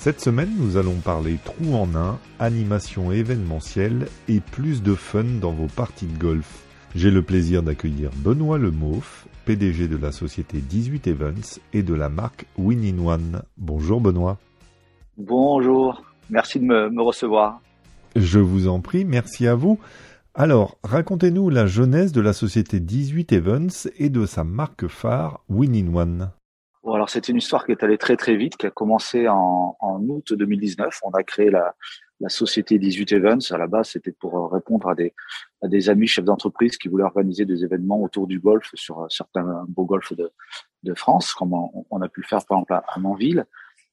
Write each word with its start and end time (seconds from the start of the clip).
Cette 0.00 0.22
semaine, 0.22 0.56
nous 0.58 0.78
allons 0.78 0.94
parler 0.94 1.36
trou 1.44 1.74
en 1.74 1.94
un, 1.94 2.18
animation 2.38 3.12
événementielle 3.12 4.06
et 4.28 4.40
plus 4.40 4.82
de 4.82 4.94
fun 4.94 5.24
dans 5.42 5.52
vos 5.52 5.66
parties 5.66 6.06
de 6.06 6.18
golf. 6.18 6.64
J'ai 6.94 7.10
le 7.10 7.20
plaisir 7.20 7.62
d'accueillir 7.62 8.08
Benoît 8.16 8.56
Lemoff, 8.56 9.28
PDG 9.44 9.88
de 9.88 9.98
la 9.98 10.10
société 10.10 10.62
18 10.62 11.06
Events 11.06 11.60
et 11.74 11.82
de 11.82 11.92
la 11.92 12.08
marque 12.08 12.46
Win 12.56 12.82
in 12.82 13.06
One. 13.06 13.42
Bonjour 13.58 14.00
Benoît. 14.00 14.38
Bonjour, 15.18 16.02
merci 16.30 16.60
de 16.60 16.64
me, 16.64 16.88
me 16.88 17.02
recevoir. 17.02 17.60
Je 18.16 18.38
vous 18.38 18.68
en 18.68 18.80
prie, 18.80 19.04
merci 19.04 19.46
à 19.46 19.54
vous. 19.54 19.78
Alors, 20.32 20.78
racontez-nous 20.82 21.50
la 21.50 21.66
jeunesse 21.66 22.12
de 22.12 22.22
la 22.22 22.32
société 22.32 22.80
18 22.80 23.34
Events 23.34 23.86
et 23.98 24.08
de 24.08 24.24
sa 24.24 24.44
marque 24.44 24.86
phare 24.86 25.44
Win 25.50 25.74
in 25.76 25.94
One. 25.94 26.30
Alors 27.00 27.08
c'est 27.08 27.30
une 27.30 27.38
histoire 27.38 27.64
qui 27.64 27.72
est 27.72 27.82
allée 27.82 27.96
très 27.96 28.14
très 28.14 28.36
vite, 28.36 28.58
qui 28.58 28.66
a 28.66 28.70
commencé 28.70 29.26
en, 29.26 29.74
août 29.80 30.34
2019. 30.34 31.00
On 31.02 31.10
a 31.12 31.22
créé 31.22 31.48
la, 31.48 31.74
société 32.28 32.78
18 32.78 33.12
Events. 33.12 33.52
À 33.52 33.56
la 33.56 33.66
base, 33.66 33.92
c'était 33.92 34.12
pour 34.12 34.52
répondre 34.52 34.86
à 34.86 34.94
des, 35.66 35.88
amis 35.88 36.06
chefs 36.06 36.26
d'entreprise 36.26 36.76
qui 36.76 36.88
voulaient 36.88 37.04
organiser 37.04 37.46
des 37.46 37.64
événements 37.64 38.02
autour 38.02 38.26
du 38.26 38.38
golf 38.38 38.70
sur 38.74 39.06
certains 39.08 39.64
beaux 39.66 39.86
golfs 39.86 40.12
de, 40.12 40.30
de 40.82 40.92
France, 40.92 41.32
comme 41.32 41.54
on, 41.54 42.02
a 42.02 42.08
pu 42.10 42.20
le 42.20 42.26
faire 42.26 42.44
par 42.44 42.58
exemple 42.58 42.74
à 42.74 42.98
Manville, 42.98 43.46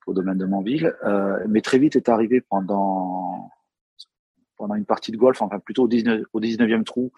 au 0.06 0.14
domaine 0.14 0.38
de 0.38 0.46
Manville. 0.46 0.94
Euh, 1.06 1.40
mais 1.48 1.62
très 1.62 1.80
vite 1.80 1.96
est 1.96 2.09
arrivé 2.09 2.42
pendant 2.42 3.50
pendant 4.58 4.76
une 4.76 4.86
partie 4.86 5.14
de 5.14 5.18
golf, 5.18 5.42
enfin 5.42 5.59
plutôt 5.59 5.84
au, 5.84 5.88
19, 5.88 6.24
au 6.34 6.42
19e 6.42 6.84
trou, 6.84 7.14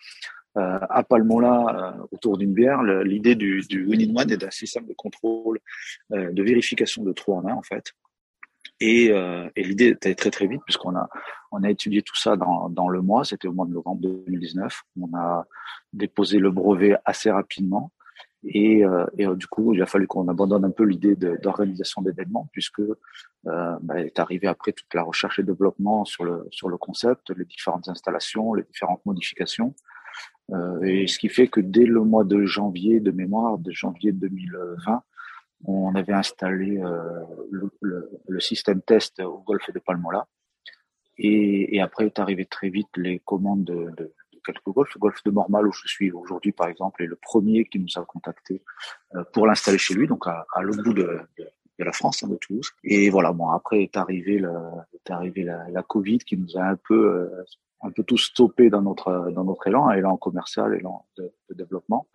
euh, 0.60 0.80
à 0.90 1.04
Palmola, 1.04 1.96
euh, 2.00 2.04
autour 2.12 2.38
d'une 2.38 2.54
bière, 2.54 2.84
l'idée 2.84 3.36
du, 3.36 3.62
du 3.62 3.86
Winning 3.86 4.18
One 4.18 4.32
est 4.32 4.38
d'un 4.38 4.52
système 4.52 4.86
de 4.86 4.94
contrôle, 4.94 5.60
euh, 6.12 6.32
de 6.32 6.44
vérification 6.44 7.04
de 7.04 7.14
trous 7.14 7.34
en 7.34 7.48
un 7.48 7.54
en 7.54 7.62
fait. 7.62 7.94
Et, 8.82 9.12
euh, 9.12 9.50
et 9.56 9.64
l'idée 9.64 9.88
était 9.88 10.16
très 10.16 10.32
très 10.32 10.48
vite 10.48 10.62
puisqu'on 10.66 10.96
a 10.96 11.10
on 11.52 11.64
a 11.64 11.70
étudié 11.70 12.02
tout 12.02 12.16
ça 12.16 12.36
dans, 12.36 12.70
dans 12.70 12.90
le 12.90 13.02
mois, 13.02 13.24
c'était 13.24 13.48
au 13.48 13.54
mois 13.54 13.66
de 13.66 13.74
novembre 13.74 14.02
2019. 14.02 14.84
On 15.02 15.18
a 15.18 15.48
déposé 15.94 16.40
le 16.40 16.52
brevet 16.52 16.96
assez 17.06 17.32
rapidement 17.32 17.92
et, 18.44 18.84
et 19.18 19.28
du 19.36 19.48
coup 19.48 19.74
il 19.74 19.82
a 19.82 19.86
fallu 19.86 20.08
qu'on 20.08 20.28
abandonne 20.30 20.64
un 20.64 20.72
peu 20.72 20.84
l'idée 20.84 21.16
d'organisation 21.16 22.02
d'événements 22.02 22.48
puisque 22.54 22.82
bah, 23.44 23.80
est 23.98 24.20
arrivé 24.20 24.48
après 24.48 24.72
toute 24.72 24.94
la 24.94 25.02
recherche 25.02 25.40
et 25.40 25.44
développement 25.44 26.06
sur 26.06 26.24
le 26.24 26.48
sur 26.52 26.70
le 26.70 26.78
concept, 26.78 27.32
les 27.36 27.46
différentes 27.46 27.90
installations, 27.90 28.54
les 28.54 28.64
différentes 28.64 29.06
modifications. 29.06 29.74
Euh, 30.52 30.82
et 30.84 31.08
ce 31.08 31.20
qui 31.20 31.30
fait 31.30 31.48
que 31.48 31.60
dès 31.60 31.86
le 31.86 32.04
mois 32.04 32.24
de 32.24 32.46
janvier 32.46 33.00
de 33.00 33.12
mémoire, 33.12 33.58
de 33.58 33.72
janvier 33.72 34.12
2020, 34.12 35.04
on 35.66 35.94
avait 35.96 36.14
installé 36.14 36.80
euh, 36.80 37.24
le, 37.52 38.40
système 38.40 38.82
test 38.82 39.20
au 39.20 39.40
golfe 39.40 39.70
de 39.72 39.80
Palmola. 39.80 40.28
Et, 41.18 41.82
après 41.82 42.06
est 42.06 42.20
arrivé 42.20 42.46
très 42.46 42.70
vite 42.70 42.88
les 42.96 43.20
commandes 43.20 43.66
de, 43.66 44.14
quelques 44.46 44.64
golfs. 44.68 44.94
Le 44.96 45.00
golf 45.00 45.22
de 45.24 45.32
Mormal 45.32 45.68
où 45.68 45.72
je 45.74 45.86
suis 45.86 46.12
aujourd'hui 46.12 46.54
par 46.54 46.68
exemple 46.70 47.04
est 47.04 47.08
le 47.08 47.18
premier 47.18 47.66
qui 47.66 47.80
nous 47.80 48.02
a 48.02 48.06
contacté 48.06 48.64
euh, 49.16 49.24
pour 49.34 49.46
l'installer 49.46 49.78
chez 49.78 49.94
lui, 49.94 50.08
donc 50.08 50.28
à, 50.28 50.46
l'autre 50.62 50.84
bout 50.84 50.94
de, 50.94 51.20
la 51.78 51.92
France, 51.92 52.24
hein, 52.24 52.30
de 52.30 52.38
Toulouse. 52.38 52.72
Et 52.84 53.10
voilà, 53.10 53.34
bon 53.34 53.50
après 53.50 53.84
est 53.84 53.98
arrivé, 53.98 54.40
la, 54.40 55.84
Covid 55.84 56.20
qui 56.20 56.38
nous 56.38 56.58
a 56.58 56.64
un 56.64 56.76
peu 56.78 57.30
un 57.82 57.92
peu 57.92 58.04
tout 58.04 58.18
stoppé 58.18 58.70
dans 58.70 58.82
notre 58.82 59.32
dans 59.32 59.44
notre 59.44 59.68
élan, 59.68 59.92
élan 59.92 60.18
commercial, 60.18 60.74
élan 60.76 61.06
de, 61.18 61.32
de 61.50 61.56
développement. 61.56 62.08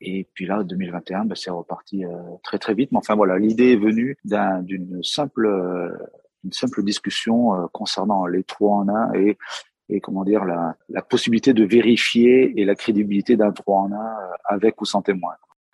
Et 0.00 0.26
puis 0.34 0.46
là, 0.46 0.62
2021, 0.64 1.26
ben, 1.26 1.34
c'est 1.34 1.50
reparti 1.50 2.04
euh, 2.04 2.10
très 2.42 2.58
très 2.58 2.74
vite. 2.74 2.90
Mais 2.92 2.98
enfin 2.98 3.14
voilà, 3.14 3.38
l'idée 3.38 3.72
est 3.72 3.76
venue 3.76 4.16
d'une 4.24 5.02
simple 5.02 5.46
euh, 5.46 5.90
une 6.44 6.52
simple 6.52 6.82
discussion 6.82 7.54
euh, 7.54 7.66
concernant 7.72 8.26
les 8.26 8.44
trous 8.44 8.72
en 8.72 8.88
un 8.88 9.12
et 9.12 9.36
et 9.90 10.00
comment 10.00 10.24
dire 10.24 10.44
la, 10.44 10.76
la 10.88 11.02
possibilité 11.02 11.52
de 11.52 11.64
vérifier 11.64 12.60
et 12.60 12.64
la 12.64 12.76
crédibilité 12.76 13.36
d'un 13.36 13.50
trou 13.50 13.74
en 13.74 13.92
un 13.92 14.16
avec 14.44 14.80
ou 14.80 14.84
sans 14.84 15.02
témoin. 15.02 15.32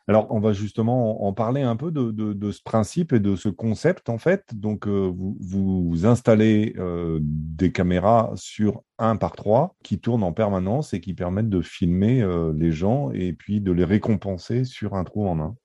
Alors, 0.09 0.29
on 0.31 0.39
va 0.39 0.53
justement 0.53 1.27
en 1.27 1.33
parler 1.33 1.63
un 1.63 1.75
peu 1.75 1.91
de, 1.91 2.51
ce 2.53 2.63
principe 2.63 3.13
et 3.13 3.19
de 3.19 3.35
ce 3.35 3.49
concept, 3.49 4.09
en 4.09 4.19
fait. 4.19 4.55
Donc, 4.55 4.87
euh, 4.87 5.13
vous, 5.13 5.37
vous 5.41 6.07
installez 6.07 6.75
euh, 6.79 7.19
des 7.23 7.73
caméras 7.73 8.31
sur 8.37 8.83
un 8.99 9.17
par 9.17 9.33
trois 9.33 9.75
qui 9.83 9.99
tournent 9.99 10.23
en 10.23 10.33
permanence 10.33 10.95
et 10.95 11.01
qui 11.01 11.13
permettent 11.13 11.49
de 11.49 11.61
filmer 11.61 12.23
euh, 12.23 12.53
les 12.57 12.71
gens 12.71 13.11
et 13.11 13.33
puis 13.33 13.61
de 13.61 13.73
les 13.73 13.85
récompenser 13.85 14.65
sur 14.65 14.95
un 14.95 15.03
trou 15.03 15.27
en 15.27 15.41
un. 15.41 15.57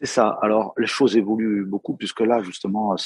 C'est 0.00 0.06
ça. 0.06 0.36
Alors, 0.42 0.74
les 0.76 0.88
choses 0.88 1.16
évoluent 1.16 1.64
beaucoup 1.64 1.96
puisque 1.96 2.20
là, 2.20 2.42
justement, 2.42 2.96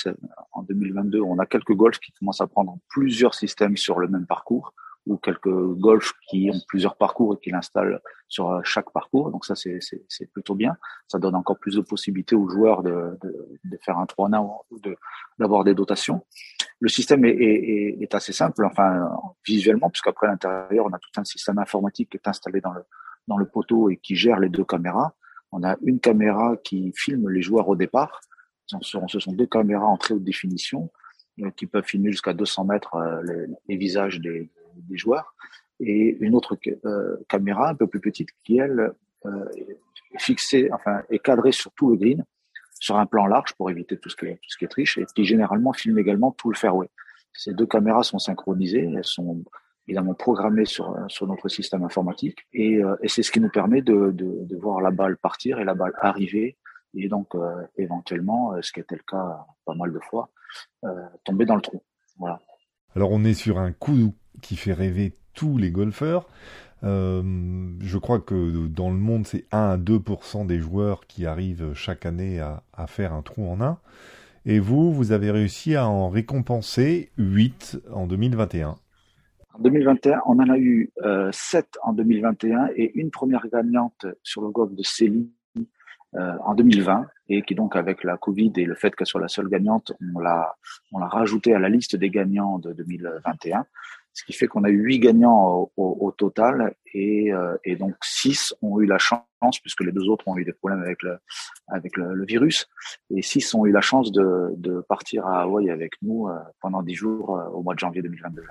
en 0.53 0.63
2022, 0.63 1.21
on 1.21 1.39
a 1.39 1.45
quelques 1.45 1.75
golfs 1.75 1.99
qui 1.99 2.13
commencent 2.13 2.41
à 2.41 2.47
prendre 2.47 2.79
plusieurs 2.89 3.35
systèmes 3.35 3.77
sur 3.77 3.99
le 3.99 4.09
même 4.09 4.27
parcours 4.27 4.73
ou 5.09 5.17
quelques 5.17 5.49
golfs 5.49 6.13
qui 6.29 6.51
ont 6.53 6.61
plusieurs 6.69 6.97
parcours 6.97 7.35
et 7.35 7.39
qui 7.43 7.51
l'installent 7.51 8.01
sur 8.29 8.51
euh, 8.51 8.61
chaque 8.63 8.93
parcours. 8.93 9.31
Donc 9.31 9.45
ça, 9.47 9.55
c'est 9.57 10.33
plutôt 10.33 10.55
bien. 10.55 10.77
Ça 11.09 11.19
donne 11.19 11.35
encore 11.35 11.59
plus 11.59 11.77
de 11.77 11.81
possibilités 11.81 12.37
aux 12.37 12.49
joueurs 12.49 12.83
de, 12.83 13.19
de, 13.23 13.49
de 13.65 13.79
faire 13.83 13.99
un 13.99 14.07
3 14.07 14.29
1 14.33 14.39
ou 14.39 14.81
d'avoir 15.39 15.65
des 15.65 15.75
dotations. 15.75 16.25
Le 16.81 16.89
système 16.89 17.25
est, 17.25 17.31
est, 17.31 18.03
est, 18.03 18.15
assez 18.15 18.33
simple, 18.33 18.65
enfin 18.65 19.11
visuellement, 19.45 19.91
puisqu'après 19.91 20.29
à 20.29 20.31
l'intérieur, 20.31 20.87
on 20.87 20.93
a 20.93 20.99
tout 20.99 21.21
un 21.21 21.25
système 21.25 21.59
informatique 21.59 22.11
qui 22.11 22.19
est 22.19 22.29
installé 22.29 22.61
dans 22.61 22.73
le, 22.73 22.83
dans 23.27 23.39
le 23.39 23.47
poteau 23.47 23.89
et 23.89 23.97
qui 23.97 24.15
gère 24.15 24.39
les 24.39 24.51
deux 24.51 24.65
caméras. 24.65 25.15
On 25.51 25.65
a 25.65 25.77
une 25.83 25.99
caméra 25.99 26.57
qui 26.63 26.93
filme 26.95 27.31
les 27.31 27.43
joueurs 27.43 27.69
au 27.69 27.77
départ. 27.77 28.21
Ce 28.83 29.19
sont 29.19 29.33
deux 29.33 29.47
caméras 29.47 29.87
en 29.87 29.97
très 29.97 30.15
haute 30.15 30.23
définition 30.23 30.91
euh, 31.41 31.51
qui 31.53 31.67
peuvent 31.67 31.87
filmer 31.87 32.13
jusqu'à 32.13 32.35
200 32.35 32.67
mètres 32.67 32.95
euh, 32.97 33.23
les, 33.23 33.47
les 33.67 33.77
visages 33.79 34.21
des, 34.21 34.51
des 34.83 34.97
joueurs, 34.97 35.35
et 35.81 36.17
une 36.21 36.35
autre 36.35 36.57
euh, 36.85 37.17
caméra 37.29 37.71
un 37.71 37.75
peu 37.75 37.87
plus 37.87 38.01
petite 38.01 38.31
qui, 38.45 38.59
elle, 38.59 38.93
euh, 39.27 39.45
est 40.13 40.21
fixée, 40.21 40.71
enfin, 40.73 41.03
est 41.11 41.19
cadrée 41.19 41.53
sur 41.53 41.73
tout 41.73 41.91
le 41.91 41.97
green, 41.97 42.25
sur 42.81 42.97
un 42.97 43.07
plan 43.07 43.27
large 43.27 43.55
pour 43.55 43.71
éviter 43.71 43.97
tout 43.99 44.09
ce 44.09 44.17
qui 44.17 44.27
est, 44.27 44.35
tout 44.35 44.49
ce 44.49 44.57
qui 44.57 44.65
est 44.65 44.69
triche, 44.69 44.99
et 44.99 45.05
qui 45.15 45.25
généralement 45.25 45.73
filme 45.73 45.99
également 45.99 46.33
tout 46.33 46.51
le 46.51 46.57
fairway. 46.57 46.89
Ces 47.33 47.53
deux 47.53 47.67
caméras 47.67 48.03
sont 48.03 48.19
synchronisées, 48.19 48.91
elles 48.95 49.05
sont 49.05 49.45
évidemment 49.87 50.15
programmées 50.15 50.65
sur, 50.65 50.97
sur 51.09 51.27
notre 51.27 51.49
système 51.49 51.85
informatique, 51.85 52.47
et, 52.53 52.83
euh, 52.83 52.97
et 53.03 53.09
c'est 53.09 53.23
ce 53.23 53.31
qui 53.31 53.41
nous 53.41 53.51
permet 53.51 53.83
de, 53.83 54.11
de, 54.13 54.57
voir 54.57 54.81
la 54.81 54.91
balle 54.91 55.17
partir 55.17 55.61
et 55.61 55.65
la 55.65 55.75
balle 55.75 55.93
arriver, 55.99 56.57
et 56.95 57.09
donc 57.09 57.35
éventuellement, 57.77 58.55
ce 58.63 58.73
qui 58.73 58.81
était 58.81 58.97
le 58.97 59.03
cas 59.07 59.47
pas 59.67 59.75
mal 59.75 59.93
de 59.93 60.01
fois, 60.01 60.31
tomber 61.25 61.45
dans 61.45 61.55
le 61.55 61.61
trou. 61.61 61.83
Voilà. 62.19 62.41
Alors 62.97 63.13
on 63.13 63.25
est 63.25 63.35
sur 63.35 63.59
un 63.59 63.73
coup 63.73 64.15
qui 64.41 64.57
fait 64.57 64.73
rêver 64.73 65.15
tous 65.35 65.59
les 65.59 65.71
golfeurs. 65.71 66.27
Euh, 66.85 67.23
je 67.81 67.99
crois 67.99 68.21
que 68.21 68.67
dans 68.69 68.91
le 68.91 68.97
monde, 68.97 69.27
c'est 69.27 69.47
1 69.53 69.59
à 69.71 69.77
2% 69.77 70.47
des 70.47 70.59
joueurs 70.59 71.07
qui 71.07 71.27
arrivent 71.27 71.73
chaque 71.75 72.07
année 72.07 72.41
à, 72.41 72.87
faire 72.87 73.13
un 73.13 73.23
trou 73.23 73.49
en 73.51 73.61
un. 73.61 73.79
Et 74.47 74.61
vous, 74.61 74.93
vous 74.93 75.13
avez 75.13 75.31
réussi 75.31 75.75
à 75.75 75.89
en 75.89 76.09
récompenser 76.09 77.11
8 77.19 77.81
en 77.93 78.07
2021. 78.07 78.77
En 79.55 79.59
2021, 79.61 80.21
on 80.27 80.39
en 80.39 80.49
a 80.49 80.59
eu 80.59 80.91
euh, 81.03 81.31
7 81.33 81.79
en 81.83 81.93
2021 81.93 82.69
et 82.77 82.93
une 82.99 83.11
première 83.11 83.47
gagnante 83.49 84.07
sur 84.23 84.43
le 84.43 84.51
golf 84.51 84.73
de 84.73 84.83
Céline 84.85 85.29
euh, 86.15 86.33
en 86.45 86.55
2020 86.55 87.07
et 87.29 87.43
qui 87.43 87.55
donc 87.55 87.77
avec 87.77 88.05
la 88.05 88.17
Covid 88.17 88.53
et 88.57 88.65
le 88.65 88.75
fait 88.75 88.95
qu'elle 88.95 89.07
soit 89.07 89.21
la 89.21 89.29
seule 89.29 89.49
gagnante, 89.49 89.93
on 90.15 90.21
l'a 90.21 90.55
on 90.93 90.99
rajouté 90.99 91.53
à 91.55 91.59
la 91.59 91.69
liste 91.69 91.97
des 91.97 92.09
gagnants 92.09 92.59
de 92.59 92.73
2021 92.73 93.67
ce 94.19 94.25
qui 94.25 94.33
fait 94.33 94.49
qu'on 94.49 94.65
a 94.65 94.69
eu 94.69 94.83
huit 94.83 94.99
gagnants 94.99 95.71
au, 95.77 96.11
total 96.17 96.75
et, 96.93 97.33
euh, 97.33 97.57
et, 97.65 97.77
donc 97.77 97.95
six 98.03 98.53
ont 98.63 98.81
eu 98.81 98.87
la 98.87 98.99
chance, 98.99 99.23
puisque 99.63 99.83
les 99.83 99.93
deux 99.93 100.09
autres 100.09 100.27
ont 100.27 100.37
eu 100.37 100.45
des 100.45 100.53
problèmes 100.53 100.83
avec 100.83 101.97
le 101.97 102.25
virus, 102.25 102.69
et 103.15 103.23
six 103.23 103.55
ont 103.55 103.65
eu 103.65 103.71
la 103.71 103.81
chance 103.81 104.11
de, 104.11 104.55
de 104.57 104.81
partir 104.81 105.25
à 105.25 105.43
Hawaï 105.43 105.71
avec 105.71 105.93
nous 106.03 106.27
euh, 106.27 106.33
pendant 106.61 106.83
dix 106.83 106.97
jours 106.97 107.39
euh, 107.39 107.49
au 107.51 107.63
mois 107.63 107.75
de 107.75 107.79
janvier 107.79 108.03
2022. 108.03 108.43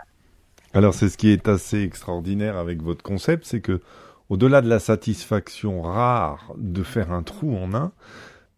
Alors 0.74 0.94
c'est 0.94 1.10
ce 1.10 1.18
qui 1.18 1.32
est 1.32 1.50
assez 1.50 1.84
extraordinaire 1.84 2.56
avec 2.56 2.82
votre 2.82 3.04
concept, 3.04 3.44
c'est 3.44 3.60
que 3.60 3.82
au-delà 4.30 4.62
de 4.62 4.70
la 4.70 4.80
satisfaction 4.80 5.82
rare 5.82 6.54
de 6.58 6.82
faire 6.82 7.12
un 7.12 7.24
trou 7.24 7.58
en 7.58 7.74
un, 7.74 7.92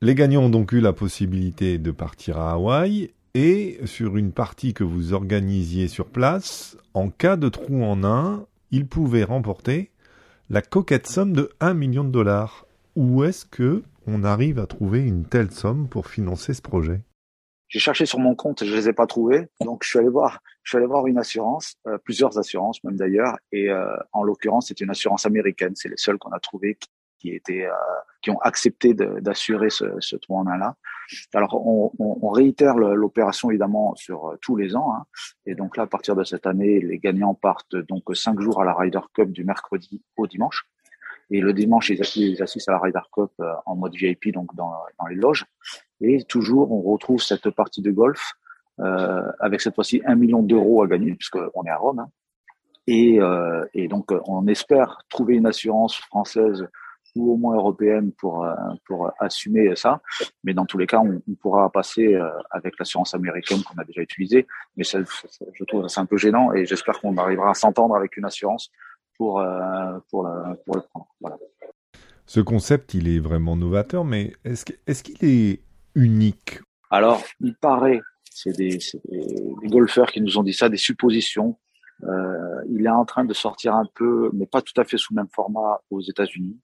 les 0.02 0.14
gagnants 0.14 0.44
ont 0.44 0.50
donc 0.50 0.74
eu 0.74 0.80
la 0.80 0.94
possibilité 0.94 1.80
de 1.80 1.90
partir 1.90 2.38
à 2.38 2.52
Hawaï 2.52 3.10
et 3.34 3.80
sur 3.86 4.18
une 4.18 4.32
partie 4.32 4.74
que 4.74 4.84
vous 4.84 5.14
organisiez 5.14 5.88
sur 5.88 6.08
place, 6.08 6.78
en 6.94 7.10
cas 7.10 7.36
de 7.36 7.50
trou 7.50 7.84
en 7.84 8.04
un, 8.04 8.46
il 8.72 8.88
pouvait 8.88 9.24
remporter 9.24 9.92
la 10.50 10.62
coquette 10.62 11.08
somme 11.08 11.34
de 11.34 11.50
1 11.60 11.74
million 11.74 12.04
de 12.04 12.10
dollars. 12.10 12.66
Où 12.96 13.24
est-ce 13.24 13.46
que 13.46 13.84
on 14.08 14.24
arrive 14.24 14.60
à 14.60 14.66
trouver 14.66 15.02
une 15.02 15.26
telle 15.26 15.52
somme 15.52 15.88
pour 15.88 16.08
financer 16.08 16.54
ce 16.54 16.62
projet? 16.62 17.02
J'ai 17.68 17.80
cherché 17.80 18.08
sur 18.08 18.18
mon 18.18 18.34
compte, 18.34 18.64
je 18.66 18.76
les 18.76 18.90
ai 18.90 18.94
pas 18.94 19.06
trouvés, 19.06 19.48
donc 19.62 19.84
je 19.84 19.90
suis 19.90 20.00
allé 20.00 20.10
voir, 20.10 20.42
une 21.06 21.20
assurance, 21.20 21.76
euh, 21.86 22.00
plusieurs 22.00 22.40
assurances 22.40 22.84
même 22.84 22.96
d'ailleurs, 22.96 23.38
et 23.52 23.70
euh, 23.70 23.96
en 24.12 24.24
l'occurrence 24.24 24.70
c'est 24.70 24.82
une 24.82 24.90
assurance 24.90 25.28
américaine, 25.28 25.74
c'est 25.76 25.88
les 25.88 25.98
seules 25.98 26.18
qu'on 26.18 26.32
a 26.32 26.40
trouvées 26.40 26.80
étaient, 27.26 27.66
euh, 27.66 27.74
qui 28.22 28.32
ont 28.32 28.40
accepté 28.40 28.94
d'assurer 28.94 29.70
ce, 29.70 30.16
trou 30.16 30.38
en 30.38 30.48
un 30.48 30.58
là. 30.58 30.76
Alors 31.34 31.56
on, 31.66 32.30
réitère 32.30 32.76
l'opération 32.78 33.50
évidemment 33.50 33.96
sur 33.96 34.38
tous 34.42 34.56
les 34.56 34.76
ans, 34.76 34.94
hein, 34.94 35.06
et 35.46 35.56
donc 35.56 35.76
là 35.76 35.84
à 35.84 35.88
partir 35.88 36.16
de 36.16 36.24
cette 36.24 36.46
année, 36.46 36.80
les 36.80 37.00
gagnants 37.00 37.34
partent 37.34 37.76
donc 37.76 38.04
cinq 38.14 38.40
jours 38.40 38.62
à 38.62 38.66
la 38.66 38.74
Ryder 38.74 39.00
Cup 39.14 39.32
du 39.32 39.44
mercredi 39.44 40.04
au 40.18 40.28
dimanche. 40.28 40.66
Et 41.32 41.42
le 41.42 41.54
dimanche, 41.54 41.90
ils 41.90 42.42
assistent 42.42 42.70
à 42.70 42.74
la 42.74 42.80
Ryder 42.80 43.00
Cup 43.14 43.32
euh, 43.40 43.54
en 43.66 43.76
mode 43.76 43.94
VIP, 43.94 44.34
donc 44.34 44.56
dans, 44.56 44.74
les 45.10 45.16
loges. 45.16 45.46
Et 46.02 46.24
toujours, 46.24 46.72
on 46.72 46.82
retrouve 46.82 47.22
cette 47.22 47.50
partie 47.52 47.82
de 47.82 47.92
golf 47.92 48.34
euh, 48.80 49.32
avec 49.40 49.62
cette 49.62 49.76
fois-ci 49.76 50.02
un 50.06 50.16
million 50.16 50.42
d'euros 50.42 50.82
à 50.82 50.88
gagner, 50.88 51.14
puisqu'on 51.14 51.64
est 51.66 51.70
à 51.70 51.78
Rome. 51.78 52.00
Hein. 52.00 52.10
Euh, 52.90 53.66
et, 53.74 53.88
donc, 53.88 54.12
on 54.28 54.48
espère 54.48 54.98
trouver 55.10 55.36
une 55.36 55.46
assurance 55.46 55.98
française 55.98 56.68
ou 57.20 57.34
au 57.34 57.38
moins 57.38 57.56
européenne 57.56 58.12
pour 58.14 58.44
euh, 58.44 58.54
pour 58.86 59.12
assumer 59.20 59.76
ça. 59.76 60.02
Mais 60.44 60.54
dans 60.54 60.66
tous 60.66 60.78
les 60.78 60.88
cas, 60.88 61.00
on, 61.00 61.22
on 61.28 61.36
pourra 61.36 61.70
passer 61.72 62.16
euh, 62.16 62.30
avec 62.52 62.80
l'assurance 62.80 63.14
américaine 63.14 63.62
qu'on 63.64 63.80
a 63.80 63.84
déjà 63.84 64.02
utilisée. 64.02 64.48
Mais 64.78 64.84
ça, 64.84 65.00
je 65.02 65.64
trouve 65.66 65.88
c'est 65.88 66.00
un 66.00 66.06
peu 66.06 66.18
gênant 66.18 66.54
et 66.54 66.66
j'espère 66.66 67.00
qu'on 67.00 67.18
arrivera 67.18 67.52
à 67.52 67.54
s'entendre 67.54 67.96
avec 67.96 68.18
une 68.18 68.26
assurance 68.26 68.72
pour, 69.18 69.40
euh, 69.42 70.00
pour, 70.10 70.30
pour 70.66 70.76
le 70.76 70.82
prendre. 70.82 71.08
Voilà. 71.20 71.38
Ce 72.26 72.40
concept, 72.40 72.94
il 72.94 73.08
est 73.08 73.20
vraiment 73.20 73.56
novateur, 73.56 74.06
mais 74.06 74.34
est-ce 74.46 74.64
qu'il 75.04 75.16
est, 75.22 75.54
est, 75.54 75.60
unique? 75.96 76.60
Alors, 76.92 77.22
il 77.42 77.56
paraît, 77.56 78.02
c'est 78.32 78.56
des, 78.56 78.78
des, 79.10 79.54
des, 79.62 79.68
golfeurs 79.68 80.12
qui 80.12 80.22
nous 80.22 80.38
ont 80.38 80.44
dit 80.44 80.54
ça, 80.54 80.70
des 80.70 80.78
suppositions. 80.78 81.58
Euh, 82.04 82.62
il 82.70 82.86
est 82.86 82.90
en 82.90 83.06
train 83.06 83.26
de 83.26 83.34
sortir 83.34 83.76
un 83.76 83.86
peu, 83.96 84.30
mais 84.34 84.46
pas 84.46 84.62
tout 84.62 84.80
à 84.80 84.86
fait 84.86 84.98
sous 84.98 85.14
le 85.14 85.22
même 85.22 85.30
format 85.34 85.82
aux 85.90 86.02
États-Unis. 86.02 86.58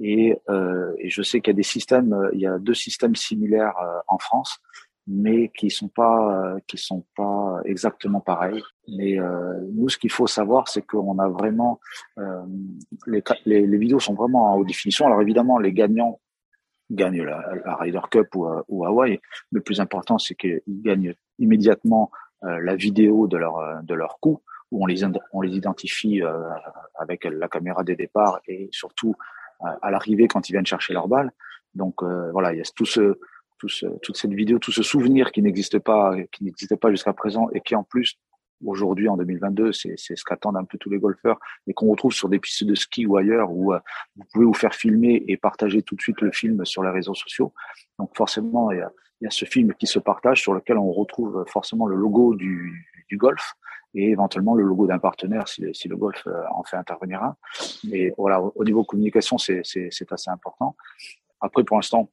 Et, 0.00 0.38
euh, 0.48 0.92
je 1.04 1.22
sais 1.22 1.40
qu'il 1.40 1.52
y 1.52 1.54
a 1.54 1.56
des 1.56 1.62
systèmes, 1.62 2.16
il 2.32 2.40
y 2.40 2.46
a 2.46 2.58
deux 2.58 2.74
systèmes 2.74 3.14
similaires 3.14 3.76
euh, 3.82 3.98
en 4.08 4.18
France 4.18 4.60
mais 5.06 5.50
qui 5.56 5.70
sont 5.70 5.88
pas 5.88 6.56
qui 6.66 6.78
sont 6.78 7.04
pas 7.16 7.60
exactement 7.64 8.20
pareils. 8.20 8.62
Mais 8.88 9.18
euh, 9.18 9.58
nous, 9.72 9.88
ce 9.88 9.98
qu'il 9.98 10.10
faut 10.10 10.26
savoir, 10.26 10.68
c'est 10.68 10.82
qu'on 10.82 11.18
a 11.18 11.28
vraiment 11.28 11.80
euh, 12.18 12.42
les, 13.06 13.22
les, 13.44 13.66
les, 13.66 13.78
vidéos 13.78 13.98
sont 13.98 14.14
vraiment 14.14 14.52
en 14.52 14.58
haute 14.58 14.68
définition. 14.68 15.06
Alors 15.06 15.20
évidemment, 15.20 15.58
les 15.58 15.72
gagnants 15.72 16.20
gagnent 16.90 17.22
la, 17.22 17.44
la 17.64 17.74
Ryder 17.76 18.00
Cup 18.10 18.34
ou, 18.36 18.48
ou 18.68 18.84
Hawaii, 18.84 19.20
mais 19.52 19.58
le 19.58 19.60
plus 19.62 19.80
important, 19.80 20.18
c'est 20.18 20.34
qu'ils 20.34 20.62
gagnent 20.68 21.14
immédiatement 21.38 22.10
euh, 22.44 22.60
la 22.62 22.76
vidéo 22.76 23.26
de 23.26 23.36
leur 23.36 23.82
de 23.82 23.94
leur 23.94 24.18
coup, 24.20 24.40
où 24.70 24.82
on 24.82 24.86
les 24.86 25.04
on 25.32 25.40
les 25.40 25.56
identifie 25.56 26.22
euh, 26.22 26.48
avec 26.94 27.24
la 27.24 27.48
caméra 27.48 27.82
des 27.82 27.96
départs 27.96 28.40
et 28.46 28.68
surtout 28.70 29.14
à 29.82 29.90
l'arrivée 29.90 30.28
quand 30.28 30.48
ils 30.48 30.52
viennent 30.52 30.66
chercher 30.66 30.92
leur 30.92 31.08
balle. 31.08 31.32
Donc 31.74 32.02
euh, 32.02 32.30
voilà, 32.32 32.52
il 32.52 32.58
y 32.58 32.60
a 32.60 32.64
tout 32.74 32.86
ce 32.86 33.18
tout 33.58 33.68
ce, 33.68 33.86
toute 34.02 34.16
cette 34.16 34.32
vidéo, 34.32 34.58
tout 34.58 34.72
ce 34.72 34.82
souvenir 34.82 35.32
qui 35.32 35.42
n'existe 35.42 35.78
pas, 35.78 36.14
qui 36.32 36.44
n'existait 36.44 36.78
pas 36.78 36.90
jusqu'à 36.90 37.12
présent 37.12 37.50
et 37.52 37.60
qui 37.60 37.74
en 37.74 37.84
plus 37.84 38.18
aujourd'hui 38.64 39.06
en 39.08 39.18
2022, 39.18 39.72
c'est 39.72 39.96
ce 39.98 40.24
qu'attendent 40.24 40.56
un 40.56 40.64
peu 40.64 40.78
tous 40.78 40.88
les 40.88 40.98
golfeurs 40.98 41.38
et 41.66 41.74
qu'on 41.74 41.88
retrouve 41.88 42.12
sur 42.12 42.30
des 42.30 42.38
pistes 42.38 42.64
de 42.64 42.74
ski 42.74 43.06
ou 43.06 43.18
ailleurs 43.18 43.50
où 43.52 43.74
euh, 43.74 43.78
vous 44.16 44.24
pouvez 44.32 44.44
vous 44.46 44.54
faire 44.54 44.74
filmer 44.74 45.24
et 45.28 45.36
partager 45.36 45.82
tout 45.82 45.94
de 45.94 46.00
suite 46.00 46.20
le 46.22 46.32
film 46.32 46.64
sur 46.64 46.82
les 46.82 46.90
réseaux 46.90 47.14
sociaux. 47.14 47.52
Donc 47.98 48.16
forcément, 48.16 48.70
il 48.72 48.78
y 48.78 48.82
a, 48.82 48.90
il 49.20 49.24
y 49.24 49.26
a 49.26 49.30
ce 49.30 49.44
film 49.44 49.74
qui 49.74 49.86
se 49.86 49.98
partage 49.98 50.40
sur 50.40 50.54
lequel 50.54 50.78
on 50.78 50.90
retrouve 50.92 51.44
forcément 51.46 51.86
le 51.86 51.96
logo 51.96 52.34
du, 52.34 53.04
du 53.08 53.18
golf 53.18 53.54
et 53.94 54.10
éventuellement 54.10 54.54
le 54.54 54.64
logo 54.64 54.86
d'un 54.86 54.98
partenaire 54.98 55.48
si, 55.48 55.62
le 55.62 55.96
golf 55.96 56.26
euh, 56.26 56.42
en 56.52 56.62
fait 56.62 56.76
intervenir 56.76 57.22
un. 57.22 57.36
Mais 57.84 58.12
voilà, 58.16 58.40
au 58.40 58.64
niveau 58.64 58.84
communication, 58.84 59.38
c'est 59.38 59.60
assez 59.60 60.30
important. 60.30 60.76
Après, 61.40 61.64
pour 61.64 61.76
l'instant, 61.76 62.10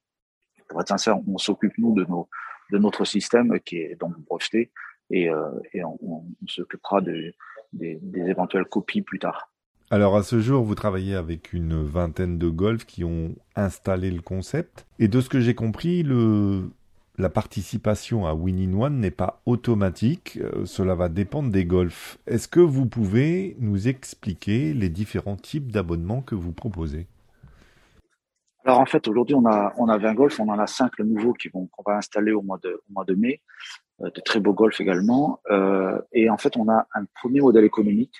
pour 0.68 0.81
être 0.81 0.88
sincère, 0.89 1.18
on 1.27 1.38
s'occupe 1.38 1.77
nous 1.77 1.94
de 1.94 2.06
nos 2.06 2.27
de 2.71 2.77
notre 2.77 3.06
système 3.06 3.59
qui 3.62 3.77
est 3.77 3.95
donc 3.95 4.13
breveté 4.27 4.71
et, 5.09 5.29
euh, 5.29 5.50
on, 5.75 5.97
on 6.41 6.47
s'occupera 6.47 7.00
de, 7.00 7.33
des, 7.71 7.97
des 8.01 8.30
éventuelles 8.30 8.65
copies 8.65 9.01
plus 9.01 9.19
tard. 9.19 9.50
Alors 9.89 10.18
à 10.18 10.23
ce 10.23 10.41
jour, 10.41 10.63
vous 10.63 10.75
travaillez 10.75 11.15
avec 11.15 11.53
une 11.53 11.81
vingtaine 11.81 12.38
de 12.38 12.50
golfs 12.50 12.85
qui 12.85 13.06
ont 13.06 13.35
installé 13.56 14.12
le 14.12 14.21
concept. 14.21 14.85
Et 15.00 15.07
de 15.07 15.21
ce 15.21 15.30
que 15.30 15.39
j'ai 15.39 15.56
compris, 15.56 16.03
le, 16.03 16.69
la 17.18 17.30
participation 17.30 18.28
à 18.28 18.34
Win 18.34 18.60
in 18.60 18.80
One 18.80 19.00
n'est 19.00 19.12
pas 19.12 19.42
automatique, 19.46 20.38
euh, 20.42 20.66
cela 20.66 20.94
va 20.94 21.10
dépendre 21.10 21.52
des 21.52 21.66
golfs. 21.66 22.19
Est-ce 22.28 22.48
que 22.48 22.60
vous 22.60 22.86
pouvez 22.86 23.56
nous 23.60 23.88
expliquer 23.88 24.74
les 24.74 24.90
différents 24.90 25.36
types 25.36 25.72
d'abonnements 25.72 26.22
que 26.22 26.36
vous 26.36 26.52
proposez? 26.52 27.08
Alors 28.64 28.80
en 28.80 28.86
fait, 28.86 29.08
aujourd'hui, 29.08 29.34
on 29.34 29.46
a, 29.46 29.74
on 29.78 29.88
a 29.88 29.98
20 29.98 30.14
golfs, 30.14 30.40
on 30.40 30.50
en 30.50 30.60
a 30.60 30.68
5 30.68 31.00
nouveaux 31.00 31.34
qui 31.34 31.48
vont, 31.48 31.68
qu'on 31.68 31.90
va 31.90 31.98
installer 31.98 32.34
au 32.34 32.42
mois 32.42 32.60
de, 32.62 32.81
au 32.90 32.94
mois 32.94 33.06
de 33.06 33.16
mai, 33.16 33.42
euh, 34.02 34.12
de 34.12 34.22
très 34.22 34.40
beaux 34.40 34.54
golfs 34.54 34.80
également. 34.80 35.40
Euh, 35.50 36.00
et 36.12 36.30
en 36.30 36.38
fait, 36.38 36.56
on 36.56 36.69
a 36.69 36.86
un 36.94 37.06
premier 37.16 37.42
modèle 37.42 37.64
économique 37.64 38.14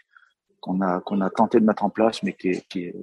qu'on 0.60 0.82
a, 0.82 1.02
qu'on 1.02 1.22
a 1.22 1.30
tenté 1.30 1.60
de 1.60 1.66
mettre 1.66 1.84
en 1.84 1.90
place, 1.92 2.24
mais 2.24 2.34
qui 2.34 2.62
qui 2.70 2.86
est, 2.86 2.96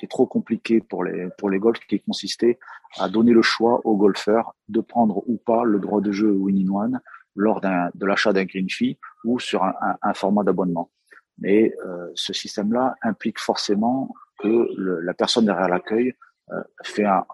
qui 0.00 0.06
est 0.06 0.08
trop 0.08 0.26
compliqué 0.26 0.80
pour 0.80 1.04
les, 1.04 1.28
pour 1.36 1.50
les 1.50 1.58
golfs, 1.58 1.78
qui 1.80 2.00
consistait 2.00 2.58
à 2.98 3.10
donner 3.10 3.32
le 3.32 3.42
choix 3.42 3.82
aux 3.84 3.96
golfeurs 3.98 4.54
de 4.70 4.80
prendre 4.80 5.22
ou 5.28 5.36
pas 5.36 5.62
le 5.64 5.78
droit 5.78 6.00
de 6.00 6.10
jeu 6.10 6.30
Win 6.30 6.66
in 6.66 6.72
One 6.72 7.00
lors 7.36 7.60
d'un, 7.60 7.90
de 7.94 8.06
l'achat 8.06 8.32
d'un 8.32 8.46
green 8.46 8.70
fee 8.70 8.98
ou 9.24 9.38
sur 9.38 9.62
un, 9.62 9.74
un, 10.00 10.14
format 10.14 10.42
d'abonnement. 10.42 10.90
Mais 11.36 11.74
euh, 11.84 12.10
ce 12.14 12.32
système-là 12.32 12.94
implique 13.02 13.38
forcément 13.38 14.14
que 14.38 14.68
le, 14.74 15.00
la 15.00 15.12
personne 15.12 15.44
derrière 15.44 15.68
l'accueil 15.68 16.14
euh, 16.50 16.62
fait 16.82 17.04
un, 17.04 17.26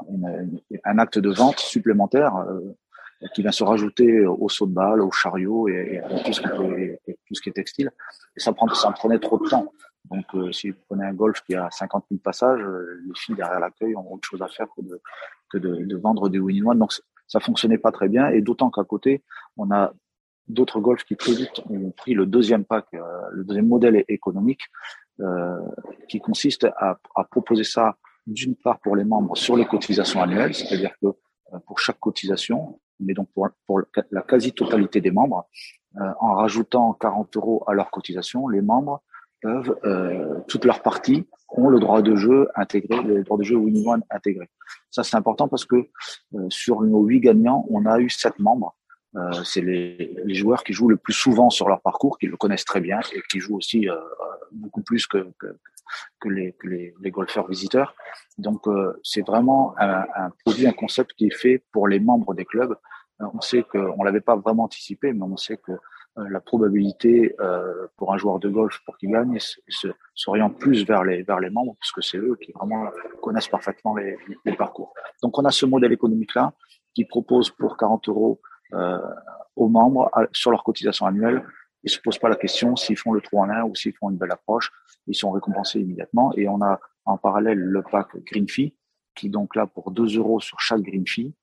un, 0.85 0.99
acte 0.99 1.21
de 1.21 1.31
vente 1.31 1.61
supplémentaire 1.61 2.35
euh, 2.37 2.75
qui 3.33 3.43
vient 3.43 3.53
se 3.53 3.63
rajouter 3.63 4.27
au 4.27 4.49
saut 4.49 4.67
de 4.67 4.75
balle, 4.75 5.01
au 5.03 5.13
chariot 5.13 5.69
et, 5.69 6.03
et 6.03 6.25
tout, 6.25 6.33
ce 6.33 6.41
qui 6.41 6.49
est, 6.49 7.01
et 7.07 7.19
tout 7.29 7.35
ce 7.35 7.41
qui 7.41 7.49
est 7.51 7.53
textile. 7.53 7.93
Et 8.37 8.41
ça, 8.41 8.53
prend, 8.53 8.67
ça 8.75 8.91
prenait 8.91 9.21
trop 9.21 9.39
de 9.39 9.49
temps. 9.49 9.73
Donc, 10.11 10.25
euh, 10.35 10.53
si 10.53 10.71
vous 10.71 10.79
prenez 10.89 11.05
un 11.05 11.15
golf 11.15 11.41
qui 11.43 11.55
a 11.55 11.69
50 11.71 12.07
000 12.11 12.21
passages, 12.23 12.61
euh, 12.61 13.03
les 13.07 13.15
filles 13.15 13.35
derrière 13.35 13.61
l'accueil 13.61 13.97
ont 13.97 14.15
autre 14.15 14.29
chose 14.29 14.43
à 14.43 14.49
faire 14.49 14.67
que 14.77 14.83
de, 14.83 15.01
que 15.51 15.59
de, 15.59 15.85
de 15.85 15.97
vendre 15.97 16.29
des 16.29 16.39
win 16.39 16.69
one 16.69 16.79
Donc, 16.79 16.93
ça 17.27 17.41
fonctionnait 17.41 17.79
pas 17.79 17.93
très 17.93 18.09
bien. 18.09 18.29
Et 18.29 18.41
d'autant 18.41 18.71
qu'à 18.71 18.85
côté, 18.85 19.23
on 19.57 19.71
a 19.71 19.93
d'autres 20.49 20.81
golfs 20.81 21.05
qui 21.05 21.17
très 21.17 21.33
vite 21.33 21.61
ont 21.69 21.91
pris 21.91 22.15
le 22.15 22.27
deuxième 22.27 22.65
pack, 22.65 22.87
euh, 22.95 23.01
le 23.33 23.45
deuxième 23.45 23.69
modèle 23.69 24.05
économique, 24.09 24.63
euh, 25.21 25.59
qui 26.09 26.21
consiste 26.21 26.65
à, 26.65 26.99
à 27.15 27.25
proposer 27.25 27.65
ça 27.65 27.97
d'une 28.27 28.57
part 28.57 28.79
pour 28.81 28.97
les 28.97 29.05
membres 29.05 29.37
sur 29.37 29.57
les 29.57 29.67
cotisations 29.67 30.23
annuelles, 30.23 30.55
c'est-à-dire 30.55 30.93
que 31.01 31.07
euh, 31.07 31.59
pour 31.67 31.79
chaque 31.79 31.99
cotisation, 31.99 32.81
mais 33.01 33.15
donc 33.15 33.29
pour, 33.33 33.49
pour 33.67 33.83
la 34.11 34.23
quasi-totalité 34.23 35.01
des 35.01 35.11
membres, 35.11 35.49
en 36.21 36.35
rajoutant 36.35 36.93
40 36.93 37.37
euros 37.37 37.65
à 37.67 37.73
leur 37.73 37.91
cotisation, 37.91 38.49
les 38.49 38.61
membres 38.61 39.03
euh, 39.45 40.41
toutes 40.49 40.65
leurs 40.65 40.83
parties 40.83 41.27
ont 41.51 41.69
le 41.69 41.79
droit 41.79 42.03
de 42.03 42.17
jeu 42.17 42.49
intégré, 42.55 43.03
le 43.03 43.23
droit 43.23 43.39
de 43.39 43.45
jeu 43.45 43.57
win 43.57 43.87
one 43.87 44.03
intégré. 44.11 44.49
Ça, 44.91 45.05
c'est 45.05 45.17
important 45.17 45.49
parce 45.49 45.65
que 45.65 45.77
euh, 45.77 46.47
sur 46.49 46.83
nos 46.83 47.03
huit 47.03 47.21
gagnants, 47.21 47.67
on 47.71 47.87
a 47.87 47.99
eu 48.01 48.11
sept 48.11 48.39
membres. 48.39 48.77
Euh, 49.17 49.45
c'est 49.45 49.63
les, 49.63 50.15
les, 50.25 50.35
joueurs 50.35 50.63
qui 50.63 50.75
jouent 50.75 50.89
le 50.89 50.97
plus 50.97 51.15
souvent 51.15 51.49
sur 51.49 51.69
leur 51.69 51.81
parcours, 51.81 52.19
qui 52.19 52.27
le 52.27 52.37
connaissent 52.37 52.67
très 52.67 52.81
bien 52.81 53.01
et 53.15 53.23
qui 53.31 53.41
jouent 53.41 53.57
aussi 53.57 53.89
euh, 53.89 53.97
beaucoup 54.53 54.83
plus 54.83 55.07
que, 55.07 55.33
que, 55.39 55.59
que, 56.21 56.29
les, 56.29 56.53
que 56.53 56.67
les, 56.69 56.95
les, 57.01 57.11
golfeurs 57.11 57.49
visiteurs. 57.49 57.95
Donc, 58.37 58.67
euh, 58.67 59.01
c'est 59.03 59.27
vraiment 59.27 59.75
un, 59.79 60.05
un, 60.15 60.31
produit, 60.45 60.67
un 60.67 60.73
concept 60.73 61.15
qui 61.15 61.29
est 61.29 61.35
fait 61.35 61.65
pour 61.73 61.89
les 61.89 61.99
membres 61.99 62.35
des 62.35 62.45
clubs. 62.45 62.77
on 63.21 63.41
sait 63.41 63.63
qu'on 63.63 64.03
l'avait 64.03 64.21
pas 64.21 64.37
vraiment 64.37 64.65
anticipé, 64.65 65.15
mais 65.15 65.23
on 65.23 65.37
sait 65.39 65.57
que 65.57 65.73
euh, 65.73 65.79
la 66.17 66.41
probabilité 66.41 67.35
euh, 67.41 67.87
pour 67.97 68.13
un 68.15 68.19
joueur 68.19 68.39
de 68.39 68.49
golf 68.49 68.81
pour 68.85 68.97
qu'il 68.97 69.11
gagne 69.11 69.39
s'oriente 70.15 70.59
plus 70.59 70.87
vers 70.87 71.05
les 71.05 71.23
vers 71.23 71.41
les 71.41 71.51
membres 71.51 71.77
parce 71.79 71.93
que 71.93 72.01
c'est 72.01 72.19
eux 72.19 72.37
qui 72.41 72.53
vraiment 72.53 72.91
connaissent 73.23 73.49
parfaitement 73.49 73.95
les, 73.95 74.17
les, 74.45 74.57
parcours. 74.57 74.95
Donc 75.23 75.39
on 75.39 75.45
a 75.45 75.51
ce 75.51 75.67
modèle 75.67 75.93
économique 75.93 76.35
là 76.35 76.55
qui 76.95 77.05
propose 77.05 77.51
pour 77.51 77.77
40 77.77 78.09
euros 78.09 78.41
euh, 78.73 78.99
aux 79.57 79.69
membres 79.69 80.11
sur 80.33 80.51
leur 80.51 80.65
cotisation 80.65 81.07
annuelle. 81.07 81.45
Ils 81.83 81.91
se 81.91 82.01
posent 82.01 82.19
pas 82.19 82.29
la 82.29 82.37
question 82.37 82.75
s'ils 82.77 82.97
font 82.97 83.13
le 83.13 83.21
trou 83.21 83.41
en 83.41 83.51
un 83.51 83.63
ou 83.65 83.75
s'ils 83.75 83.95
font 83.95 84.11
une 84.11 84.17
belle 84.17 84.33
approche. 84.33 84.73
Ils 85.07 85.15
sont 85.15 85.31
récompensés 85.31 85.81
immédiatement. 85.81 86.33
Et 86.37 86.49
on 86.49 86.61
a 86.63 86.81
en 87.05 87.17
parallèle 87.17 87.59
le 87.59 87.83
pack 87.83 88.09
Green 88.25 88.49
Fee 88.49 88.75
qui 89.15 89.31
donc 89.31 89.55
là 89.55 89.67
pour 89.67 89.91
2 89.91 90.17
euros 90.19 90.41
sur 90.41 90.61
chaque 90.61 90.83
Green 90.83 91.07
Fee 91.07 91.35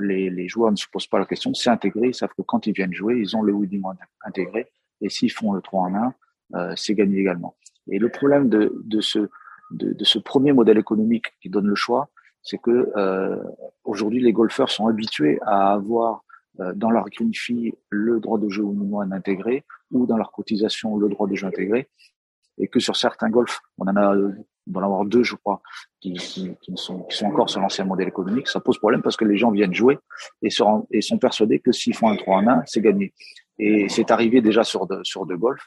les, 0.00 0.30
les, 0.30 0.48
joueurs 0.48 0.70
ne 0.72 0.76
se 0.76 0.86
posent 0.92 1.06
pas 1.06 1.18
la 1.18 1.26
question, 1.26 1.54
c'est 1.54 1.70
intégré, 1.70 2.08
ils 2.08 2.14
savent 2.14 2.34
que 2.36 2.42
quand 2.42 2.66
ils 2.66 2.72
viennent 2.72 2.92
jouer, 2.92 3.18
ils 3.18 3.36
ont 3.36 3.42
le 3.42 3.52
winning 3.52 3.82
intégré, 4.22 4.68
et 5.00 5.08
s'ils 5.08 5.30
font 5.30 5.52
le 5.52 5.60
3 5.60 5.82
en 5.82 6.14
1, 6.54 6.76
c'est 6.76 6.94
gagné 6.94 7.18
également. 7.18 7.56
Et 7.88 7.98
le 7.98 8.08
problème 8.08 8.48
de, 8.48 8.80
de 8.84 9.00
ce, 9.00 9.30
de, 9.70 9.92
de, 9.92 10.04
ce 10.04 10.18
premier 10.18 10.52
modèle 10.52 10.78
économique 10.78 11.26
qui 11.40 11.48
donne 11.48 11.66
le 11.66 11.74
choix, 11.74 12.10
c'est 12.42 12.58
que 12.58 12.90
euh, 12.96 13.42
aujourd'hui 13.84 14.22
les 14.22 14.32
golfeurs 14.32 14.70
sont 14.70 14.86
habitués 14.86 15.38
à 15.42 15.72
avoir 15.72 16.24
euh, 16.60 16.72
dans 16.74 16.90
leur 16.90 17.08
green 17.10 17.32
fee 17.34 17.74
le 17.90 18.20
droit 18.20 18.38
de 18.38 18.48
jeu 18.48 18.64
au 18.64 18.72
minimum 18.72 19.12
intégré 19.12 19.64
ou 19.90 20.06
dans 20.06 20.16
leur 20.16 20.32
cotisation 20.32 20.96
le 20.96 21.08
droit 21.08 21.26
de 21.26 21.34
jeu 21.34 21.46
intégré, 21.46 21.88
et 22.58 22.68
que 22.68 22.80
sur 22.80 22.96
certains 22.96 23.30
golfs, 23.30 23.60
on 23.78 23.86
en 23.86 23.96
a 23.96 24.14
on 24.70 24.80
va 24.80 24.86
en 24.86 24.88
avoir 24.90 25.04
deux, 25.04 25.22
je 25.22 25.34
crois, 25.34 25.60
qui, 26.00 26.14
qui, 26.14 26.50
qui, 26.62 26.72
sont, 26.76 27.02
qui 27.04 27.16
sont 27.16 27.26
encore 27.26 27.50
sur 27.50 27.60
l'ancien 27.60 27.84
modèle 27.84 28.08
économique. 28.08 28.48
Ça 28.48 28.60
pose 28.60 28.78
problème 28.78 29.02
parce 29.02 29.16
que 29.16 29.24
les 29.24 29.36
gens 29.36 29.50
viennent 29.50 29.74
jouer 29.74 29.98
et, 30.42 30.50
sont, 30.50 30.86
et 30.90 31.00
sont 31.00 31.18
persuadés 31.18 31.58
que 31.58 31.72
s'ils 31.72 31.94
font 31.94 32.08
un 32.08 32.16
3 32.16 32.36
en 32.36 32.48
1, 32.48 32.62
c'est 32.66 32.80
gagné. 32.80 33.12
Et 33.58 33.88
c'est 33.88 34.10
arrivé 34.10 34.40
déjà 34.40 34.64
sur 34.64 34.86
de, 34.86 35.00
sur 35.02 35.26
de 35.26 35.34
golf 35.34 35.60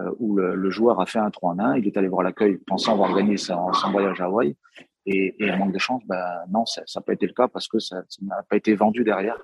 euh, 0.00 0.10
où 0.18 0.36
le, 0.36 0.54
le, 0.54 0.70
joueur 0.70 1.00
a 1.00 1.06
fait 1.06 1.18
un 1.18 1.30
3 1.30 1.52
en 1.54 1.58
1, 1.58 1.76
il 1.78 1.86
est 1.86 1.96
allé 1.96 2.08
voir 2.08 2.22
l'accueil 2.22 2.58
pensant 2.66 2.92
avoir 2.92 3.14
gagné 3.14 3.36
son, 3.36 3.72
son 3.72 3.90
voyage 3.90 4.20
à 4.20 4.24
Hawaï 4.24 4.54
et, 5.06 5.34
et 5.38 5.56
manque 5.56 5.72
de 5.72 5.78
chance, 5.78 6.02
ben 6.06 6.22
non, 6.50 6.66
ça 6.66 6.82
n'a 6.94 7.00
pas 7.00 7.14
été 7.14 7.26
le 7.26 7.32
cas 7.32 7.48
parce 7.48 7.66
que 7.66 7.78
ça 7.78 8.02
n'a 8.20 8.42
pas 8.48 8.56
été 8.56 8.74
vendu 8.74 9.04
derrière. 9.04 9.40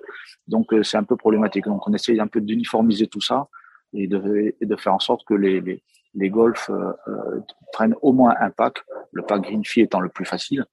Donc 0.47 0.71
euh, 0.73 0.83
c'est 0.83 0.97
un 0.97 1.03
peu 1.03 1.15
problématique. 1.15 1.65
Donc 1.65 1.87
on 1.87 1.93
essaye 1.93 2.19
un 2.19 2.27
peu 2.27 2.41
d'uniformiser 2.41 3.07
tout 3.07 3.21
ça 3.21 3.47
et 3.93 4.07
de, 4.07 4.55
et 4.61 4.65
de 4.65 4.75
faire 4.75 4.93
en 4.93 4.99
sorte 4.99 5.25
que 5.25 5.33
les, 5.33 5.61
les, 5.61 5.83
les 6.15 6.29
golfs 6.29 6.69
euh, 6.69 6.93
euh, 7.07 7.41
prennent 7.71 7.95
au 8.01 8.13
moins 8.13 8.33
un 8.39 8.49
pack, 8.49 8.79
le 9.11 9.23
pack 9.23 9.41
Green 9.43 9.63
étant 9.77 9.99
le 9.99 10.09
plus 10.09 10.25
facile. 10.25 10.65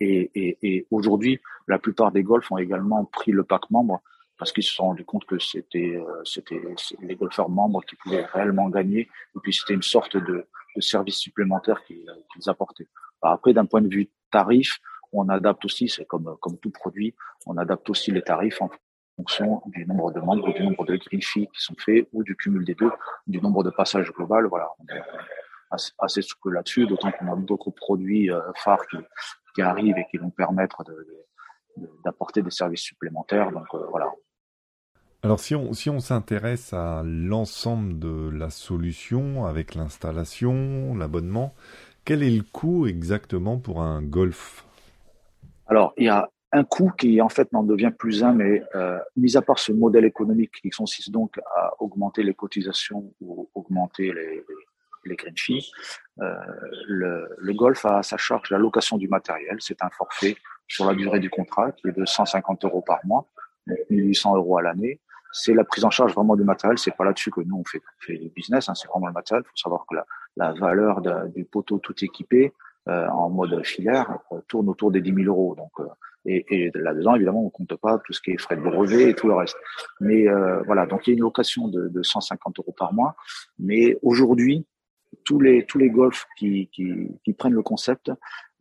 Et, 0.00 0.30
et, 0.34 0.58
et 0.62 0.86
aujourd'hui, 0.90 1.40
la 1.68 1.78
plupart 1.78 2.10
des 2.12 2.22
golfs 2.22 2.50
ont 2.50 2.58
également 2.58 3.04
pris 3.04 3.32
le 3.32 3.44
pack 3.44 3.70
membre 3.70 4.00
parce 4.38 4.52
qu'ils 4.52 4.64
se 4.64 4.72
sont 4.72 4.84
rendus 4.84 5.04
compte 5.04 5.26
que 5.26 5.38
c'était 5.38 5.96
euh, 5.96 6.24
c'était 6.24 6.62
les 7.02 7.14
golfeurs 7.14 7.50
membres 7.50 7.84
qui 7.84 7.96
pouvaient 7.96 8.24
réellement 8.24 8.70
gagner 8.70 9.00
et 9.00 9.38
puis 9.42 9.52
c'était 9.52 9.74
une 9.74 9.82
sorte 9.82 10.16
de, 10.16 10.46
de 10.76 10.80
service 10.80 11.18
supplémentaire 11.18 11.84
qu'ils 11.84 12.48
apportaient. 12.48 12.88
Après, 13.20 13.52
d'un 13.52 13.66
point 13.66 13.82
de 13.82 13.88
vue 13.88 14.08
tarif, 14.30 14.78
on 15.12 15.28
adapte 15.28 15.64
aussi, 15.64 15.88
c'est 15.88 16.06
comme, 16.06 16.36
comme 16.40 16.58
tout 16.58 16.70
produit, 16.70 17.14
on 17.46 17.56
adapte 17.58 17.90
aussi 17.90 18.12
les 18.12 18.22
tarifs 18.22 18.62
fonction 19.20 19.62
du 19.66 19.86
nombre 19.86 20.12
de 20.12 20.20
membres, 20.20 20.52
du 20.52 20.62
nombre 20.62 20.84
de 20.86 20.96
green 20.96 21.20
qui 21.20 21.48
sont 21.54 21.74
faits 21.78 22.08
ou 22.12 22.22
du 22.22 22.36
cumul 22.36 22.64
des 22.64 22.74
deux, 22.74 22.90
du 23.26 23.40
nombre 23.40 23.62
de 23.62 23.70
passages 23.70 24.10
global. 24.12 24.46
Voilà, 24.46 24.68
on 24.78 24.94
est 24.94 25.02
assez, 25.70 25.92
assez 25.98 26.22
souple 26.22 26.52
là-dessus, 26.52 26.86
d'autant 26.86 27.10
qu'on 27.12 27.32
a 27.32 27.36
d'autres 27.36 27.70
produits 27.70 28.30
euh, 28.30 28.40
phares 28.56 28.86
qui, 28.88 28.96
qui, 29.54 29.62
arrivent 29.62 29.98
et 29.98 30.06
qui 30.10 30.16
vont 30.16 30.30
permettre 30.30 30.82
d'apporter 32.04 32.40
de, 32.40 32.46
des 32.46 32.50
services 32.50 32.82
supplémentaires. 32.82 33.52
Donc 33.52 33.66
euh, 33.74 33.86
voilà. 33.90 34.10
Alors 35.22 35.38
si 35.38 35.54
on 35.54 35.74
si 35.74 35.90
on 35.90 36.00
s'intéresse 36.00 36.72
à 36.72 37.02
l'ensemble 37.04 37.98
de 37.98 38.30
la 38.30 38.48
solution 38.48 39.44
avec 39.44 39.74
l'installation, 39.74 40.94
l'abonnement, 40.94 41.54
quel 42.04 42.22
est 42.22 42.30
le 42.30 42.42
coût 42.42 42.86
exactement 42.86 43.58
pour 43.58 43.82
un 43.82 44.02
golf? 44.02 44.64
Alors, 45.66 45.92
il 45.96 46.06
y 46.06 46.08
a 46.08 46.28
un 46.52 46.64
coût 46.64 46.90
qui 46.90 47.20
en 47.20 47.28
fait 47.28 47.52
n'en 47.52 47.62
devient 47.62 47.92
plus 47.96 48.24
un, 48.24 48.32
mais 48.32 48.62
euh, 48.74 48.98
mis 49.16 49.36
à 49.36 49.42
part 49.42 49.58
ce 49.58 49.72
modèle 49.72 50.04
économique 50.04 50.52
qui 50.60 50.70
consiste 50.70 51.10
donc 51.10 51.38
à 51.56 51.72
augmenter 51.80 52.22
les 52.22 52.34
cotisations 52.34 53.12
ou 53.20 53.48
augmenter 53.54 54.12
les, 54.12 54.44
les, 55.04 55.16
green 55.16 55.34
fees, 55.36 55.70
euh, 56.20 56.34
le, 56.88 57.28
le, 57.38 57.54
golf 57.54 57.84
a 57.84 57.98
à 57.98 58.02
sa 58.02 58.16
charge 58.16 58.50
la 58.50 58.58
location 58.58 58.98
du 58.98 59.08
matériel. 59.08 59.56
C'est 59.60 59.82
un 59.82 59.90
forfait 59.90 60.36
sur 60.66 60.86
la 60.86 60.94
durée 60.94 61.20
du 61.20 61.30
contrat 61.30 61.72
qui 61.72 61.88
est 61.88 61.96
de 61.96 62.04
150 62.04 62.64
euros 62.64 62.82
par 62.82 62.98
mois, 63.04 63.28
1800 63.90 64.36
euros 64.36 64.58
à 64.58 64.62
l'année. 64.62 65.00
C'est 65.32 65.54
la 65.54 65.62
prise 65.62 65.84
en 65.84 65.90
charge 65.90 66.12
vraiment 66.14 66.34
du 66.34 66.42
matériel. 66.42 66.78
C'est 66.78 66.96
pas 66.96 67.04
là-dessus 67.04 67.30
que 67.30 67.40
nous 67.40 67.56
on 67.56 67.64
fait, 67.64 67.78
on 67.78 68.04
fait 68.04 68.18
du 68.18 68.28
business. 68.30 68.68
Hein, 68.68 68.74
c'est 68.74 68.88
vraiment 68.88 69.06
le 69.06 69.12
matériel. 69.12 69.44
Il 69.46 69.50
faut 69.50 69.56
savoir 69.56 69.86
que 69.88 69.94
la, 69.94 70.06
la 70.36 70.52
valeur 70.52 71.00
du 71.00 71.44
poteau 71.44 71.78
tout 71.78 71.94
équipé 72.04 72.52
euh, 72.88 73.06
en 73.08 73.28
mode 73.28 73.64
filaire 73.64 74.18
euh, 74.32 74.40
tourne 74.48 74.68
autour 74.68 74.90
des 74.90 75.00
10 75.00 75.14
000 75.24 75.26
euros. 75.26 75.54
Donc, 75.54 75.70
euh, 75.80 75.86
et, 76.26 76.44
et 76.50 76.70
là-dedans, 76.74 77.14
évidemment, 77.14 77.44
on 77.44 77.50
compte 77.50 77.74
pas 77.76 77.98
tout 78.04 78.12
ce 78.12 78.20
qui 78.20 78.32
est 78.32 78.38
frais 78.38 78.56
de 78.56 78.62
brevet 78.62 79.10
et 79.10 79.14
tout 79.14 79.28
le 79.28 79.34
reste. 79.34 79.56
Mais 80.00 80.26
voilà, 80.66 80.86
donc 80.86 81.06
il 81.06 81.10
y 81.10 81.12
a 81.12 81.14
une 81.14 81.22
location 81.22 81.68
de, 81.68 81.88
de 81.88 82.02
150 82.02 82.58
euros 82.58 82.74
par 82.76 82.92
mois. 82.92 83.16
Mais 83.58 83.98
aujourd'hui, 84.02 84.66
tous 85.24 85.40
les 85.40 85.64
tous 85.66 85.78
les 85.78 85.90
golfs 85.90 86.26
qui, 86.36 86.68
qui, 86.72 87.08
qui 87.24 87.32
prennent 87.32 87.54
le 87.54 87.62
concept 87.62 88.12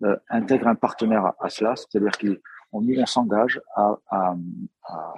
euh, 0.03 0.15
intègrent 0.29 0.67
un 0.67 0.75
partenaire 0.75 1.33
à, 1.39 1.49
cela, 1.49 1.75
c'est-à-dire 1.75 2.11
qu'on 2.17 2.87
on 2.87 3.05
s'engage 3.05 3.61
à, 3.75 3.97
à, 4.09 4.35
à, 4.85 5.13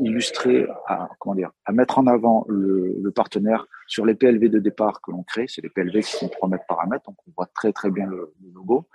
illustrer, 0.00 0.66
à, 0.88 1.08
comment 1.18 1.34
dire, 1.34 1.52
à 1.64 1.72
mettre 1.72 1.98
en 1.98 2.06
avant 2.06 2.44
le, 2.48 2.96
le, 3.00 3.10
partenaire 3.10 3.66
sur 3.86 4.04
les 4.04 4.14
PLV 4.14 4.48
de 4.48 4.58
départ 4.58 5.00
que 5.02 5.10
l'on 5.10 5.22
crée. 5.22 5.46
C'est 5.48 5.62
les 5.62 5.68
PLV 5.68 6.02
qui 6.02 6.16
sont 6.16 6.28
3 6.28 6.48
mètres 6.48 6.64
par 6.66 6.80
1 6.80 6.86
mètre, 6.86 7.04
donc 7.06 7.16
on 7.28 7.32
voit 7.36 7.48
très 7.54 7.72
très 7.72 7.90
bien 7.90 8.06
le, 8.06 8.34
le 8.42 8.50
logo. 8.52 8.88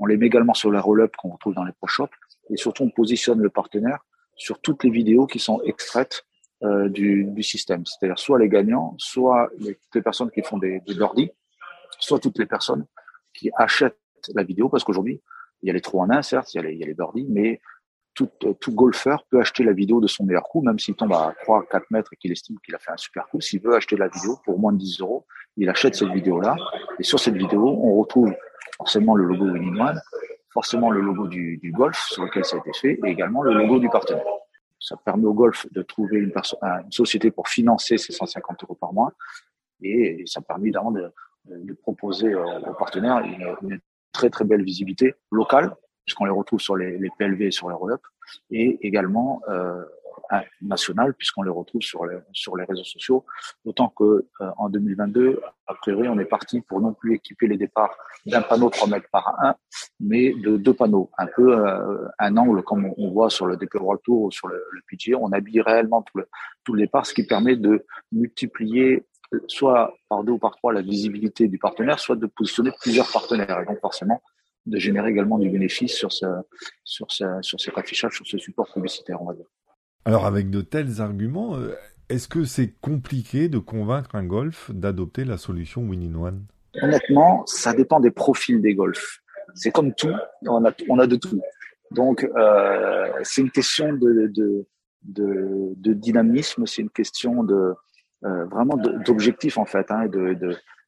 On 0.00 0.06
les 0.06 0.16
met 0.16 0.26
également 0.26 0.54
sur 0.54 0.72
la 0.72 0.80
roll-up 0.80 1.14
qu'on 1.16 1.30
retrouve 1.30 1.54
dans 1.54 1.64
les 1.64 1.72
Pro 1.72 1.86
Shops. 1.86 2.08
Et 2.48 2.56
surtout, 2.56 2.84
on 2.84 2.90
positionne 2.90 3.38
le 3.38 3.50
partenaire 3.50 4.04
sur 4.34 4.60
toutes 4.60 4.82
les 4.82 4.90
vidéos 4.90 5.26
qui 5.26 5.38
sont 5.38 5.60
extraites 5.62 6.24
euh, 6.64 6.88
du, 6.88 7.24
du, 7.24 7.42
système. 7.42 7.84
C'est-à-dire 7.86 8.18
soit 8.18 8.38
les 8.38 8.48
gagnants, 8.48 8.94
soit 8.98 9.50
les, 9.58 9.74
toutes 9.74 9.94
les 9.94 10.02
personnes 10.02 10.30
qui 10.30 10.42
font 10.42 10.58
des, 10.58 10.80
des 10.80 10.94
soit 11.98 12.18
toutes 12.18 12.38
les 12.38 12.46
personnes 12.46 12.86
qui 13.34 13.50
achètent 13.56 13.98
la 14.34 14.42
vidéo, 14.42 14.68
parce 14.68 14.84
qu'aujourd'hui, 14.84 15.22
il 15.62 15.66
y 15.66 15.70
a 15.70 15.74
les 15.74 15.80
trous 15.80 16.00
en 16.00 16.10
un, 16.10 16.22
certes, 16.22 16.52
il 16.54 16.56
y 16.56 16.60
a 16.60 16.62
les, 16.62 16.72
il 16.72 16.78
y 16.78 16.82
a 16.82 16.86
les 16.86 16.94
birdies, 16.94 17.26
mais 17.28 17.60
tout, 18.14 18.28
tout, 18.60 18.74
golfeur 18.74 19.24
peut 19.30 19.40
acheter 19.40 19.62
la 19.64 19.72
vidéo 19.72 20.00
de 20.00 20.06
son 20.06 20.24
meilleur 20.24 20.42
coup, 20.44 20.62
même 20.62 20.78
s'il 20.78 20.94
tombe 20.94 21.12
à 21.12 21.34
3, 21.42 21.66
4 21.70 21.90
mètres 21.90 22.12
et 22.12 22.16
qu'il 22.16 22.32
estime 22.32 22.56
qu'il 22.64 22.74
a 22.74 22.78
fait 22.78 22.90
un 22.90 22.96
super 22.96 23.28
coup. 23.28 23.40
S'il 23.40 23.62
veut 23.62 23.74
acheter 23.74 23.96
la 23.96 24.08
vidéo 24.08 24.38
pour 24.44 24.58
moins 24.58 24.72
de 24.72 24.78
10 24.78 25.00
euros, 25.00 25.26
il 25.56 25.68
achète 25.68 25.94
cette 25.94 26.10
vidéo-là. 26.10 26.56
Et 26.98 27.02
sur 27.02 27.18
cette 27.18 27.36
vidéo, 27.36 27.66
on 27.66 27.98
retrouve 28.00 28.34
forcément 28.80 29.14
le 29.14 29.24
logo 29.24 29.44
Winning 29.44 29.78
One, 29.78 30.00
forcément 30.48 30.90
le 30.90 31.02
logo 31.02 31.28
du, 31.28 31.58
du, 31.58 31.70
golf 31.70 31.98
sur 32.08 32.24
lequel 32.24 32.44
ça 32.44 32.56
a 32.56 32.60
été 32.60 32.72
fait, 32.72 32.98
et 33.04 33.10
également 33.10 33.42
le 33.42 33.52
logo 33.52 33.78
du 33.78 33.90
partenaire. 33.90 34.24
Ça 34.78 34.96
permet 34.96 35.26
au 35.26 35.34
golf 35.34 35.66
de 35.70 35.82
trouver 35.82 36.16
une, 36.18 36.32
une 36.62 36.92
société 36.92 37.30
pour 37.30 37.46
financer 37.48 37.98
ses 37.98 38.14
150 38.14 38.64
euros 38.64 38.74
par 38.74 38.94
mois, 38.94 39.12
et 39.82 40.24
ça 40.26 40.40
permet 40.40 40.68
évidemment 40.68 40.92
de, 40.92 41.12
de 41.44 41.72
proposer 41.74 42.34
aux 42.34 42.74
partenaires 42.78 43.18
une, 43.18 43.54
une 43.62 43.80
très 44.12 44.30
très 44.30 44.44
belle 44.44 44.64
visibilité 44.64 45.14
locale 45.30 45.74
puisqu'on 46.10 46.24
les 46.24 46.32
retrouve 46.32 46.60
sur 46.60 46.76
les, 46.76 46.98
les 46.98 47.08
PLV 47.18 47.42
et 47.46 47.50
sur 47.52 47.68
les 47.68 47.74
roll-up, 47.76 48.02
et 48.50 48.84
également 48.84 49.42
euh, 49.48 49.84
national, 50.62 51.14
puisqu'on 51.14 51.42
les 51.42 51.50
retrouve 51.50 51.82
sur 51.82 52.06
les, 52.06 52.18
sur 52.32 52.56
les 52.56 52.64
réseaux 52.64 52.84
sociaux. 52.84 53.24
D'autant 53.64 53.88
que 53.88 54.04
euh, 54.04 54.50
en 54.56 54.68
2022, 54.68 55.40
a 55.66 55.74
priori, 55.74 56.08
on 56.08 56.18
est 56.18 56.24
parti 56.24 56.60
pour 56.60 56.80
non 56.80 56.92
plus 56.92 57.14
équiper 57.14 57.46
les 57.46 57.56
départs 57.56 57.96
d'un 58.26 58.42
panneau 58.42 58.70
3 58.70 58.88
mètres 58.88 59.08
par 59.10 59.34
1, 59.42 59.54
mais 60.00 60.32
de 60.32 60.56
deux 60.56 60.74
panneaux, 60.74 61.10
un 61.18 61.26
peu 61.26 61.58
euh, 61.58 62.08
un 62.18 62.36
angle 62.36 62.62
comme 62.62 62.92
on, 62.96 63.10
voit 63.10 63.30
sur 63.30 63.46
le 63.46 63.56
DP 63.56 63.74
World 63.76 64.02
Tour 64.04 64.22
ou 64.22 64.30
sur 64.30 64.48
le, 64.48 64.62
le 64.70 64.80
PGA. 64.88 65.18
On 65.18 65.32
habille 65.32 65.60
réellement 65.60 66.02
tout 66.02 66.18
le, 66.18 66.28
tout 66.64 66.72
le 66.74 66.82
départ, 66.82 67.06
ce 67.06 67.14
qui 67.14 67.26
permet 67.26 67.56
de 67.56 67.84
multiplier 68.12 69.06
soit 69.46 69.94
par 70.08 70.24
deux 70.24 70.32
ou 70.32 70.38
par 70.38 70.56
trois 70.56 70.72
la 70.72 70.82
visibilité 70.82 71.48
du 71.48 71.58
partenaire, 71.58 71.98
soit 71.98 72.16
de 72.16 72.26
positionner 72.26 72.72
plusieurs 72.80 73.10
partenaires. 73.10 73.60
Et 73.60 73.64
donc 73.64 73.80
forcément, 73.80 74.22
de 74.66 74.78
générer 74.78 75.10
également 75.10 75.38
du 75.38 75.48
bénéfice 75.48 75.94
sur, 75.94 76.12
ce, 76.12 76.26
sur, 76.84 77.10
ce, 77.10 77.24
sur 77.42 77.60
cet 77.60 77.76
affichage, 77.76 78.14
sur 78.14 78.26
ce 78.26 78.38
support 78.38 78.72
publicitaire, 78.72 79.20
on 79.22 79.26
va 79.26 79.34
dire. 79.34 79.46
Alors 80.04 80.26
avec 80.26 80.50
de 80.50 80.60
tels 80.60 81.00
arguments, 81.00 81.56
euh, 81.56 81.74
est-ce 82.08 82.26
que 82.28 82.44
c'est 82.44 82.74
compliqué 82.80 83.48
de 83.48 83.58
convaincre 83.58 84.14
un 84.14 84.24
golf 84.24 84.70
d'adopter 84.70 85.24
la 85.24 85.36
solution 85.36 85.82
Win-in 85.82 86.14
One? 86.14 86.44
Honnêtement, 86.82 87.44
ça 87.46 87.72
dépend 87.74 88.00
des 88.00 88.10
profils 88.10 88.60
des 88.62 88.74
golfs. 88.74 89.20
C'est 89.54 89.72
comme 89.72 89.92
tout, 89.94 90.14
on 90.46 90.64
a, 90.64 90.72
on 90.88 90.98
a 90.98 91.06
de 91.06 91.16
tout. 91.16 91.40
Donc 91.90 92.24
euh, 92.24 93.08
c'est 93.24 93.40
une 93.40 93.50
question 93.50 93.92
de, 93.92 94.32
de, 95.02 95.92
dynamisme, 95.92 96.66
c'est 96.66 96.82
une 96.82 96.90
question 96.90 97.42
de 97.42 97.74
euh, 98.24 98.44
vraiment 98.46 98.76
d'objectif 98.76 99.58
en 99.58 99.64
fait, 99.64 99.90
hein, 99.90 100.06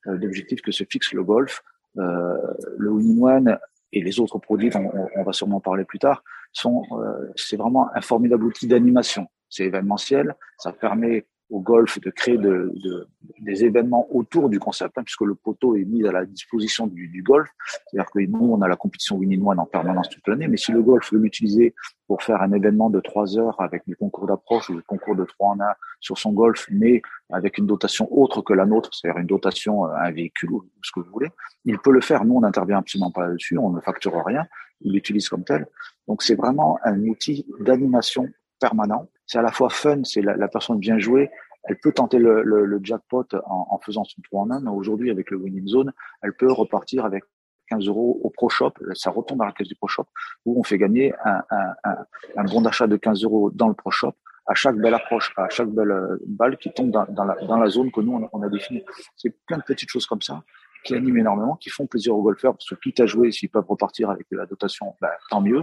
d'objectifs 0.07 0.63
que 0.63 0.71
se 0.71 0.85
fixe 0.85 1.13
le 1.13 1.25
golf. 1.25 1.63
Le 1.95 2.91
Win-in-One 2.91 3.59
et 3.93 4.03
les 4.03 4.21
autres 4.21 4.39
produits 4.39 4.71
dont 4.71 4.91
on, 5.17 5.23
va 5.23 5.33
sûrement 5.33 5.61
parler 5.61 5.85
plus 5.85 5.99
tard 5.99 6.23
sont 6.53 6.85
euh, 6.93 7.33
c'est 7.37 7.57
vraiment 7.57 7.89
un 7.95 8.01
formidable 8.01 8.45
outil 8.45 8.67
d'animation. 8.67 9.27
C'est 9.49 9.65
événementiel, 9.65 10.35
ça 10.59 10.73
permet 10.73 11.27
au 11.53 11.61
golf 11.61 12.01
de 12.01 12.11
créer 12.11 12.39
de, 12.39 12.73
de, 12.75 13.07
des 13.41 13.65
événements 13.65 14.07
autour 14.11 14.49
du 14.49 14.59
concept, 14.59 14.95
puisque 15.05 15.21
le 15.21 15.35
poteau 15.35 15.77
est 15.77 15.85
mis 15.85 16.07
à 16.09 16.11
la 16.11 16.25
disposition 16.25 16.87
du, 16.87 17.09
du 17.09 17.23
golf. 17.23 17.49
C'est-à-dire 17.87 18.11
que 18.11 18.21
nous, 18.21 18.53
on 18.55 18.63
a 18.63 18.69
la 18.69 18.77
compétition 18.77 19.19
One 19.19 19.59
en 19.61 19.67
permanence 19.67 20.09
toute 20.09 20.27
l'année, 20.29 20.49
mais 20.49 20.57
si 20.57 20.73
le 20.73 20.83
golf 20.83 21.13
veut 21.13 21.19
l'utiliser 21.19 21.75
pour 22.07 22.23
faire 22.23 22.41
un 22.41 22.53
événement 22.53 22.89
de 22.89 23.01
trois 23.01 23.39
heures 23.39 23.61
avec 23.61 23.83
des 23.87 23.95
concours 23.95 24.27
d'approche 24.27 24.71
ou 24.71 24.77
des 24.77 24.83
concours 24.83 25.15
de 25.15 25.25
trois 25.25 25.51
en 25.51 25.61
un 25.61 25.75
sur 26.01 26.17
son 26.19 26.33
golf, 26.33 26.67
mais 26.71 27.03
avec 27.31 27.59
une 27.59 27.67
dotation 27.67 28.09
autre 28.11 28.41
que 28.41 28.55
la 28.55 28.65
nôtre, 28.65 28.91
c'est-à-dire 28.93 29.21
une 29.21 29.27
dotation 29.27 29.85
à 29.85 29.89
euh, 29.89 30.09
un 30.09 30.11
véhicule 30.11 30.53
ou 30.53 30.65
ce 30.83 30.91
que 30.93 31.01
vous 31.01 31.11
voulez, 31.11 31.31
il 31.67 31.79
peut 31.79 31.93
le 31.93 32.01
faire. 32.01 32.25
Nous, 32.25 32.35
on 32.35 32.41
n'intervient 32.41 32.79
absolument 32.79 33.11
pas 33.11 33.27
là-dessus, 33.27 33.59
on 33.59 33.71
ne 33.71 33.81
facture 33.81 34.15
rien. 34.25 34.47
ils 34.81 34.93
l'utilisent 34.93 35.29
comme 35.29 35.45
tel. 35.45 35.67
Donc 36.09 36.23
c'est 36.23 36.35
vraiment 36.35 36.79
un 36.85 36.99
outil 37.05 37.47
d'animation 37.61 38.29
permanent. 38.63 39.11
C'est 39.27 39.39
à 39.39 39.43
la 39.43 39.51
fois 39.51 39.69
fun, 39.71 40.05
c'est 40.05 40.23
la, 40.23 40.49
personne 40.49 40.79
bien 40.79 40.99
jouée, 40.99 41.31
elle 41.65 41.79
peut 41.79 41.93
tenter 41.93 42.19
le, 42.19 42.81
jackpot 42.83 43.27
en, 43.45 43.79
faisant 43.85 44.05
son 44.05 44.21
trou 44.23 44.39
en 44.41 44.51
un. 44.51 44.67
Aujourd'hui, 44.67 45.11
avec 45.11 45.31
le 45.31 45.37
winning 45.37 45.67
zone, 45.67 45.93
elle 46.23 46.33
peut 46.33 46.51
repartir 46.51 47.05
avec 47.05 47.25
15 47.69 47.87
euros 47.89 48.21
au 48.23 48.31
Pro 48.31 48.49
Shop. 48.49 48.73
Ça 48.95 49.11
retombe 49.11 49.39
dans 49.39 49.45
la 49.45 49.53
caisse 49.53 49.69
du 49.69 49.75
Pro 49.75 49.89
Shop 49.89 50.07
où 50.45 50.59
on 50.61 50.63
fait 50.63 50.79
gagner 50.79 51.13
un, 51.25 52.45
bon 52.45 52.63
d'achat 52.63 52.87
de 52.87 52.97
15 52.97 53.25
euros 53.25 53.51
dans 53.51 53.69
le 53.69 53.75
Pro 53.75 53.91
Shop 53.91 54.15
à 54.47 54.55
chaque 54.55 54.77
belle 54.77 54.95
approche, 54.95 55.33
à 55.37 55.49
chaque 55.49 55.69
belle 55.69 55.93
euh, 55.93 56.19
balle 56.27 56.57
qui 56.57 56.73
tombe 56.73 56.91
dans, 56.91 57.25
la, 57.25 57.69
zone 57.69 57.93
que 57.93 58.01
nous, 58.01 58.29
on 58.33 58.43
a, 58.43 58.49
définie. 58.49 58.83
C'est 59.15 59.31
plein 59.47 59.59
de 59.59 59.63
petites 59.63 59.89
choses 59.89 60.05
comme 60.05 60.21
ça 60.21 60.43
qui 60.85 60.97
animent 60.97 61.19
énormément, 61.19 61.55
qui 61.55 61.71
font 61.71 61.87
plaisir 61.87 62.17
aux 62.17 62.23
golfeurs, 62.23 62.55
parce 62.55 62.69
que 62.69 62.75
tout 62.75 62.93
à 62.99 63.07
jouer, 63.07 63.31
s'ils 63.31 63.51
peuvent 63.51 63.69
repartir 63.69 64.11
avec 64.11 64.27
la 64.33 64.47
dotation, 64.47 64.97
ben, 65.01 65.11
tant 65.31 65.41
mieux. 65.41 65.63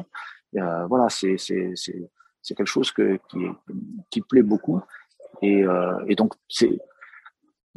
Euh, 0.55 0.85
voilà, 0.87 1.09
c'est 1.09 1.35
quelque 2.43 2.65
chose 2.65 2.91
qui, 4.11 4.21
plaît 4.21 4.43
beaucoup. 4.43 4.81
Et, 5.41 5.63
euh, 5.63 6.03
et 6.07 6.15
donc, 6.15 6.33
c'est 6.47 6.79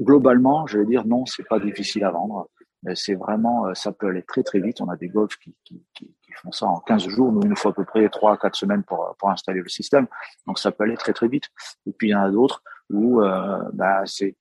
globalement, 0.01 0.67
je 0.67 0.79
vais 0.79 0.87
dire, 0.87 1.07
non, 1.07 1.27
c'est 1.27 1.47
pas 1.47 1.59
difficile 1.59 2.05
à 2.05 2.11
vendre. 2.11 2.49
C'est 2.95 3.15
vraiment, 3.15 3.67
euh, 3.67 3.75
ça 3.75 3.93
peut 3.93 4.09
aller 4.09 4.23
très 4.23 4.43
très 4.43 4.61
vite. 4.61 4.81
On 4.81 4.89
a 4.89 4.97
des 4.97 5.09
golfs 5.09 5.37
qui, 5.37 5.55
font 6.43 6.51
ça 6.51 6.67
en 6.67 6.81
15 6.81 7.09
jours. 7.09 7.31
Nous, 7.31 7.43
nous 7.43 7.57
faut 7.57 7.69
à 7.69 7.75
peu 7.75 7.85
près 7.85 8.09
3 8.09 8.33
à 8.33 8.37
4 8.37 8.57
semaines 8.57 8.83
pour, 8.83 9.15
installer 9.25 9.61
le 9.61 9.69
système. 9.69 10.07
Donc 10.47 10.59
ça 10.59 10.73
peut 10.73 10.85
aller 10.85 10.97
très 10.97 11.13
très 11.13 11.29
vite. 11.29 11.49
Et 11.87 11.93
puis 11.93 12.09
il 12.09 12.11
y 12.13 12.15
en 12.15 12.23
a 12.23 12.31
d'autres 12.31 12.63
où 12.91 13.23
euh, 13.23 13.63
bah, 13.73 14.03
c'est 14.07 14.37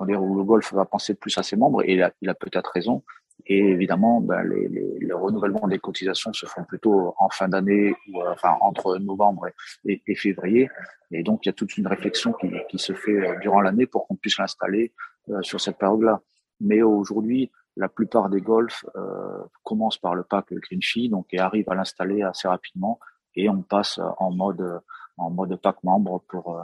où 0.00 0.36
le 0.36 0.44
golf 0.44 0.74
va 0.74 0.84
penser 0.84 1.14
plus 1.14 1.36
à 1.38 1.42
ses 1.42 1.56
membres 1.56 1.82
et 1.82 1.94
il 2.20 2.28
a 2.28 2.34
peut-être 2.34 2.70
raison. 2.74 3.02
Et 3.50 3.60
évidemment, 3.60 4.20
ben, 4.20 4.42
les, 4.42 4.68
les, 4.68 4.98
le 4.98 5.16
renouvellement 5.16 5.66
des 5.68 5.78
cotisations 5.78 6.34
se 6.34 6.44
font 6.44 6.64
plutôt 6.64 7.14
en 7.18 7.30
fin 7.30 7.48
d'année, 7.48 7.94
ou 8.12 8.20
euh, 8.20 8.32
enfin 8.32 8.56
entre 8.60 8.98
novembre 8.98 9.46
et, 9.86 10.14
février. 10.14 10.68
Et 11.10 11.22
donc, 11.22 11.46
il 11.46 11.48
y 11.48 11.50
a 11.50 11.54
toute 11.54 11.78
une 11.78 11.86
réflexion 11.86 12.34
qui, 12.34 12.50
qui 12.68 12.78
se 12.78 12.92
fait 12.92 13.16
euh, 13.16 13.38
durant 13.40 13.62
l'année 13.62 13.86
pour 13.86 14.06
qu'on 14.06 14.16
puisse 14.16 14.38
l'installer 14.38 14.92
euh, 15.30 15.40
sur 15.40 15.62
cette 15.62 15.78
période-là. 15.78 16.20
Mais 16.60 16.82
aujourd'hui, 16.82 17.50
la 17.76 17.88
plupart 17.88 18.28
des 18.28 18.42
golfs 18.42 18.84
euh, 18.96 19.42
commencent 19.62 19.98
par 19.98 20.14
le 20.14 20.24
pack 20.24 20.52
Green 20.52 20.82
Fee, 20.82 21.08
donc 21.08 21.28
et 21.32 21.38
arrivent 21.38 21.70
à 21.70 21.74
l'installer 21.74 22.22
assez 22.22 22.48
rapidement. 22.48 23.00
Et 23.34 23.48
on 23.48 23.62
passe 23.62 23.98
en 24.18 24.30
mode 24.30 24.82
en 25.16 25.30
mode 25.30 25.56
pack 25.60 25.82
membre 25.84 26.22
pour 26.28 26.60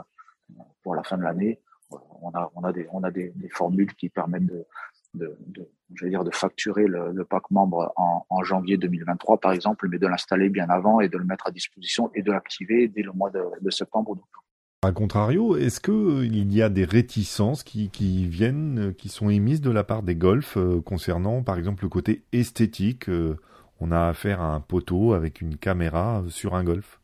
pour 0.83 0.95
la 0.95 1.03
fin 1.03 1.17
de 1.17 1.23
l'année 1.23 1.61
on 2.21 2.31
a, 2.33 2.51
on 2.55 2.63
a, 2.63 2.73
des, 2.73 2.87
on 2.91 3.03
a 3.03 3.11
des 3.11 3.33
formules 3.51 3.93
qui 3.95 4.09
permettent 4.09 4.47
de, 4.47 4.65
de, 5.15 5.37
de, 5.47 5.67
je 5.93 6.05
vais 6.05 6.09
dire, 6.09 6.23
de 6.23 6.31
facturer 6.31 6.87
le, 6.87 7.11
le 7.11 7.25
pack 7.25 7.49
membre 7.51 7.93
en, 7.95 8.25
en, 8.29 8.43
janvier 8.43 8.77
2023, 8.77 9.39
par 9.39 9.51
exemple, 9.51 9.87
mais 9.89 9.97
de 9.97 10.07
l'installer 10.07 10.49
bien 10.49 10.69
avant 10.69 10.99
et 10.99 11.09
de 11.09 11.17
le 11.17 11.25
mettre 11.25 11.47
à 11.47 11.51
disposition 11.51 12.11
et 12.13 12.21
de 12.21 12.31
l'activer 12.31 12.87
dès 12.87 13.01
le 13.01 13.11
mois 13.11 13.29
de, 13.29 13.41
de 13.61 13.69
septembre. 13.69 14.15
A 14.85 14.91
contrario, 14.91 15.55
est-ce 15.55 15.79
que 15.79 15.91
euh, 15.91 16.25
y 16.27 16.61
a 16.61 16.69
des 16.69 16.85
réticences 16.85 17.63
qui, 17.63 17.89
qui, 17.89 18.27
viennent, 18.27 18.93
qui 18.95 19.09
sont 19.09 19.29
émises 19.29 19.61
de 19.61 19.71
la 19.71 19.83
part 19.83 20.03
des 20.03 20.15
golfs 20.15 20.57
euh, 20.57 20.79
concernant, 20.79 21.41
par 21.41 21.57
exemple, 21.57 21.83
le 21.83 21.89
côté 21.89 22.23
esthétique 22.31 23.09
euh, 23.09 23.35
On 23.79 23.91
a 23.91 24.07
affaire 24.07 24.41
à 24.41 24.53
un 24.53 24.59
poteau 24.59 25.13
avec 25.13 25.41
une 25.41 25.57
caméra 25.57 26.23
sur 26.29 26.53
un 26.53 26.63
golf? 26.63 26.99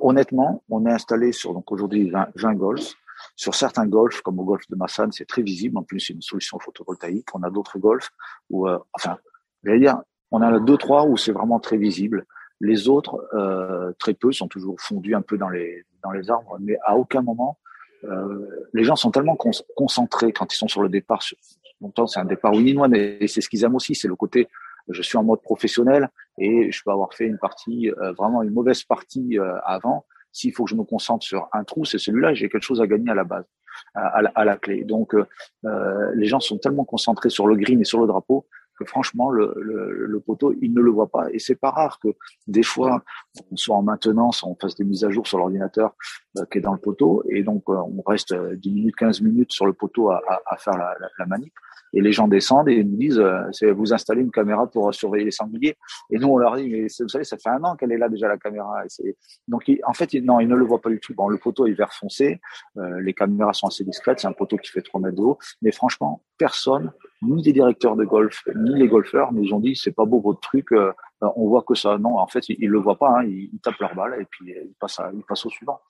Honnêtement, 0.00 0.62
on 0.68 0.86
est 0.86 0.92
installé 0.92 1.32
sur 1.32 1.54
donc 1.54 1.72
aujourd'hui 1.72 2.08
20, 2.10 2.28
20 2.36 2.54
golfs. 2.54 2.94
Sur 3.36 3.54
certains 3.54 3.86
golfs, 3.86 4.20
comme 4.22 4.38
au 4.38 4.44
golf 4.44 4.62
de 4.68 4.76
Massan, 4.76 5.10
c'est 5.12 5.26
très 5.26 5.42
visible. 5.42 5.78
En 5.78 5.82
plus, 5.82 6.00
c'est 6.00 6.12
une 6.12 6.22
solution 6.22 6.58
photovoltaïque. 6.58 7.34
On 7.34 7.42
a 7.42 7.50
d'autres 7.50 7.78
golfs 7.78 8.10
où, 8.50 8.68
euh, 8.68 8.78
enfin, 8.92 9.18
j'allais 9.62 9.80
dire, 9.80 10.00
on 10.30 10.42
a 10.42 10.58
deux, 10.58 10.76
trois 10.76 11.06
où 11.06 11.16
c'est 11.16 11.32
vraiment 11.32 11.60
très 11.60 11.76
visible. 11.76 12.26
Les 12.60 12.88
autres, 12.88 13.26
euh, 13.34 13.92
très 13.98 14.14
peu, 14.14 14.32
sont 14.32 14.48
toujours 14.48 14.80
fondus 14.80 15.14
un 15.14 15.22
peu 15.22 15.36
dans 15.36 15.48
les, 15.48 15.84
dans 16.02 16.10
les 16.10 16.30
arbres, 16.30 16.56
mais 16.60 16.76
à 16.84 16.96
aucun 16.96 17.22
moment, 17.22 17.58
euh, 18.04 18.66
les 18.72 18.84
gens 18.84 18.96
sont 18.96 19.10
tellement 19.10 19.36
concentrés 19.76 20.32
quand 20.32 20.52
ils 20.52 20.56
sont 20.56 20.68
sur 20.68 20.82
le 20.82 20.88
départ. 20.88 21.22
Longtemps, 21.80 22.06
c'est 22.06 22.20
un 22.20 22.24
départ 22.24 22.52
win-in-one, 22.52 22.94
et 22.94 23.26
c'est 23.26 23.40
ce 23.40 23.48
qu'ils 23.48 23.64
aiment 23.64 23.74
aussi, 23.74 23.94
c'est 23.94 24.08
le 24.08 24.16
côté 24.16 24.48
je 24.88 25.02
suis 25.02 25.16
en 25.16 25.24
mode 25.24 25.42
professionnel 25.42 26.08
et 26.38 26.70
je 26.70 26.82
peux 26.84 26.90
avoir 26.90 27.14
fait 27.14 27.26
une 27.26 27.38
partie, 27.38 27.90
euh, 27.90 28.12
vraiment 28.12 28.42
une 28.42 28.50
mauvaise 28.50 28.82
partie 28.82 29.38
euh, 29.38 29.58
avant, 29.64 30.04
s'il 30.34 30.52
faut 30.52 30.64
que 30.64 30.70
je 30.70 30.74
me 30.74 30.82
concentre 30.82 31.24
sur 31.24 31.48
un 31.52 31.64
trou, 31.64 31.84
c'est 31.84 31.98
celui-là. 31.98 32.34
J'ai 32.34 32.50
quelque 32.50 32.64
chose 32.64 32.82
à 32.82 32.86
gagner 32.86 33.10
à 33.10 33.14
la 33.14 33.24
base, 33.24 33.44
à, 33.94 34.44
la, 34.44 34.56
clé. 34.56 34.84
Donc, 34.84 35.14
euh, 35.14 35.24
euh, 35.64 36.10
les 36.16 36.26
gens 36.26 36.40
sont 36.40 36.58
tellement 36.58 36.84
concentrés 36.84 37.30
sur 37.30 37.46
le 37.46 37.56
green 37.56 37.80
et 37.80 37.84
sur 37.84 38.00
le 38.00 38.06
drapeau 38.06 38.46
que 38.76 38.84
franchement, 38.84 39.30
le, 39.30 39.54
le, 39.60 40.06
le 40.06 40.20
poteau, 40.20 40.52
ils 40.60 40.74
ne 40.74 40.80
le 40.80 40.90
voient 40.90 41.10
pas. 41.10 41.30
Et 41.30 41.38
c'est 41.38 41.54
pas 41.54 41.70
rare 41.70 42.00
que 42.00 42.08
des 42.48 42.64
fois, 42.64 43.04
on 43.50 43.56
soit 43.56 43.76
en 43.76 43.82
maintenance, 43.82 44.42
on 44.42 44.56
fasse 44.56 44.74
des 44.74 44.84
mises 44.84 45.04
à 45.04 45.10
jour 45.10 45.28
sur 45.28 45.38
l'ordinateur 45.38 45.94
qui 46.50 46.58
est 46.58 46.60
dans 46.60 46.72
le 46.72 46.78
poteau, 46.78 47.22
et 47.28 47.42
donc 47.42 47.62
euh, 47.68 47.74
on 47.74 48.02
reste 48.06 48.34
10 48.34 48.70
minutes, 48.70 48.96
15 48.96 49.20
minutes 49.22 49.52
sur 49.52 49.66
le 49.66 49.72
poteau 49.72 50.10
à, 50.10 50.20
à, 50.46 50.56
faire 50.56 50.76
la, 50.76 50.94
la, 51.00 51.08
la 51.18 51.26
manip. 51.26 51.52
Et 51.94 52.00
les 52.00 52.10
gens 52.10 52.26
descendent 52.26 52.68
et 52.68 52.82
nous 52.82 52.96
disent 52.96 53.20
euh, 53.20 53.72
vous 53.72 53.94
installez 53.94 54.22
une 54.22 54.32
caméra 54.32 54.66
pour 54.66 54.92
surveiller 54.92 55.26
les 55.26 55.30
sangliers. 55.30 55.76
Et 56.10 56.18
nous 56.18 56.26
on 56.26 56.36
leur 56.38 56.56
dit 56.56 56.68
mais 56.68 56.86
vous 57.00 57.08
savez 57.08 57.22
ça 57.24 57.36
fait 57.38 57.50
un 57.50 57.62
an 57.62 57.76
qu'elle 57.76 57.92
est 57.92 57.98
là 57.98 58.08
déjà 58.08 58.26
la 58.26 58.36
caméra. 58.36 58.82
Donc 59.46 59.70
en 59.84 59.92
fait 59.92 60.12
non 60.14 60.40
ils 60.40 60.48
ne 60.48 60.56
le 60.56 60.64
voient 60.64 60.80
pas 60.80 60.90
du 60.90 60.98
tout. 60.98 61.14
Bon 61.14 61.28
le 61.28 61.38
poteau 61.38 61.66
est 61.66 61.72
vert 61.72 61.92
foncé. 61.92 62.40
Euh, 62.78 63.00
les 63.00 63.14
caméras 63.14 63.52
sont 63.52 63.68
assez 63.68 63.84
discrètes. 63.84 64.18
C'est 64.18 64.26
un 64.26 64.32
poteau 64.32 64.56
qui 64.56 64.70
fait 64.70 64.82
3 64.82 65.00
mètres 65.00 65.16
de 65.16 65.22
haut. 65.22 65.38
Mais 65.62 65.70
franchement 65.70 66.20
personne 66.36 66.90
ni 67.22 67.42
des 67.42 67.52
directeurs 67.52 67.94
de 67.94 68.04
golf 68.04 68.42
ni 68.56 68.74
les 68.74 68.88
golfeurs 68.88 69.32
nous 69.32 69.52
ont 69.52 69.60
dit 69.60 69.76
c'est 69.76 69.94
pas 69.94 70.04
beau 70.04 70.20
votre 70.20 70.40
truc 70.40 70.72
euh, 70.72 70.92
on 71.20 71.48
voit 71.48 71.62
que 71.62 71.76
ça. 71.76 71.96
Non 71.98 72.18
en 72.18 72.26
fait 72.26 72.48
ils, 72.48 72.66
ne 72.66 72.72
le 72.72 72.80
voient 72.80 72.98
pas 72.98 73.20
hein, 73.20 73.24
ils, 73.24 73.60
tapent 73.62 73.78
leur 73.78 73.94
balle 73.94 74.20
et 74.20 74.24
puis 74.24 74.50
ils 74.50 74.74
passent 74.80 75.00
ils 75.14 75.22
passent 75.22 75.46
au 75.46 75.50
suivant 75.50 75.80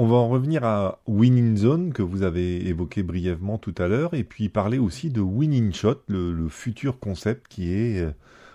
on 0.00 0.06
va 0.06 0.16
en 0.16 0.30
revenir 0.30 0.64
à 0.64 0.98
Winning 1.06 1.58
Zone 1.58 1.92
que 1.92 2.00
vous 2.00 2.22
avez 2.22 2.66
évoqué 2.66 3.02
brièvement 3.02 3.58
tout 3.58 3.74
à 3.76 3.86
l'heure 3.86 4.14
et 4.14 4.24
puis 4.24 4.48
parler 4.48 4.78
aussi 4.78 5.10
de 5.10 5.20
Winning 5.20 5.74
Shot, 5.74 6.04
le, 6.08 6.48
futur 6.48 6.98
concept 6.98 7.48
qui 7.48 7.74
est 7.74 8.00
euh, 8.00 8.10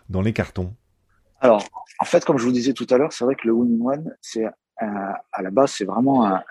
dans 0.10 0.24
les 0.24 0.34
cartons. 0.34 0.74
Alors, 1.42 1.64
en 2.00 2.06
fait, 2.06 2.26
comme 2.26 2.40
je 2.40 2.46
vous 2.46 2.52
disais 2.52 2.74
tout 2.74 2.88
à 2.90 2.98
l'heure, 2.98 3.14
c'est 3.14 3.26
vrai 3.26 3.36
que 3.36 3.46
le 3.46 3.54
Winning 3.54 3.80
One, 3.86 4.16
c'est 4.22 4.46
à 4.78 5.42
la 5.44 5.52
base, 5.52 5.74
c'est 5.74 5.86
vraiment 5.86 6.26
un, 6.26 6.42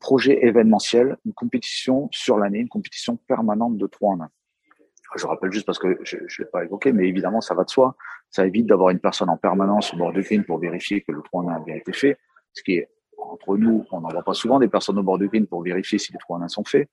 projet 0.00 0.42
événementiel, 0.42 1.18
une 1.26 1.34
compétition 1.34 2.08
sur 2.12 2.38
l'année, 2.38 2.60
une 2.60 2.70
compétition 2.70 3.16
permanente 3.28 3.76
de 3.76 3.86
3 3.86 4.14
en 4.14 4.20
1. 4.22 4.30
Je 5.16 5.26
rappelle 5.26 5.52
juste 5.52 5.66
parce 5.66 5.78
que 5.78 5.98
je 6.02 6.16
ne 6.16 6.22
l'ai 6.38 6.50
pas 6.50 6.64
évoqué, 6.64 6.92
mais 6.92 7.06
évidemment, 7.08 7.42
ça 7.42 7.54
va 7.54 7.64
de 7.64 7.70
soi. 7.70 7.94
Ça 8.30 8.46
évite 8.46 8.66
d'avoir 8.66 8.88
une 8.88 9.00
personne 9.00 9.28
en 9.28 9.36
permanence 9.36 9.92
au 9.92 9.98
bord 9.98 10.14
de 10.14 10.22
green 10.22 10.44
pour 10.44 10.58
vérifier 10.58 11.02
que 11.02 11.12
le 11.12 11.20
3 11.20 11.42
en 11.42 11.48
1 11.50 11.56
a 11.56 11.60
bien 11.60 11.74
été 11.74 11.92
fait, 11.92 12.16
ce 12.54 12.62
qui 12.62 12.76
est 12.76 12.88
entre 13.30 13.56
nous, 13.56 13.84
on 13.90 14.00
n'en 14.00 14.08
voit 14.08 14.22
pas 14.22 14.34
souvent 14.34 14.58
des 14.58 14.68
personnes 14.68 14.98
au 14.98 15.02
bord 15.02 15.18
du 15.18 15.28
green 15.28 15.46
pour 15.46 15.62
vérifier 15.62 15.98
si 15.98 16.12
les 16.12 16.18
trous 16.18 16.34
en 16.34 16.42
un 16.42 16.48
sont 16.48 16.64
faits. 16.64 16.88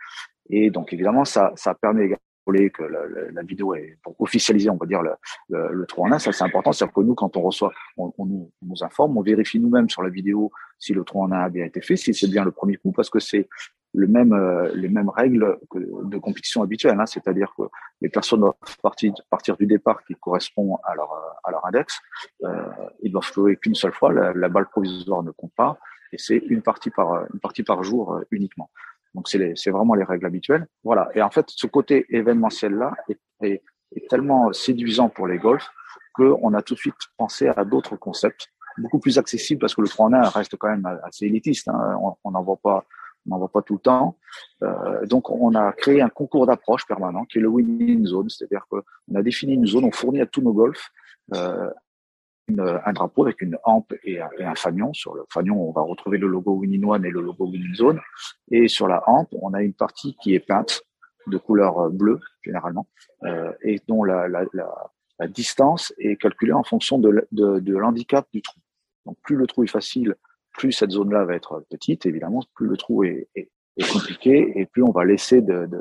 Et 0.50 0.70
donc 0.70 0.94
évidemment, 0.94 1.26
ça, 1.26 1.52
ça 1.56 1.74
permet 1.74 2.06
également 2.06 2.20
que 2.46 2.84
la, 2.84 3.32
la, 3.32 3.44
vidéo 3.44 3.74
est 3.74 3.98
pour 4.04 4.16
officialiser, 4.20 4.70
on 4.70 4.78
va 4.78 4.86
dire, 4.86 5.02
le, 5.02 5.12
le, 5.50 5.70
le 5.72 5.88
en 5.98 6.12
un. 6.12 6.20
Ça, 6.20 6.32
c'est 6.32 6.44
important. 6.44 6.72
C'est-à-dire 6.72 6.94
que 6.94 7.02
nous, 7.02 7.16
quand 7.16 7.38
on 7.38 7.42
reçoit, 7.42 7.72
on, 7.98 8.14
on, 8.18 8.26
nous, 8.26 8.52
on 8.62 8.66
nous, 8.66 8.84
informe, 8.84 9.18
on 9.18 9.22
vérifie 9.22 9.60
nous-mêmes 9.60 9.90
sur 9.90 10.04
la 10.04 10.10
vidéo 10.10 10.52
si 10.78 10.94
le 10.94 11.04
trou 11.04 11.24
en 11.24 11.32
un 11.32 11.40
a 11.40 11.50
bien 11.50 11.66
été 11.66 11.82
fait, 11.82 11.96
si 11.96 12.14
c'est 12.14 12.28
bien 12.28 12.44
le 12.44 12.52
premier 12.52 12.76
coup, 12.76 12.92
parce 12.92 13.10
que 13.10 13.20
c'est 13.20 13.48
le 13.94 14.08
même, 14.08 14.34
euh, 14.34 14.72
les 14.74 14.90
mêmes 14.90 15.10
règles 15.10 15.58
que 15.70 15.78
de 15.78 16.18
compétition 16.18 16.64
habituelle. 16.64 17.00
Hein. 17.00 17.06
C'est-à-dire 17.06 17.54
que 17.58 17.64
les 18.02 18.10
personnes 18.10 18.42
doivent 18.42 18.56
partir, 18.82 19.14
partir 19.30 19.56
du 19.56 19.66
départ 19.66 20.04
qui 20.04 20.16
correspond 20.16 20.78
à 20.84 20.96
leur, 20.96 21.14
à 21.44 21.52
leur 21.52 21.66
index. 21.66 22.00
Euh, 22.44 22.66
ils 23.02 23.12
doivent 23.12 23.32
jouer 23.32 23.56
qu'une 23.58 23.76
seule 23.76 23.94
fois. 23.94 24.12
La, 24.12 24.34
la 24.34 24.50
balle 24.50 24.68
provisoire 24.68 25.24
ne 25.24 25.32
compte 25.32 25.54
pas 25.56 25.78
et 26.14 26.18
c'est 26.18 26.38
une 26.38 26.62
partie 26.62 26.90
par 26.90 27.26
une 27.34 27.40
partie 27.40 27.64
par 27.64 27.84
jour 27.84 28.14
euh, 28.14 28.22
uniquement. 28.32 28.70
Donc 29.16 29.28
c'est 29.28 29.54
c'est 29.56 29.72
vraiment 29.72 29.96
les 29.96 30.04
règles 30.04 30.26
habituelles. 30.26 30.68
Voilà. 30.84 31.10
Et 31.16 31.22
en 31.22 31.30
fait, 31.30 31.46
ce 31.50 31.68
côté 31.68 32.06
événementiel 32.10 32.74
là 32.74 32.94
est, 33.10 33.20
est, 33.42 33.64
est 33.96 34.10
tellement 34.10 34.54
séduisant 34.54 35.10
pour 35.10 35.28
les 35.28 35.38
golfs 35.38 35.70
qu'on 36.14 36.54
a 36.54 36.62
tout 36.62 36.76
de 36.76 36.80
suite 36.80 36.96
pensé 37.18 37.48
à 37.48 37.66
d'autres 37.66 37.96
concepts 37.96 38.50
beaucoup 38.78 39.00
plus 39.00 39.18
accessibles 39.18 39.60
parce 39.60 39.76
que 39.76 39.82
le 39.82 39.88
3 39.88 40.08
en 40.08 40.14
1 40.14 40.22
reste 40.30 40.56
quand 40.58 40.70
même 40.70 41.00
assez 41.04 41.26
élitiste. 41.26 41.68
Hein. 41.68 41.98
On 42.24 42.32
n'en 42.32 42.44
voit 42.44 42.60
pas 42.62 42.86
on 43.26 43.30
n'en 43.30 43.40
voit 43.40 43.52
pas 43.52 43.62
tout 43.62 43.76
le 43.76 43.80
temps. 43.80 44.18
Euh, 44.64 45.06
donc, 45.06 45.30
on 45.30 45.56
a 45.56 45.72
créé 45.72 46.02
un 46.02 46.10
concours 46.10 46.46
d'approche 46.46 46.86
permanent 46.86 47.26
qui 47.26 47.38
est 47.38 47.42
le 47.42 47.48
winning 47.48 48.06
zone, 48.06 48.30
c'est-à-dire 48.30 48.66
qu'on 48.70 48.82
a 49.16 49.22
défini 49.22 49.54
une 49.54 49.66
zone, 49.66 49.86
on 49.86 49.92
fournit 49.92 50.22
à 50.22 50.26
tous 50.26 50.42
nos 50.42 50.54
golfs 50.54 50.90
euh, 51.34 51.70
un 52.50 52.94
drapeau 52.94 53.24
avec 53.24 53.42
une 53.42 53.58
hampe 53.64 53.94
et 54.04 54.20
un, 54.22 54.30
et 54.38 54.56
fanion. 54.56 54.94
Sur 54.94 55.16
le 55.16 55.24
fanion, 55.32 55.62
on 55.62 55.72
va 55.72 55.82
retrouver 55.82 56.18
le 56.18 56.28
logo 56.28 56.54
Winning 56.54 56.86
One 56.86 57.06
et 57.06 57.10
le 57.10 57.22
logo 57.22 57.46
Winning 57.46 57.76
Zone. 57.76 58.00
Et 58.52 58.68
sur 58.68 58.88
la 58.88 59.02
hampe, 59.08 59.30
on 59.42 59.54
a 59.54 59.62
une 59.62 59.74
partie 59.74 60.16
qui 60.22 60.34
est 60.34 60.40
peinte 60.40 60.82
de 61.28 61.38
couleur 61.38 61.90
bleue, 61.90 62.20
généralement, 62.42 62.88
euh, 63.24 63.52
et 63.62 63.80
dont 63.88 64.04
la, 64.04 64.28
distance 65.30 65.94
est 66.00 66.18
calculée 66.18 66.52
en 66.52 66.64
fonction 66.64 67.00
de, 67.00 67.26
de, 67.32 67.60
de 67.60 67.78
l'handicap 67.78 68.28
du 68.34 68.42
trou. 68.42 68.60
Donc, 69.06 69.18
plus 69.24 69.38
le 69.38 69.48
trou 69.48 69.64
est 69.64 69.68
facile, 69.68 70.16
plus 70.52 70.74
cette 70.74 70.92
zone-là 70.92 71.24
va 71.24 71.36
être 71.36 71.66
petite, 71.70 72.06
évidemment, 72.06 72.44
plus 72.56 72.68
le 72.68 72.76
trou 72.76 73.06
est, 73.06 73.30
est, 73.36 73.50
est, 73.78 73.92
compliqué, 73.92 74.52
et 74.60 74.66
plus 74.66 74.84
on 74.84 74.92
va 74.92 75.06
laisser 75.06 75.42
de, 75.42 75.66
de 75.68 75.80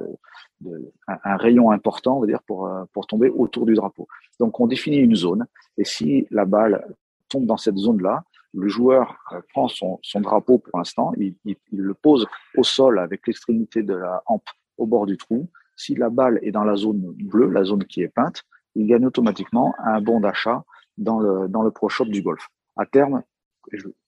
un, 1.06 1.36
rayon 1.36 1.70
important, 1.70 2.16
on 2.16 2.20
va 2.20 2.26
dire, 2.26 2.42
pour, 2.42 2.70
pour 2.92 3.06
tomber 3.06 3.28
autour 3.28 3.66
du 3.66 3.74
drapeau. 3.74 4.06
Donc, 4.40 4.58
on 4.60 4.66
définit 4.66 4.98
une 4.98 5.14
zone, 5.14 5.46
et 5.78 5.84
si 5.84 6.26
la 6.30 6.44
balle 6.44 6.86
tombe 7.28 7.46
dans 7.46 7.56
cette 7.56 7.76
zone-là, 7.76 8.24
le 8.54 8.68
joueur 8.68 9.16
prend 9.52 9.68
son, 9.68 9.98
son 10.02 10.20
drapeau 10.20 10.58
pour 10.58 10.78
l'instant, 10.78 11.12
il, 11.16 11.34
il, 11.44 11.56
le 11.72 11.94
pose 11.94 12.26
au 12.56 12.62
sol 12.62 12.98
avec 12.98 13.26
l'extrémité 13.26 13.82
de 13.82 13.94
la 13.94 14.22
hampe 14.26 14.48
au 14.76 14.86
bord 14.86 15.06
du 15.06 15.16
trou. 15.16 15.48
Si 15.76 15.94
la 15.94 16.10
balle 16.10 16.38
est 16.42 16.50
dans 16.50 16.64
la 16.64 16.76
zone 16.76 17.00
bleue, 17.16 17.48
la 17.48 17.64
zone 17.64 17.84
qui 17.84 18.02
est 18.02 18.08
peinte, 18.08 18.42
il 18.74 18.86
gagne 18.86 19.06
automatiquement 19.06 19.74
un 19.78 20.00
bon 20.00 20.20
d'achat 20.20 20.64
dans 20.98 21.18
le, 21.18 21.48
dans 21.48 21.62
le 21.62 21.70
pro 21.70 21.88
shop 21.88 22.06
du 22.06 22.22
golf. 22.22 22.48
À 22.76 22.86
terme, 22.86 23.22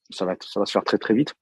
ça 0.09 0.25
va, 0.25 0.35
ça 0.39 0.59
va 0.59 0.65
se 0.65 0.71
faire 0.71 0.83
très 0.83 0.97
très 0.97 1.13
vite. 1.13 1.33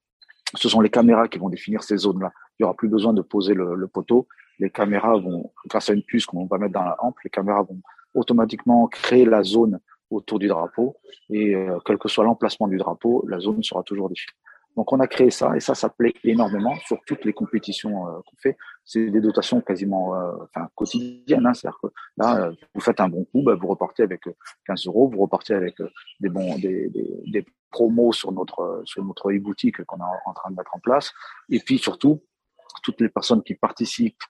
Ce 0.56 0.70
sont 0.70 0.82
les 0.82 0.90
caméras 0.90 1.28
qui 1.28 1.40
vont 1.40 1.50
définir 1.50 1.84
ces 1.84 1.98
zones-là. 1.98 2.32
Il 2.60 2.64
n'y 2.64 2.66
aura 2.66 2.76
plus 2.76 2.88
besoin 2.88 3.14
de 3.14 3.22
poser 3.22 3.54
le, 3.54 3.88
poteau. 3.88 4.28
Les 4.64 4.70
caméras 4.70 5.18
vont, 5.18 5.52
grâce 5.68 5.90
à 5.90 5.94
une 5.94 6.04
puce 6.04 6.26
qu'on 6.26 6.46
va 6.46 6.58
mettre 6.58 6.72
dans 6.72 6.86
la 6.86 6.96
hampe, 7.00 7.18
les 7.26 7.30
caméras 7.30 7.64
vont 7.64 7.82
automatiquement 8.14 8.88
créer 8.88 9.26
la 9.26 9.44
zone 9.44 9.82
autour 10.10 10.40
du 10.40 10.48
drapeau 10.48 10.96
et 11.30 11.54
euh, 11.54 11.80
quel 11.86 11.98
que 11.98 12.08
soit 12.08 12.24
l'emplacement 12.24 12.70
du 12.70 12.78
drapeau, 12.78 13.26
la 13.28 13.40
zone 13.40 13.62
sera 13.62 13.84
toujours 13.84 14.08
définie. 14.08 14.38
Donc 14.78 14.94
on 14.94 15.02
a 15.02 15.08
créé 15.08 15.32
ça 15.32 15.54
et 15.58 15.60
ça, 15.60 15.76
ça 15.76 15.90
plaît 15.90 16.14
énormément 16.24 16.76
sur 16.86 16.98
toutes 17.06 17.26
les 17.26 17.34
compétitions 17.34 18.08
euh, 18.08 18.12
qu'on 18.26 18.38
fait. 18.38 18.58
C'est 18.86 19.10
des 19.10 19.20
dotations 19.20 19.60
quasiment 19.60 20.16
euh, 20.16 20.32
enfin, 20.44 20.70
quotidiennes. 20.76 21.46
Hein, 21.46 21.54
C'est-à-dire 21.54 21.80
que 21.84 21.88
là, 22.16 22.50
vous 22.74 22.80
faites 22.80 23.02
un 23.02 23.10
bon 23.10 23.26
coup, 23.26 23.44
bah, 23.44 23.56
vous 23.56 23.68
repartez 23.68 24.04
avec 24.04 24.22
15 24.66 24.88
euros, 24.88 25.10
vous 25.10 25.20
repartez 25.20 25.56
avec 25.56 25.76
des 26.22 26.30
bons 26.30 26.58
des, 26.58 26.90
des, 27.28 27.46
promos 27.70 28.14
sur 28.14 28.32
notre 28.32 28.84
sur 28.86 29.04
notre 29.04 29.32
e-boutique 29.32 29.84
qu'on 29.84 29.98
est 29.98 30.28
en 30.28 30.34
train 30.34 30.52
de 30.52 30.56
mettre 30.56 30.74
en 30.74 30.80
place. 30.80 31.12
Et 31.50 31.60
puis 31.60 31.80
surtout, 31.80 32.24
toutes 32.84 33.02
les 33.02 33.10
personnes 33.10 33.44
qui 33.44 33.56
participent 33.56 34.24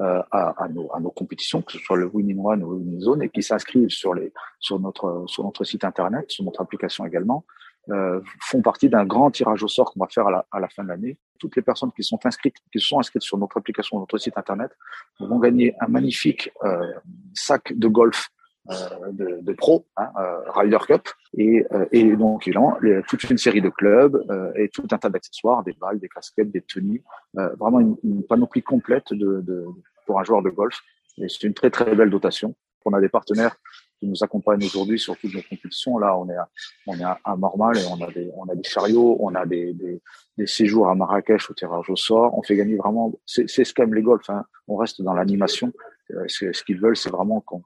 à, 0.00 0.54
à, 0.64 0.68
nos, 0.68 0.92
à 0.94 1.00
nos 1.00 1.10
compétitions, 1.10 1.62
que 1.62 1.72
ce 1.72 1.78
soit 1.78 1.96
le 1.96 2.06
Winning 2.06 2.40
One 2.42 2.62
ou 2.62 2.78
le 2.78 3.00
Zone, 3.00 3.22
et 3.22 3.28
qui 3.28 3.42
s'inscrivent 3.42 3.90
sur 3.90 4.14
sur 4.58 4.80
notre 4.80 5.24
sur 5.26 5.44
notre 5.44 5.64
site 5.64 5.84
internet, 5.84 6.30
sur 6.30 6.44
notre 6.44 6.60
application 6.62 7.04
également, 7.04 7.44
euh, 7.90 8.20
font 8.40 8.62
partie 8.62 8.88
d'un 8.88 9.04
grand 9.04 9.30
tirage 9.30 9.62
au 9.62 9.68
sort 9.68 9.92
qu'on 9.92 10.00
va 10.00 10.08
faire 10.08 10.26
à 10.26 10.30
la, 10.30 10.46
à 10.52 10.60
la 10.60 10.68
fin 10.68 10.84
de 10.84 10.88
l'année. 10.88 11.18
Toutes 11.38 11.56
les 11.56 11.62
personnes 11.62 11.92
qui 11.92 12.02
sont 12.02 12.18
inscrites, 12.24 12.56
qui 12.72 12.80
sont 12.80 12.98
inscrites 12.98 13.22
sur 13.22 13.38
notre 13.38 13.56
application, 13.56 13.98
notre 13.98 14.18
site 14.18 14.36
internet, 14.36 14.70
vont 15.18 15.38
gagner 15.38 15.74
un 15.80 15.88
magnifique 15.88 16.50
euh, 16.62 16.92
sac 17.34 17.72
de 17.72 17.88
golf 17.88 18.28
euh, 18.70 19.10
de, 19.12 19.38
de, 19.40 19.52
pro, 19.54 19.86
hein, 19.96 20.10
euh, 20.18 20.50
Ryder 20.54 20.78
Cup, 20.86 21.08
et, 21.36 21.64
euh, 21.72 21.86
et 21.92 22.14
donc 22.14 22.46
il 22.46 22.56
a 22.58 23.02
toute 23.08 23.24
une 23.24 23.38
série 23.38 23.62
de 23.62 23.70
clubs 23.70 24.22
et 24.54 24.68
tout 24.68 24.86
un 24.92 24.98
tas 24.98 25.08
d'accessoires, 25.08 25.64
des 25.64 25.72
balles, 25.72 25.98
des 25.98 26.08
casquettes, 26.08 26.52
des 26.52 26.60
tenues, 26.60 27.02
vraiment 27.34 27.80
une, 27.80 27.96
une, 28.04 28.22
panoplie 28.22 28.62
complète 28.62 29.12
de, 29.12 29.40
de, 29.40 29.64
pour 30.10 30.18
un 30.18 30.24
joueur 30.24 30.42
de 30.42 30.50
golf. 30.50 30.80
Et 31.18 31.28
c'est 31.28 31.44
une 31.44 31.54
très 31.54 31.70
très 31.70 31.94
belle 31.94 32.10
dotation. 32.10 32.56
On 32.84 32.92
a 32.94 33.00
des 33.00 33.08
partenaires 33.08 33.54
qui 34.00 34.08
nous 34.08 34.24
accompagnent 34.24 34.64
aujourd'hui 34.64 34.98
sur 34.98 35.16
toutes 35.16 35.32
nos 35.32 35.42
compétitions. 35.42 35.98
Là, 35.98 36.16
on 36.18 36.28
est 36.28 36.34
à, 36.34 36.48
on 36.88 36.98
est 36.98 37.04
à, 37.04 37.20
et 37.24 37.86
on 37.88 38.00
a 38.02 38.10
des, 38.10 38.28
on 38.34 38.48
a 38.48 38.56
des 38.56 38.64
chariots, 38.64 39.16
on 39.20 39.32
a 39.36 39.46
des, 39.46 39.72
des, 39.72 40.46
séjours 40.46 40.88
à 40.88 40.96
Marrakech 40.96 41.48
au 41.48 41.54
tirage 41.54 41.88
au 41.90 41.94
sort. 41.94 42.36
On 42.36 42.42
fait 42.42 42.56
gagner 42.56 42.74
vraiment, 42.74 43.12
c'est 43.24 43.46
ce 43.46 43.72
qu'aiment 43.72 43.94
les 43.94 44.02
golfs. 44.02 44.28
Hein. 44.30 44.44
On 44.66 44.76
reste 44.76 45.00
dans 45.00 45.14
l'animation. 45.14 45.72
Euh, 46.10 46.24
ce 46.26 46.64
qu'ils 46.64 46.80
veulent, 46.80 46.96
c'est 46.96 47.10
vraiment 47.10 47.40
qu'on 47.40 47.62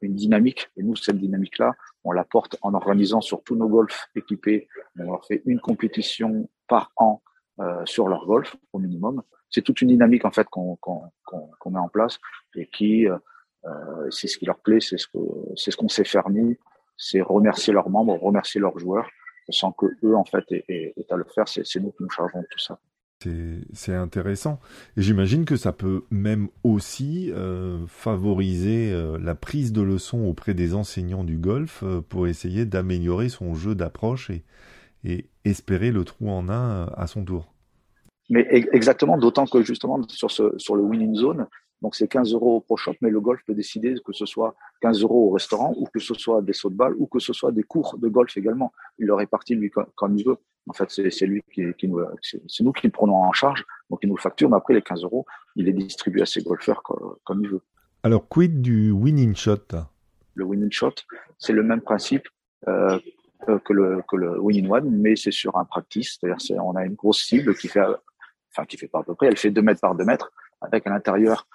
une 0.00 0.14
dynamique. 0.14 0.70
Et 0.76 0.84
nous, 0.84 0.94
cette 0.94 1.18
dynamique-là, 1.18 1.74
on 2.04 2.12
la 2.12 2.24
porte 2.24 2.56
en 2.62 2.74
organisant 2.74 3.20
sur 3.20 3.42
tous 3.42 3.56
nos 3.56 3.68
golfs 3.68 4.08
équipés. 4.14 4.68
On 4.96 5.10
leur 5.10 5.24
fait 5.26 5.42
une 5.44 5.58
compétition 5.58 6.48
par 6.68 6.92
an 6.96 7.20
euh, 7.60 7.82
sur 7.84 8.08
leur 8.08 8.24
golf, 8.24 8.56
au 8.72 8.78
minimum. 8.78 9.22
C'est 9.50 9.60
toute 9.60 9.82
une 9.82 9.88
dynamique 9.88 10.24
en 10.24 10.30
fait 10.30 10.46
qu'on 10.48 10.78
met 11.66 11.78
en 11.78 11.88
place 11.88 12.18
et 12.54 12.66
qui 12.68 13.06
euh, 13.06 13.18
euh, 13.66 14.10
c'est 14.10 14.28
ce 14.28 14.38
qui 14.38 14.46
leur 14.46 14.60
plaît, 14.60 14.80
c'est 14.80 14.96
ce 14.96 15.06
c'est 15.56 15.70
ce 15.70 15.76
qu'on 15.76 15.88
sait 15.88 16.04
faire 16.04 16.24
c'est 16.96 17.20
remercier 17.20 17.74
leurs 17.74 17.90
membres, 17.90 18.14
remercier 18.14 18.62
leurs 18.62 18.78
joueurs, 18.78 19.10
sans 19.50 19.72
que 19.72 19.86
eux 20.04 20.16
en 20.16 20.24
fait 20.24 20.44
aient, 20.68 20.94
à 21.10 21.16
le 21.16 21.24
faire. 21.24 21.48
C'est 21.48 21.80
nous 21.80 21.90
qui 21.90 22.02
nous 22.02 22.10
chargeons 22.10 22.40
de 22.40 22.46
tout 22.50 22.58
ça. 22.58 22.78
C'est 23.74 23.94
intéressant. 23.94 24.58
Et 24.96 25.02
j'imagine 25.02 25.44
que 25.44 25.56
ça 25.56 25.72
peut 25.72 26.04
même 26.10 26.48
aussi 26.62 27.30
favoriser 27.88 28.92
la 29.18 29.34
prise 29.34 29.72
de 29.72 29.82
leçons 29.82 30.24
auprès 30.24 30.54
des 30.54 30.74
enseignants 30.74 31.24
du 31.24 31.36
golf 31.36 31.84
pour 32.08 32.26
essayer 32.26 32.64
d'améliorer 32.64 33.28
son 33.28 33.54
jeu 33.54 33.74
d'approche 33.74 34.30
et, 34.30 34.44
et, 35.04 35.26
espérer 35.44 35.90
le 35.90 36.04
trou 36.04 36.28
en 36.28 36.48
un 36.48 36.86
à 36.96 37.06
son 37.06 37.24
tour. 37.24 37.54
Mais 38.28 38.46
exactement, 38.50 39.16
d'autant 39.18 39.46
que 39.46 39.62
justement 39.62 40.00
sur, 40.08 40.30
ce, 40.30 40.52
sur 40.58 40.76
le 40.76 40.82
winning 40.82 41.14
zone, 41.14 41.46
donc 41.82 41.94
c'est 41.96 42.08
15 42.08 42.32
euros 42.34 42.56
au 42.56 42.60
Pro 42.60 42.76
Shop, 42.76 42.94
mais 43.00 43.10
le 43.10 43.20
golf 43.20 43.40
peut 43.46 43.54
décider 43.54 43.94
que 44.04 44.12
ce 44.12 44.26
soit 44.26 44.54
15 44.82 45.02
euros 45.02 45.28
au 45.28 45.30
restaurant 45.30 45.72
ou 45.76 45.86
que 45.86 45.98
ce 45.98 46.14
soit 46.14 46.42
des 46.42 46.52
sauts 46.52 46.70
de 46.70 46.76
balle 46.76 46.94
ou 46.98 47.06
que 47.06 47.18
ce 47.18 47.32
soit 47.32 47.52
des 47.52 47.62
cours 47.62 47.96
de 47.98 48.08
golf 48.08 48.36
également. 48.36 48.72
Il 48.98 49.06
le 49.06 49.14
répartit 49.14 49.54
lui 49.54 49.70
comme, 49.70 50.16
il 50.16 50.24
veut. 50.24 50.36
En 50.68 50.74
fait, 50.74 50.90
c'est 50.90 51.26
lui 51.26 51.42
qui, 51.52 51.62
qui 51.78 51.88
nous, 51.88 52.00
c'est 52.22 52.62
nous 52.62 52.72
qui 52.72 52.86
le 52.86 52.92
prenons 52.92 53.16
en 53.16 53.32
charge, 53.32 53.64
donc 53.88 54.00
il 54.02 54.08
nous 54.08 54.16
le 54.16 54.20
facture, 54.20 54.50
mais 54.50 54.56
après 54.56 54.74
les 54.74 54.82
15 54.82 55.04
euros, 55.04 55.24
il 55.56 55.64
les 55.64 55.72
distribue 55.72 56.20
à 56.20 56.26
ses 56.26 56.42
golfeurs 56.42 56.82
comme, 56.82 57.42
il 57.42 57.50
veut. 57.50 57.62
Alors, 58.02 58.28
quid 58.28 58.60
du 58.60 58.90
winning 58.90 59.34
shot? 59.34 59.66
Le 60.34 60.44
winning 60.44 60.70
shot, 60.70 60.94
c'est 61.38 61.52
le 61.52 61.62
même 61.62 61.80
principe 61.80 62.28
euh, 62.68 62.98
que 63.46 63.72
le 63.72 64.02
que 64.08 64.16
le 64.16 64.38
winning 64.40 64.70
one, 64.70 64.90
mais 64.90 65.16
c'est 65.16 65.30
sur 65.30 65.56
un 65.56 65.64
practice, 65.64 66.18
c'est-à-dire 66.20 66.64
on 66.64 66.76
a 66.76 66.84
une 66.84 66.94
grosse 66.94 67.22
cible 67.22 67.54
qui 67.54 67.68
fait, 67.68 67.82
enfin 68.52 68.64
qui 68.66 68.76
fait 68.76 68.88
pas 68.88 69.00
à 69.00 69.02
peu 69.02 69.14
près, 69.14 69.26
elle 69.28 69.36
fait 69.36 69.50
2 69.50 69.62
mètres 69.62 69.80
par 69.80 69.94
2 69.94 70.04
mètres, 70.04 70.30
avec 70.60 70.86
à 70.86 70.90
l'intérieur 70.90 71.46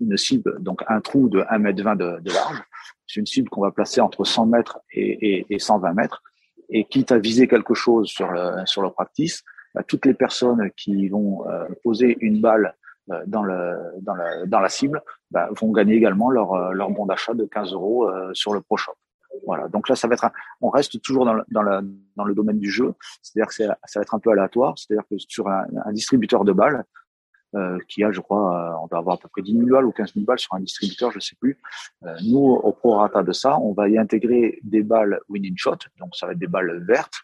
une 0.00 0.16
cible, 0.16 0.62
donc 0.62 0.82
un 0.88 1.00
trou 1.00 1.28
de 1.28 1.44
1 1.48 1.58
mètre 1.58 1.82
20 1.82 1.96
de, 1.96 2.20
de 2.20 2.32
large. 2.32 2.62
C'est 3.06 3.20
une 3.20 3.26
cible 3.26 3.48
qu'on 3.48 3.62
va 3.62 3.70
placer 3.70 4.00
entre 4.00 4.24
100 4.24 4.46
mètres 4.46 4.78
et, 4.92 5.38
et, 5.38 5.46
et, 5.50 5.58
120 5.58 5.92
mètres. 5.92 6.22
Et 6.68 6.84
quitte 6.84 7.12
à 7.12 7.18
viser 7.18 7.48
quelque 7.48 7.74
chose 7.74 8.08
sur 8.08 8.30
le, 8.30 8.64
sur 8.64 8.82
le 8.82 8.90
practice, 8.90 9.42
bah, 9.74 9.82
toutes 9.82 10.06
les 10.06 10.14
personnes 10.14 10.70
qui 10.76 11.08
vont 11.08 11.48
euh, 11.48 11.66
poser 11.82 12.16
une 12.20 12.40
balle 12.40 12.74
euh, 13.10 13.22
dans, 13.26 13.42
le, 13.42 13.76
dans, 14.00 14.14
la, 14.14 14.46
dans 14.46 14.60
la 14.60 14.68
cible 14.68 15.02
bah, 15.30 15.48
vont 15.60 15.72
gagner 15.72 15.96
également 15.96 16.30
leur, 16.30 16.54
euh, 16.54 16.72
leur 16.72 16.90
bon 16.90 17.06
d'achat 17.06 17.34
de 17.34 17.44
15 17.44 17.72
euros 17.72 18.08
sur 18.32 18.54
le 18.54 18.60
Pro 18.60 18.76
Shop. 18.76 18.94
Voilà. 19.46 19.68
Donc 19.68 19.88
là, 19.88 19.96
ça 19.96 20.08
va 20.08 20.14
être, 20.14 20.30
on 20.60 20.70
reste 20.70 21.00
toujours 21.02 21.24
dans 21.24 21.34
le, 21.34 21.42
dans, 21.50 21.62
le, 21.62 21.80
dans 22.16 22.24
le 22.24 22.34
domaine 22.34 22.58
du 22.58 22.70
jeu. 22.70 22.94
C'est-à-dire 23.22 23.48
que 23.48 23.54
ça 23.54 23.98
va 23.98 24.02
être 24.02 24.14
un 24.14 24.18
peu 24.18 24.30
aléatoire. 24.30 24.74
C'est-à-dire 24.76 25.04
que 25.08 25.16
sur 25.18 25.48
un, 25.48 25.66
un 25.84 25.92
distributeur 25.92 26.44
de 26.44 26.52
balles, 26.52 26.84
euh, 27.54 27.78
qui 27.88 28.02
a, 28.02 28.10
je 28.10 28.20
crois, 28.20 28.52
euh, 28.52 28.82
on 28.82 28.88
doit 28.88 28.98
avoir 28.98 29.14
à 29.14 29.18
peu 29.18 29.28
près 29.28 29.40
10 29.40 29.52
000 29.52 29.66
balles 29.66 29.84
ou 29.84 29.92
15 29.92 30.14
000 30.14 30.24
balles 30.24 30.40
sur 30.40 30.54
un 30.54 30.60
distributeur, 30.60 31.12
je 31.12 31.20
sais 31.20 31.36
plus. 31.38 31.56
Euh, 32.04 32.12
nous, 32.24 32.38
au 32.40 32.72
prorata 32.72 33.22
de 33.22 33.30
ça, 33.30 33.60
on 33.60 33.72
va 33.72 33.88
y 33.88 33.96
intégrer 33.96 34.58
des 34.64 34.82
balles 34.82 35.20
winning 35.28 35.56
shot, 35.56 35.76
donc 36.00 36.16
ça 36.16 36.26
va 36.26 36.32
être 36.32 36.38
des 36.38 36.48
balles 36.48 36.84
vertes, 36.84 37.14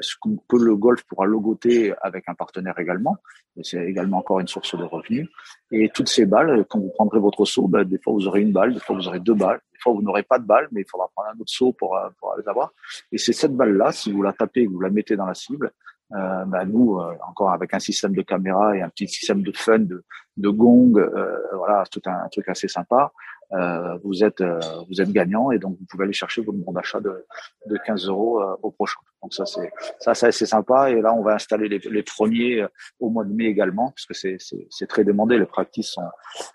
ce 0.00 0.16
que 0.20 0.56
le 0.56 0.76
golf 0.76 1.04
pourra 1.04 1.26
logoter 1.26 1.94
avec 2.02 2.28
un 2.28 2.34
partenaire 2.34 2.78
également. 2.78 3.16
C'est 3.62 3.86
également 3.86 4.18
encore 4.18 4.40
une 4.40 4.48
source 4.48 4.76
de 4.76 4.82
revenus. 4.82 5.28
Et 5.70 5.90
toutes 5.90 6.08
ces 6.08 6.26
balles, 6.26 6.64
quand 6.68 6.80
vous 6.80 6.90
prendrez 6.90 7.20
votre 7.20 7.44
saut, 7.44 7.68
ben, 7.68 7.84
des 7.84 7.98
fois 7.98 8.12
vous 8.14 8.26
aurez 8.26 8.40
une 8.40 8.52
balle, 8.52 8.74
des 8.74 8.80
fois 8.80 8.96
vous 8.96 9.06
aurez 9.06 9.20
deux 9.20 9.34
balles, 9.34 9.60
fois 9.82 9.92
vous 9.92 10.02
n'aurez 10.02 10.22
pas 10.22 10.38
de 10.38 10.44
balle, 10.44 10.68
mais 10.72 10.82
il 10.82 10.88
faudra 10.88 11.08
prendre 11.14 11.30
un 11.30 11.40
autre 11.40 11.52
saut 11.52 11.72
pour, 11.72 11.98
pour 12.18 12.34
les 12.38 12.48
avoir. 12.48 12.72
Et 13.10 13.18
c'est 13.18 13.32
cette 13.32 13.56
balle-là, 13.56 13.92
si 13.92 14.12
vous 14.12 14.22
la 14.22 14.32
tapez 14.32 14.62
et 14.62 14.66
que 14.66 14.72
vous 14.72 14.80
la 14.80 14.90
mettez 14.90 15.16
dans 15.16 15.26
la 15.26 15.34
cible, 15.34 15.72
euh, 16.14 16.44
bah, 16.44 16.64
nous, 16.66 16.98
euh, 16.98 17.14
encore 17.26 17.50
avec 17.52 17.72
un 17.72 17.78
système 17.78 18.14
de 18.14 18.22
caméra 18.22 18.76
et 18.76 18.82
un 18.82 18.90
petit 18.90 19.08
système 19.08 19.42
de 19.42 19.52
fun, 19.54 19.78
de, 19.78 20.04
de 20.36 20.48
gong, 20.50 20.98
euh, 20.98 21.36
voilà, 21.56 21.84
tout 21.90 22.02
un, 22.04 22.28
truc 22.28 22.48
assez 22.48 22.68
sympa. 22.68 23.12
Euh, 23.54 23.98
vous 24.02 24.24
êtes 24.24 24.42
vous 24.88 25.00
êtes 25.00 25.12
gagnant 25.12 25.50
et 25.50 25.58
donc 25.58 25.76
vous 25.78 25.84
pouvez 25.84 26.04
aller 26.04 26.12
chercher 26.12 26.42
votre 26.42 26.58
bon 26.58 26.72
d'achat 26.72 27.00
de, 27.00 27.26
de 27.66 27.76
15 27.84 28.08
euros 28.08 28.42
au 28.62 28.70
prochain. 28.70 29.00
Donc 29.22 29.34
ça 29.34 29.44
c'est 29.44 29.70
ça 30.00 30.14
c'est 30.14 30.28
assez 30.28 30.46
sympa 30.46 30.90
et 30.90 31.00
là 31.00 31.12
on 31.12 31.22
va 31.22 31.34
installer 31.34 31.68
les, 31.68 31.78
les 31.78 32.02
premiers 32.02 32.64
au 32.98 33.10
mois 33.10 33.24
de 33.24 33.32
mai 33.32 33.44
également 33.44 33.90
parce 33.90 34.06
que 34.06 34.14
c'est 34.14 34.38
c'est 34.38 34.86
très 34.86 35.04
demandé. 35.04 35.38
Les 35.38 35.46
practices 35.46 35.90
sont 35.90 36.08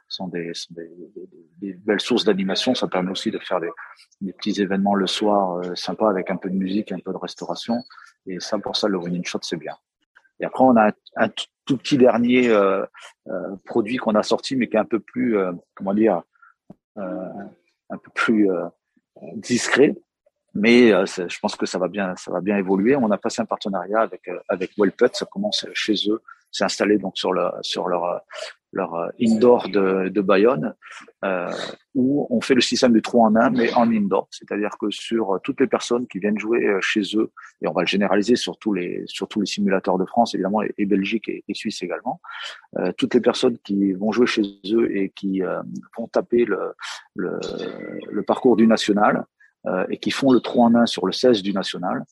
sont 0.07 0.27
des, 0.27 0.51
des, 0.71 0.89
des, 1.61 1.73
belles 1.73 2.01
sources 2.01 2.23
d'animation. 2.23 2.73
Ça 2.73 2.87
permet 2.87 3.11
aussi 3.11 3.29
de 3.29 3.39
faire 3.39 3.59
des, 3.59 3.69
des 4.21 4.33
petits 4.33 4.59
événements 4.61 4.95
le 4.95 5.05
soir 5.05 5.61
sympa 5.75 6.09
avec 6.09 6.31
un 6.31 6.37
peu 6.37 6.49
de 6.49 6.55
musique, 6.55 6.91
un 6.91 6.99
peu 6.99 7.11
de 7.11 7.17
restauration. 7.17 7.83
Et 8.27 8.39
ça, 8.39 8.59
pour 8.59 8.75
ça, 8.75 8.87
le 8.87 8.97
winning 8.97 9.23
shot, 9.25 9.39
c'est 9.41 9.57
bien. 9.57 9.75
Et 10.39 10.45
après, 10.45 10.63
on 10.63 10.75
a 10.77 10.91
un, 11.15 11.29
tout 11.65 11.77
petit 11.77 11.97
dernier 11.97 12.47
euh, 12.49 12.85
euh, 13.27 13.55
produit 13.65 13.97
qu'on 13.97 14.15
a 14.15 14.23
sorti, 14.23 14.55
mais 14.55 14.67
qui 14.67 14.77
est 14.77 14.79
un 14.79 14.85
peu 14.85 14.99
plus, 14.99 15.37
euh, 15.37 15.51
comment 15.75 15.93
dire, 15.93 16.17
euh, 16.17 16.21
un 16.97 17.97
peu 17.97 18.11
plus 18.13 18.51
euh, 18.51 18.65
discret. 19.35 19.95
Mais 20.53 20.89
je 20.89 21.39
pense 21.39 21.55
que 21.55 21.67
ça 21.67 21.77
va 21.77 21.87
bien, 21.87 22.15
ça 22.15 22.31
va 22.31 22.41
bien 22.41 22.57
évoluer. 22.57 22.95
On 22.95 23.11
a 23.11 23.17
passé 23.17 23.41
un 23.41 23.45
partenariat 23.45 23.99
avec 23.99 24.27
avec 24.49 24.71
Wellput. 24.77 25.09
Ça 25.13 25.25
commence 25.25 25.65
chez 25.73 25.93
eux. 26.09 26.21
C'est 26.51 26.63
installé 26.63 26.97
donc 26.97 27.15
sur 27.15 27.31
le 27.31 27.51
sur 27.61 27.87
leur 27.87 28.21
leur 28.73 28.95
euh, 28.95 29.07
indoor 29.19 29.69
de, 29.69 30.09
de 30.09 30.21
Bayonne, 30.21 30.73
euh, 31.23 31.51
où 31.95 32.27
on 32.29 32.41
fait 32.41 32.53
le 32.53 32.61
système 32.61 32.93
du 32.93 33.01
3 33.01 33.29
en 33.29 33.35
1, 33.35 33.49
mais 33.49 33.73
en 33.73 33.91
indoor. 33.91 34.27
C'est-à-dire 34.31 34.77
que 34.79 34.89
sur 34.91 35.35
euh, 35.35 35.39
toutes 35.43 35.59
les 35.59 35.67
personnes 35.67 36.05
qui 36.07 36.19
viennent 36.19 36.37
jouer 36.37 36.67
euh, 36.67 36.79
chez 36.81 37.01
eux, 37.15 37.31
et 37.61 37.67
on 37.67 37.73
va 37.73 37.81
le 37.81 37.87
généraliser 37.87 38.35
sur 38.35 38.57
tous 38.59 38.73
les, 38.73 39.03
sur 39.07 39.27
tous 39.27 39.39
les 39.41 39.47
simulateurs 39.47 39.97
de 39.97 40.05
France, 40.05 40.35
évidemment, 40.35 40.61
et, 40.61 40.85
Belgique 40.85 41.27
et, 41.27 41.53
Suisse 41.53 41.81
également, 41.81 42.21
euh, 42.77 42.91
toutes 42.97 43.13
les 43.15 43.21
personnes 43.21 43.57
qui 43.59 43.93
vont 43.93 44.11
jouer 44.11 44.27
chez 44.27 44.43
eux 44.71 44.95
et 44.95 45.09
qui 45.09 45.41
vont 45.97 46.07
taper 46.07 46.45
le, 46.45 46.73
le, 47.15 47.39
le, 48.11 48.23
parcours 48.23 48.55
du 48.55 48.67
national, 48.67 49.25
et 49.89 49.97
qui 49.97 50.11
font 50.11 50.31
le 50.31 50.39
3 50.39 50.65
en 50.67 50.75
1 50.75 50.85
sur 50.85 51.05
le 51.05 51.11
16 51.11 51.41
du 51.41 51.51
national, 51.51 52.05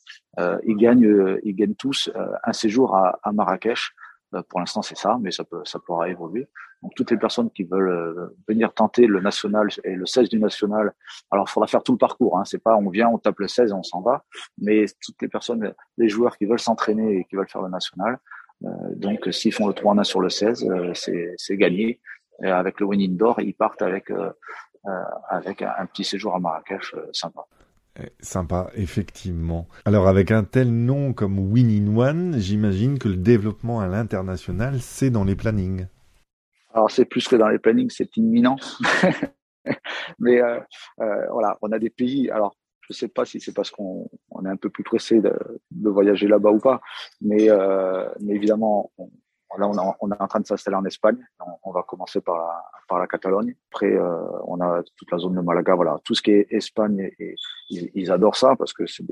ils 0.65 0.75
gagnent, 0.75 1.37
ils 1.43 1.55
gagnent 1.55 1.75
tous 1.75 2.09
un 2.43 2.51
séjour 2.51 2.95
à, 2.95 3.19
à 3.23 3.31
Marrakech 3.31 3.93
euh, 3.93 4.04
pour 4.49 4.59
l'instant, 4.59 4.81
c'est 4.81 4.97
ça, 4.97 5.17
mais 5.21 5.31
ça 5.31 5.43
peut, 5.43 5.61
ça 5.65 5.79
pourra 5.79 6.09
évoluer. 6.09 6.47
Donc, 6.81 6.93
toutes 6.95 7.11
les 7.11 7.17
personnes 7.17 7.49
qui 7.51 7.63
veulent 7.63 7.89
euh, 7.89 8.37
venir 8.47 8.73
tenter 8.73 9.07
le 9.07 9.19
national 9.19 9.69
et 9.83 9.95
le 9.95 10.05
16 10.05 10.29
du 10.29 10.39
national, 10.39 10.93
alors 11.31 11.45
il 11.47 11.51
faudra 11.51 11.67
faire 11.67 11.83
tout 11.83 11.93
le 11.93 11.97
parcours. 11.97 12.37
Hein. 12.37 12.45
C'est 12.45 12.61
pas 12.61 12.75
on 12.75 12.89
vient, 12.89 13.07
on 13.07 13.17
tape 13.17 13.39
le 13.39 13.47
16 13.47 13.71
et 13.71 13.73
on 13.73 13.83
s'en 13.83 14.01
va. 14.01 14.23
Mais 14.57 14.85
toutes 15.01 15.21
les 15.21 15.27
personnes, 15.27 15.73
les 15.97 16.09
joueurs 16.09 16.37
qui 16.37 16.45
veulent 16.45 16.59
s'entraîner 16.59 17.17
et 17.17 17.23
qui 17.25 17.35
veulent 17.35 17.49
faire 17.49 17.61
le 17.61 17.69
national, 17.69 18.19
euh, 18.63 18.67
donc 18.95 19.27
s'ils 19.31 19.53
font 19.53 19.67
le 19.67 19.73
3 19.73 19.93
en 19.93 19.97
1 19.99 20.03
sur 20.03 20.21
le 20.21 20.29
16, 20.29 20.67
c'est 20.93 21.57
gagné. 21.57 22.01
Et 22.43 22.47
avec 22.47 22.79
le 22.79 22.85
winning 22.85 23.15
door, 23.15 23.39
ils 23.41 23.53
partent 23.53 23.81
avec 23.81 24.11
avec 25.29 25.63
un, 25.63 25.85
petit 25.87 26.03
séjour 26.03 26.35
à 26.35 26.39
Marrakech 26.39 26.93
sympa. 27.13 27.45
Eh, 27.97 28.11
sympa, 28.19 28.69
effectivement. 28.75 29.67
Alors 29.85 30.07
avec 30.07 30.31
un 30.31 30.43
tel 30.43 30.69
nom 30.69 31.13
comme 31.13 31.39
Win 31.39 31.69
in 31.69 31.97
One, 31.97 32.39
j'imagine 32.39 32.99
que 32.99 33.07
le 33.07 33.15
développement 33.15 33.79
à 33.79 33.87
l'international, 33.87 34.81
c'est 34.81 35.09
dans 35.09 35.23
les 35.23 35.35
plannings. 35.35 35.87
Alors 36.73 36.91
c'est 36.91 37.05
plus 37.05 37.27
que 37.27 37.37
dans 37.37 37.47
les 37.47 37.59
plannings, 37.59 37.89
c'est 37.89 38.17
imminent. 38.17 38.57
Mais 40.19 40.41
euh, 40.41 40.59
euh, 40.99 41.25
voilà, 41.31 41.57
on 41.61 41.71
a 41.71 41.79
des 41.79 41.89
pays. 41.89 42.29
Alors 42.29 42.57
je 42.81 42.93
ne 42.93 42.95
sais 42.95 43.07
pas 43.07 43.25
si 43.25 43.39
c'est 43.39 43.53
parce 43.53 43.71
qu'on 43.71 44.09
on 44.29 44.45
est 44.45 44.49
un 44.49 44.57
peu 44.57 44.69
plus 44.69 44.83
pressé 44.83 45.21
de, 45.21 45.33
voyager 45.71 46.27
là-bas 46.27 46.51
ou 46.51 46.59
pas, 46.59 46.81
mais, 47.21 47.49
euh, 47.49 48.07
évidemment, 48.27 48.91
Là, 49.57 49.67
on, 49.67 50.11
est 50.11 50.21
en 50.21 50.27
train 50.27 50.39
de 50.39 50.45
s'installer 50.45 50.77
en 50.77 50.85
Espagne. 50.85 51.17
On, 51.63 51.71
va 51.71 51.83
commencer 51.83 52.21
par 52.21 52.37
la, 52.37 52.63
par 52.87 52.99
la 52.99 53.07
Catalogne. 53.07 53.55
Après, 53.71 53.91
euh, 53.91 54.21
on 54.45 54.59
a 54.61 54.81
toute 54.97 55.11
la 55.11 55.17
zone 55.17 55.35
de 55.35 55.41
Malaga. 55.41 55.75
Voilà, 55.75 55.97
tout 56.03 56.15
ce 56.15 56.21
qui 56.21 56.31
est 56.31 56.47
Espagne, 56.51 57.09
et, 57.19 57.35
ils, 57.69 58.11
adorent 58.11 58.35
ça 58.35 58.55
parce 58.57 58.73
que 58.73 58.85
ce 58.85 59.03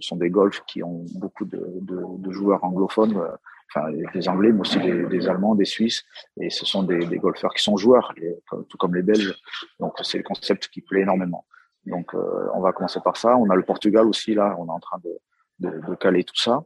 sont 0.00 0.16
des 0.16 0.30
golfs 0.30 0.62
qui 0.66 0.82
ont 0.82 1.04
beaucoup 1.14 1.44
de, 1.44 2.30
joueurs 2.30 2.62
anglophones, 2.64 3.16
euh, 3.16 3.28
enfin 3.74 3.90
des 4.14 4.28
Anglais, 4.28 4.52
mais 4.52 4.60
aussi 4.60 4.78
des, 4.78 5.28
Allemands, 5.28 5.54
des 5.54 5.64
Suisses. 5.64 6.04
Et 6.40 6.50
ce 6.50 6.66
sont 6.66 6.82
des, 6.82 7.18
golfeurs 7.18 7.54
qui 7.54 7.62
sont 7.62 7.76
joueurs, 7.76 8.14
tout 8.50 8.78
comme 8.78 8.94
les 8.94 9.02
Belges. 9.02 9.34
Donc 9.80 9.94
c'est 10.02 10.18
le 10.18 10.24
concept 10.24 10.68
qui 10.68 10.82
plaît 10.82 11.02
énormément. 11.02 11.46
Donc 11.86 12.14
euh, 12.14 12.48
on 12.54 12.60
va 12.60 12.72
commencer 12.72 13.00
par 13.02 13.16
ça. 13.16 13.36
On 13.36 13.48
a 13.50 13.56
le 13.56 13.62
Portugal 13.62 14.06
aussi 14.06 14.34
là. 14.34 14.54
On 14.58 14.66
est 14.66 14.70
en 14.70 14.80
train 14.80 14.98
de, 15.04 15.80
de 15.80 15.94
caler 15.94 16.24
tout 16.24 16.36
ça. 16.36 16.64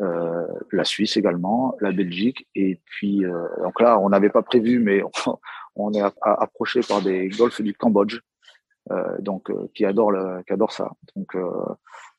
Euh, 0.00 0.46
la 0.72 0.84
Suisse 0.84 1.16
également, 1.16 1.76
la 1.80 1.92
Belgique, 1.92 2.48
et 2.56 2.80
puis 2.84 3.24
euh, 3.24 3.46
donc 3.62 3.80
là 3.80 4.00
on 4.00 4.08
n'avait 4.08 4.30
pas 4.30 4.42
prévu, 4.42 4.80
mais 4.80 5.02
on, 5.76 5.92
est 5.92 6.02
approché 6.20 6.80
par 6.80 7.00
des 7.00 7.28
golfs 7.28 7.62
du 7.62 7.74
Cambodge, 7.74 8.18
euh, 8.90 9.16
donc 9.20 9.52
qui 9.72 9.84
adorent 9.84 10.42
qui 10.44 10.52
adorent 10.52 10.72
ça. 10.72 10.90
Donc 11.14 11.36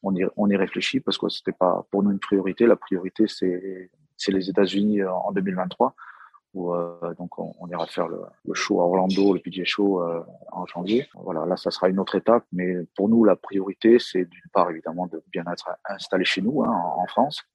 on 0.04 0.16
y 0.16 0.26
on 0.38 0.50
y 0.50 0.56
réfléchit 0.56 1.02
parce 1.02 1.18
que 1.18 1.28
c'était 1.28 1.52
pas 1.52 1.86
pour 1.92 2.02
nous 2.02 2.12
une 2.12 2.20
priorité. 2.20 2.66
La 2.66 2.78
priorité 2.78 3.28
c'est 3.28 3.90
c'est 4.16 4.32
les 4.32 4.50
États-Unis 4.50 5.04
en 5.04 5.34
2023 5.34 5.96
où 6.54 6.74
donc 7.18 7.38
on, 7.38 7.54
on, 7.60 7.68
ira 7.68 7.86
faire 7.86 8.08
le, 8.08 8.54
show 8.54 8.80
à 8.80 8.86
Orlando, 8.86 9.34
le 9.34 9.42
PGA 9.42 9.66
Show 9.66 10.02
en 10.54 10.66
janvier. 10.66 11.06
Voilà, 11.16 11.46
là 11.46 11.58
ça 11.58 11.72
sera 11.72 11.90
une 11.90 12.00
autre 12.00 12.16
étape, 12.16 12.46
mais 12.54 12.86
pour 12.96 13.10
nous 13.10 13.26
la 13.26 13.36
priorité 13.36 14.00
c'est 14.00 14.24
d'une 14.24 14.50
part 14.54 14.72
évidemment 14.72 15.08
de 15.08 15.22
bien 15.34 15.44
être 15.52 15.70
installé 15.84 16.24
chez 16.24 16.42
nous 16.42 16.64
hein, 16.64 16.72
en, 16.72 17.06
France, 17.08 17.44
euh, 17.44 17.55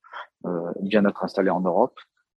bien 0.80 1.04
être 1.04 1.24
installé 1.24 1.50
en 1.50 1.60
Europe. 1.60 1.98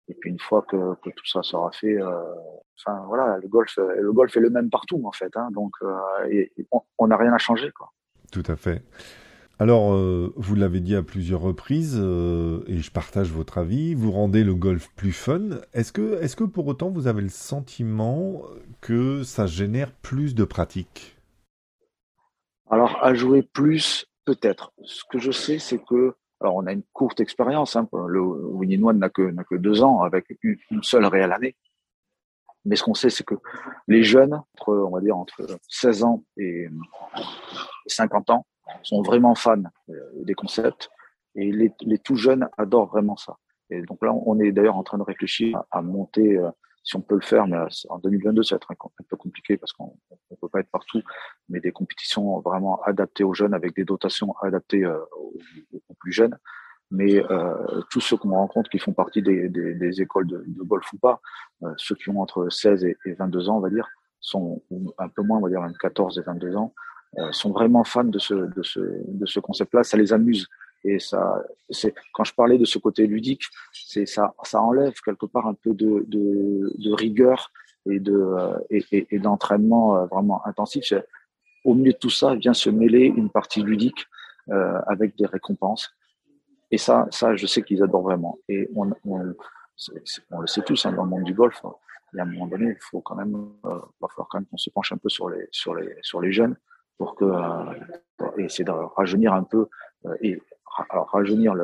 Et 0.08 0.14
puis 0.14 0.30
une 0.30 0.40
fois 0.40 0.62
que, 0.62 0.94
que 1.04 1.10
tout 1.10 1.26
ça 1.26 1.42
sera 1.42 1.70
fait, 1.70 2.00
euh, 2.00 2.34
enfin 2.78 3.00
voilà, 3.06 3.38
le 3.38 3.46
golf, 3.46 3.78
le 3.78 4.12
golf 4.12 4.36
est 4.36 4.40
le 4.40 4.50
même 4.50 4.68
partout 4.68 5.00
en 5.04 5.12
fait. 5.12 5.36
Hein, 5.36 5.50
donc 5.52 5.72
euh, 5.82 6.46
on 6.98 7.06
n'a 7.06 7.16
rien 7.16 7.32
à 7.32 7.38
changer 7.38 7.70
quoi. 7.72 7.92
Tout 8.32 8.42
à 8.46 8.56
fait. 8.56 8.82
Alors, 9.60 9.92
euh, 9.92 10.32
vous 10.36 10.54
l'avez 10.54 10.80
dit 10.80 10.96
à 10.96 11.02
plusieurs 11.02 11.42
reprises, 11.42 11.98
euh, 12.00 12.64
et 12.66 12.78
je 12.78 12.90
partage 12.90 13.30
votre 13.30 13.58
avis, 13.58 13.94
vous 13.94 14.10
rendez 14.10 14.42
le 14.42 14.54
golf 14.54 14.88
plus 14.96 15.12
fun. 15.12 15.60
Est-ce 15.74 15.92
que, 15.92 16.18
est-ce 16.22 16.34
que 16.34 16.44
pour 16.44 16.66
autant 16.66 16.88
vous 16.88 17.08
avez 17.08 17.20
le 17.20 17.28
sentiment 17.28 18.40
que 18.80 19.22
ça 19.22 19.46
génère 19.46 19.92
plus 19.92 20.34
de 20.34 20.44
pratiques? 20.44 21.18
Alors, 22.70 23.04
à 23.04 23.12
jouer 23.12 23.42
plus, 23.42 24.06
peut-être. 24.24 24.72
Ce 24.82 25.02
que 25.10 25.18
je 25.18 25.30
sais, 25.30 25.58
c'est 25.58 25.82
que 25.84 26.14
alors, 26.40 26.57
on 26.57 26.66
a 26.66 26.72
une 26.72 26.83
courte 26.92 27.20
expérience. 27.20 27.76
Hein. 27.76 27.88
Le 27.92 28.20
Winnie 28.20 28.83
One 28.83 28.98
n'a 28.98 29.11
que, 29.11 29.35
que 29.48 29.57
deux 29.57 29.83
ans 29.83 30.03
avec 30.03 30.26
une, 30.42 30.83
seule 30.83 31.05
réelle 31.05 31.33
année. 31.33 31.57
Mais 32.64 32.76
ce 32.76 32.83
qu'on 32.83 32.94
sait, 32.94 33.11
c'est 33.11 33.24
que 33.24 33.35
les 33.88 34.03
jeunes, 34.03 34.35
entre, 34.35 34.74
on 34.74 34.90
va 34.90 35.00
dire 35.00 35.16
entre 35.16 35.46
16 35.68 36.05
ans 36.05 36.24
et 36.37 36.68
50 37.87 38.31
ans, 38.31 38.46
sont 38.83 39.03
vraiment 39.03 39.35
fans 39.35 39.62
euh, 39.88 39.94
des 40.24 40.35
concepts. 40.35 40.90
Et 41.35 41.53
les, 41.53 41.72
les 41.81 41.98
tout 41.98 42.16
jeunes 42.16 42.48
adorent 42.59 42.88
vraiment 42.88 43.16
ça. 43.16 43.37
Et 43.70 43.83
donc 43.83 44.03
là, 44.03 44.12
on 44.12 44.38
est 44.40 44.53
d'ailleurs 44.53 44.76
en 44.76 44.83
train 44.83 44.98
de 44.98 45.03
réfléchir 45.03 45.62
à 45.70 45.81
monter 45.83 46.38
euh, 46.38 46.50
si 46.82 46.96
on 46.96 47.00
peut 47.00 47.14
le 47.14 47.20
faire, 47.20 47.46
mais 47.46 47.58
en 47.88 47.98
2022, 47.98 48.42
ça 48.42 48.54
va 48.54 48.56
être 48.56 48.72
un, 48.72 49.04
peu 49.08 49.16
compliqué 49.16 49.56
parce 49.56 49.72
qu'on 49.72 49.96
ne 50.30 50.36
peut 50.36 50.48
pas 50.48 50.60
être 50.60 50.70
partout, 50.70 51.02
mais 51.48 51.60
des 51.60 51.72
compétitions 51.72 52.40
vraiment 52.40 52.80
adaptées 52.82 53.24
aux 53.24 53.34
jeunes 53.34 53.54
avec 53.54 53.74
des 53.74 53.84
dotations 53.84 54.34
adaptées 54.42 54.84
euh, 54.84 54.98
aux, 55.16 55.94
plus 55.98 56.12
jeunes. 56.12 56.36
Mais 56.90 57.22
euh, 57.30 57.82
tous 57.90 58.00
ceux 58.00 58.16
qu'on 58.16 58.30
rencontre 58.30 58.70
qui 58.70 58.78
font 58.78 58.92
partie 58.92 59.22
des, 59.22 60.00
écoles 60.00 60.26
de, 60.26 60.44
golf 60.62 60.90
ou 60.92 60.98
pas, 60.98 61.20
euh, 61.62 61.72
ceux 61.76 61.94
qui 61.94 62.08
ont 62.10 62.20
entre 62.20 62.48
16 62.48 62.84
et, 62.84 62.96
22 63.18 63.48
ans, 63.48 63.58
on 63.58 63.60
va 63.60 63.70
dire, 63.70 63.86
sont 64.18 64.62
un 64.98 65.08
peu 65.08 65.22
moins, 65.22 65.38
on 65.38 65.42
va 65.42 65.50
dire 65.50 65.60
même 65.60 65.76
14 65.78 66.18
et 66.18 66.22
22 66.22 66.56
ans, 66.56 66.74
sont 67.32 67.50
vraiment 67.50 67.84
fans 67.84 68.04
de 68.04 68.18
ce, 68.18 68.34
de 68.34 68.62
ce, 68.62 68.80
de 68.80 69.26
ce 69.26 69.40
concept-là. 69.40 69.82
Ça 69.82 69.96
les 69.96 70.12
amuse. 70.12 70.46
Et 70.84 70.98
ça, 70.98 71.42
c'est 71.68 71.94
quand 72.14 72.24
je 72.24 72.34
parlais 72.34 72.58
de 72.58 72.64
ce 72.64 72.78
côté 72.78 73.06
ludique, 73.06 73.42
c'est 73.72 74.06
ça, 74.06 74.34
ça 74.42 74.62
enlève 74.62 74.94
quelque 75.04 75.26
part 75.26 75.46
un 75.46 75.54
peu 75.54 75.74
de, 75.74 76.04
de, 76.08 76.92
rigueur 76.92 77.52
et 77.86 78.00
de 78.00 78.14
euh, 78.14 78.58
et, 78.70 79.18
d'entraînement 79.18 79.96
euh, 79.96 80.06
vraiment 80.06 80.46
intensif. 80.46 80.92
Au 81.64 81.74
milieu 81.74 81.92
de 81.92 81.98
tout 81.98 82.10
ça 82.10 82.34
vient 82.34 82.54
se 82.54 82.70
mêler 82.70 83.04
une 83.04 83.28
partie 83.28 83.62
ludique 83.62 84.06
euh, 84.50 84.80
avec 84.86 85.16
des 85.16 85.26
récompenses. 85.26 85.90
Et 86.70 86.78
ça, 86.78 87.06
ça, 87.10 87.36
je 87.36 87.46
sais 87.46 87.62
qu'ils 87.62 87.82
adorent 87.82 88.02
vraiment. 88.02 88.38
Et 88.48 88.70
on, 88.74 88.90
on, 89.04 89.34
on 90.30 90.40
le 90.40 90.46
sait 90.46 90.62
tous 90.62 90.86
hein, 90.86 90.92
dans 90.92 91.04
le 91.04 91.10
monde 91.10 91.24
du 91.24 91.34
golf. 91.34 91.60
Il 92.12 92.16
y 92.16 92.20
a 92.20 92.22
un 92.22 92.26
moment 92.26 92.46
donné, 92.46 92.70
il 92.70 92.80
faut 92.80 93.00
quand 93.00 93.16
même, 93.16 93.34
euh, 93.66 93.78
va 94.00 94.08
falloir 94.08 94.28
quand 94.30 94.38
même 94.38 94.46
qu'on 94.46 94.56
se 94.56 94.70
penche 94.70 94.92
un 94.92 94.96
peu 94.96 95.08
sur 95.08 95.28
les 95.28 95.46
sur 95.50 95.74
les 95.74 95.94
sur 96.00 96.20
les 96.20 96.32
jeunes 96.32 96.56
pour 96.96 97.14
que 97.16 97.24
essayer 98.38 98.64
de 98.64 98.70
rajeunir 98.70 99.32
un 99.32 99.42
peu 99.42 99.68
alors 100.88 101.08
rajeunir 101.10 101.54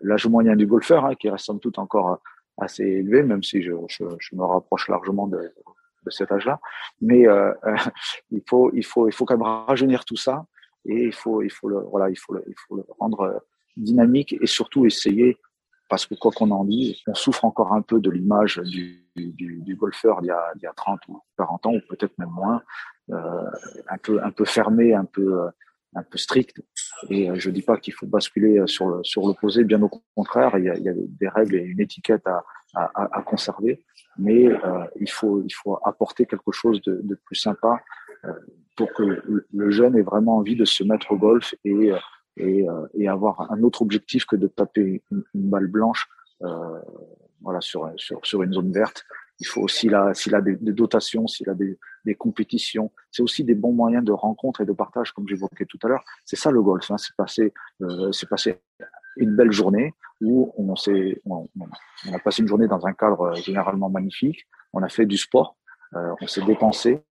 l'âge 0.00 0.26
moyen 0.26 0.56
du 0.56 0.66
golfeur, 0.66 1.04
hein, 1.04 1.14
qui 1.14 1.28
reste 1.28 1.46
somme 1.46 1.60
toute 1.60 1.78
encore 1.78 2.10
euh, 2.10 2.16
assez 2.58 2.84
élevé, 2.84 3.22
même 3.22 3.42
si 3.42 3.62
je, 3.62 3.72
me 3.72 4.44
rapproche 4.44 4.88
largement 4.88 5.26
de, 5.26 5.52
cet 6.08 6.32
âge-là. 6.32 6.60
Mais 7.00 7.26
euh, 7.26 7.52
euh, 7.64 7.76
il 8.30 8.42
faut, 8.48 8.70
il 8.74 8.84
faut, 8.84 9.08
il 9.08 9.12
faut 9.12 9.24
quand 9.24 9.36
même 9.36 9.46
rajeunir 9.46 10.04
tout 10.04 10.16
ça 10.16 10.46
et 10.84 11.04
il 11.04 11.14
faut, 11.14 11.42
il 11.42 11.50
faut 11.50 11.68
le, 11.68 11.78
voilà, 11.78 12.10
il 12.10 12.16
faut 12.16 12.34
le, 12.34 12.42
il 12.46 12.54
faut 12.56 12.76
le 12.76 12.84
rendre 12.98 13.44
dynamique 13.76 14.36
et 14.40 14.46
surtout 14.46 14.84
essayer, 14.84 15.38
parce 15.88 16.06
que 16.06 16.14
quoi 16.14 16.32
qu'on 16.32 16.50
en 16.50 16.64
dise, 16.64 16.96
on 17.06 17.14
souffre 17.14 17.44
encore 17.44 17.72
un 17.72 17.82
peu 17.82 18.00
de 18.00 18.10
l'image 18.10 18.58
du, 18.64 19.06
du, 19.14 19.60
du, 19.60 19.76
golfeur 19.76 20.20
d'il 20.22 20.34
y, 20.56 20.62
y 20.62 20.66
a 20.66 20.72
30 20.74 21.00
ou 21.08 21.20
40 21.36 21.66
ans 21.66 21.74
ou 21.74 21.80
peut-être 21.88 22.18
même 22.18 22.30
moins, 22.30 22.62
un 23.10 23.98
peu, 24.02 24.22
un 24.22 24.30
peu 24.30 24.44
fermé, 24.44 24.94
un 24.94 25.04
peu 25.04 25.50
un 25.94 26.02
peu 26.02 26.18
strict. 26.18 26.60
Et 27.10 27.30
euh, 27.30 27.34
je 27.36 27.50
dis 27.50 27.62
pas 27.62 27.76
qu'il 27.76 27.94
faut 27.94 28.06
basculer 28.06 28.58
euh, 28.58 28.66
sur 28.66 29.00
sur 29.04 29.26
l'opposé, 29.26 29.64
bien 29.64 29.82
au 29.82 29.90
contraire, 30.14 30.56
il 30.58 30.64
y 30.64 30.70
a, 30.70 30.76
il 30.76 30.82
y 30.82 30.88
a 30.88 30.94
des 30.96 31.28
règles 31.28 31.56
et 31.56 31.62
une 31.62 31.80
étiquette 31.80 32.26
à, 32.26 32.44
à, 32.74 33.18
à 33.18 33.22
conserver, 33.22 33.84
mais 34.18 34.46
euh, 34.46 34.84
il 35.00 35.10
faut 35.10 35.42
il 35.42 35.52
faut 35.52 35.78
apporter 35.84 36.26
quelque 36.26 36.52
chose 36.52 36.80
de, 36.82 37.00
de 37.02 37.14
plus 37.14 37.36
sympa 37.36 37.80
euh, 38.24 38.32
pour 38.76 38.92
que 38.92 39.02
le, 39.02 39.70
jeune 39.70 39.96
ait 39.96 40.02
vraiment 40.02 40.36
envie 40.38 40.56
de 40.56 40.64
se 40.64 40.82
mettre 40.84 41.12
au 41.12 41.16
golf 41.16 41.54
et 41.64 41.90
et, 42.38 42.64
et 42.94 43.08
avoir 43.08 43.52
un 43.52 43.62
autre 43.62 43.82
objectif 43.82 44.24
que 44.24 44.36
de 44.36 44.46
taper 44.46 45.02
une, 45.10 45.22
une 45.34 45.50
balle 45.50 45.66
blanche 45.66 46.08
voilà 47.42 47.60
sur 47.60 47.92
sur 47.96 48.24
sur 48.24 48.42
une 48.42 48.54
zone 48.54 48.72
verte 48.72 49.04
il 49.42 49.44
faut 49.44 49.62
aussi 49.62 49.90
s'il 50.14 50.34
a 50.36 50.40
des, 50.40 50.54
dotations, 50.56 51.26
s'il 51.26 51.50
a 51.50 51.54
des, 51.54 51.76
des 52.04 52.14
compétitions, 52.14 52.92
c'est 53.10 53.24
aussi 53.24 53.42
des 53.42 53.56
bons 53.56 53.72
moyens 53.72 54.04
de 54.04 54.12
rencontre 54.12 54.60
et 54.60 54.64
de 54.64 54.70
partage, 54.70 55.10
comme 55.10 55.26
j'évoquais 55.26 55.66
tout 55.66 55.80
à 55.82 55.88
l'heure. 55.88 56.04
C'est 56.24 56.36
ça 56.36 56.52
le 56.52 56.62
golf. 56.62 56.88
Hein. 56.92 56.96
C'est 56.96 57.16
passer, 57.16 57.52
euh, 57.80 58.12
c'est 58.12 58.28
passer 58.28 58.60
une 59.16 59.34
belle 59.34 59.50
journée 59.50 59.94
où 60.20 60.52
on, 60.56 60.76
s'est, 60.76 61.20
on, 61.24 61.48
a 62.12 62.18
passé 62.20 62.42
une 62.42 62.48
journée 62.48 62.68
dans 62.68 62.86
un 62.86 62.92
cadre 62.92 63.22
euh, 63.22 63.34
généralement 63.34 63.90
magnifique, 63.90 64.46
on 64.72 64.80
a 64.84 64.88
fait 64.88 65.06
du 65.06 65.16
sport, 65.16 65.56
euh, 65.96 66.14
on 66.20 66.28
s'est 66.28 66.44
dépensé, 66.44 67.02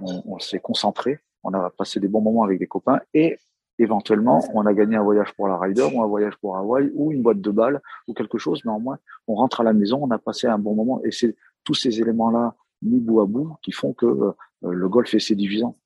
on, 0.00 0.38
s'est 0.38 0.60
concentré, 0.60 1.18
on 1.44 1.52
a 1.52 1.68
passé 1.68 2.00
des 2.00 2.08
bons 2.08 2.22
moments 2.22 2.44
avec 2.44 2.58
des 2.58 2.66
copains 2.66 3.00
et 3.12 3.38
éventuellement, 3.78 4.42
on 4.54 4.64
a 4.64 4.72
gagné 4.72 4.96
un 4.96 5.02
voyage 5.02 5.34
pour 5.34 5.48
la 5.48 5.58
Ryder 5.58 5.86
ou 5.92 6.02
un 6.02 6.06
voyage 6.06 6.36
pour 6.36 6.56
Hawaï 6.56 6.90
ou 6.94 7.12
une 7.12 7.22
boîte 7.22 7.42
de 7.42 7.50
balles 7.50 7.82
ou 8.08 8.14
quelque 8.14 8.38
chose, 8.38 8.62
mais 8.64 8.72
au 8.72 8.78
moins, 8.78 8.98
on 9.28 9.34
rentre 9.34 9.60
à 9.60 9.64
la 9.64 9.74
maison, 9.74 10.00
on 10.02 10.10
a 10.10 10.18
passé 10.18 10.46
un 10.46 10.58
bon 10.58 10.74
moment 10.74 11.02
et 11.04 11.10
c'est 11.10 11.36
tous 11.66 11.74
ces 11.74 12.00
éléments-là 12.00 12.54
mis 12.82 13.00
bout 13.00 13.20
à 13.20 13.26
bout 13.26 13.56
qui 13.62 13.72
font 13.72 13.92
que 13.92 14.06
euh, 14.06 14.32
le 14.62 14.88
golf 14.88 15.12
est 15.12 15.18
séduisant. 15.18 15.76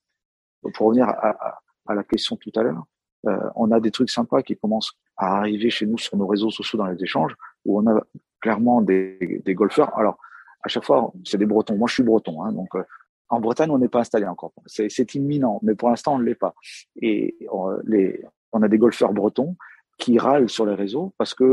Pour 0.74 0.88
revenir 0.88 1.08
à, 1.08 1.60
à, 1.86 1.94
la 1.94 2.04
question 2.04 2.36
tout 2.36 2.52
à 2.54 2.62
l'heure, 2.62 2.84
euh, 3.26 3.50
on 3.56 3.70
a 3.72 3.80
des 3.80 3.90
trucs 3.90 4.10
sympas 4.10 4.42
qui 4.42 4.56
commencent 4.56 4.92
à 5.16 5.38
arriver 5.38 5.70
chez 5.70 5.86
nous 5.86 5.98
sur 5.98 6.16
nos 6.16 6.26
réseaux 6.26 6.50
sociaux 6.50 6.78
dans 6.78 6.86
les 6.86 7.02
échanges 7.02 7.34
où 7.64 7.80
on 7.80 7.86
a 7.90 8.00
clairement 8.40 8.82
des, 8.82 9.42
des 9.44 9.54
golfeurs. 9.54 9.96
Alors, 9.98 10.18
à 10.62 10.68
chaque 10.68 10.84
fois, 10.84 11.12
c'est 11.24 11.38
des 11.38 11.46
Bretons. 11.46 11.76
Moi, 11.76 11.88
je 11.88 11.94
suis 11.94 12.02
Breton, 12.02 12.42
hein, 12.42 12.52
donc 12.52 12.74
euh, 12.74 12.84
en 13.30 13.40
Bretagne, 13.40 13.70
on 13.70 13.78
n'est 13.78 13.88
pas 13.88 14.00
installé 14.00 14.26
encore. 14.26 14.52
C'est 14.66 15.14
imminent, 15.14 15.60
mais 15.62 15.74
pour 15.74 15.88
l'instant, 15.88 16.14
on 16.14 16.18
ne 16.18 16.24
l'est 16.24 16.34
pas. 16.34 16.54
Et 17.00 17.36
on, 17.50 17.70
euh, 17.70 17.80
les, 17.84 18.22
on 18.52 18.62
a 18.62 18.68
des 18.68 18.78
golfeurs 18.78 19.12
bretons 19.12 19.56
qui 20.00 20.18
râlent 20.18 20.48
sur 20.48 20.66
les 20.66 20.74
réseaux 20.74 21.12
parce 21.18 21.34
que 21.34 21.44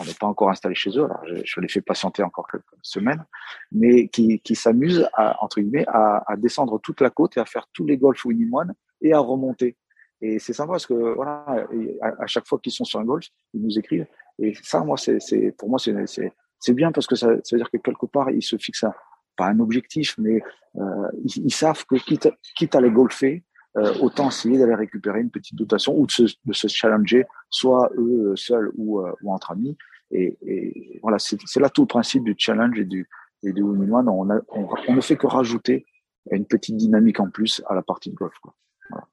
on 0.00 0.04
n'est 0.04 0.14
pas 0.18 0.26
encore 0.26 0.50
installé 0.50 0.74
chez 0.74 0.90
eux. 0.98 1.04
Alors, 1.04 1.22
je, 1.28 1.42
je, 1.44 1.60
les 1.60 1.68
fais 1.68 1.82
patienter 1.82 2.22
encore 2.22 2.48
quelques 2.50 2.64
semaines, 2.80 3.24
mais 3.70 4.08
qui, 4.08 4.40
qui 4.40 4.54
s'amusent 4.56 5.06
à 5.12 5.36
entre 5.44 5.60
guillemets 5.60 5.84
à, 5.86 6.24
à, 6.26 6.36
descendre 6.36 6.80
toute 6.80 7.00
la 7.00 7.10
côte 7.10 7.36
et 7.36 7.40
à 7.40 7.44
faire 7.44 7.66
tous 7.72 7.84
les 7.84 7.98
golfs 7.98 8.24
winning 8.24 8.50
one 8.52 8.74
et 9.02 9.12
à 9.12 9.20
remonter. 9.20 9.76
Et 10.22 10.38
c'est 10.38 10.52
sympa 10.52 10.72
parce 10.72 10.86
que 10.86 10.94
voilà, 10.94 11.66
à, 12.00 12.26
chaque 12.26 12.46
fois 12.46 12.58
qu'ils 12.58 12.72
sont 12.72 12.84
sur 12.84 12.98
un 12.98 13.04
golf, 13.04 13.26
ils 13.54 13.62
nous 13.62 13.78
écrivent. 13.78 14.06
Et 14.38 14.54
ça, 14.62 14.80
moi, 14.80 14.96
c'est 14.96 15.54
pour 15.58 15.68
moi, 15.68 15.78
c'est 15.78 16.74
bien 16.74 16.92
parce 16.92 17.06
que 17.06 17.16
ça, 17.16 17.28
ça 17.44 17.56
veut 17.56 17.58
dire 17.58 17.70
que 17.70 17.76
quelque 17.76 18.06
part, 18.06 18.30
ils 18.30 18.42
se 18.42 18.56
fixent 18.56 18.84
un, 18.84 18.94
pas 19.36 19.46
un 19.46 19.60
objectif, 19.60 20.14
mais 20.18 20.40
euh, 20.76 21.08
ils, 21.24 21.46
ils, 21.46 21.52
savent 21.52 21.84
que 21.84 21.96
quitte, 21.96 22.30
quitte 22.56 22.74
à 22.74 22.80
les 22.80 22.90
golfer, 22.90 23.42
euh, 23.76 23.94
autant 24.00 24.28
essayer 24.28 24.58
d'aller 24.58 24.74
récupérer 24.74 25.20
une 25.20 25.30
petite 25.30 25.56
dotation 25.56 25.96
ou 25.98 26.06
de 26.06 26.10
se, 26.10 26.22
de 26.22 26.52
se 26.52 26.68
challenger, 26.68 27.24
soit 27.48 27.90
eux 27.96 28.34
seuls 28.36 28.70
ou, 28.76 29.00
euh, 29.00 29.12
ou 29.22 29.32
entre 29.32 29.52
amis. 29.52 29.76
Et, 30.10 30.36
et 30.42 30.98
voilà, 31.02 31.18
c'est 31.18 31.60
là 31.60 31.70
tout 31.70 31.82
le 31.82 31.86
principe 31.86 32.24
du 32.24 32.34
challenge 32.36 32.78
et 32.78 32.84
du, 32.84 33.08
et 33.42 33.52
du 33.52 33.62
win 33.62 33.90
one. 33.90 34.08
On, 34.08 34.28
on, 34.30 34.68
on, 34.88 34.94
ne 34.94 35.00
fait 35.00 35.16
que 35.16 35.26
rajouter 35.26 35.86
une 36.30 36.44
petite 36.44 36.76
dynamique 36.76 37.18
en 37.18 37.30
plus 37.30 37.62
à 37.66 37.74
la 37.74 37.82
partie 37.82 38.10
de 38.10 38.14
golf. 38.14 38.34
Quoi. 38.42 38.54
Voilà. 38.90 39.08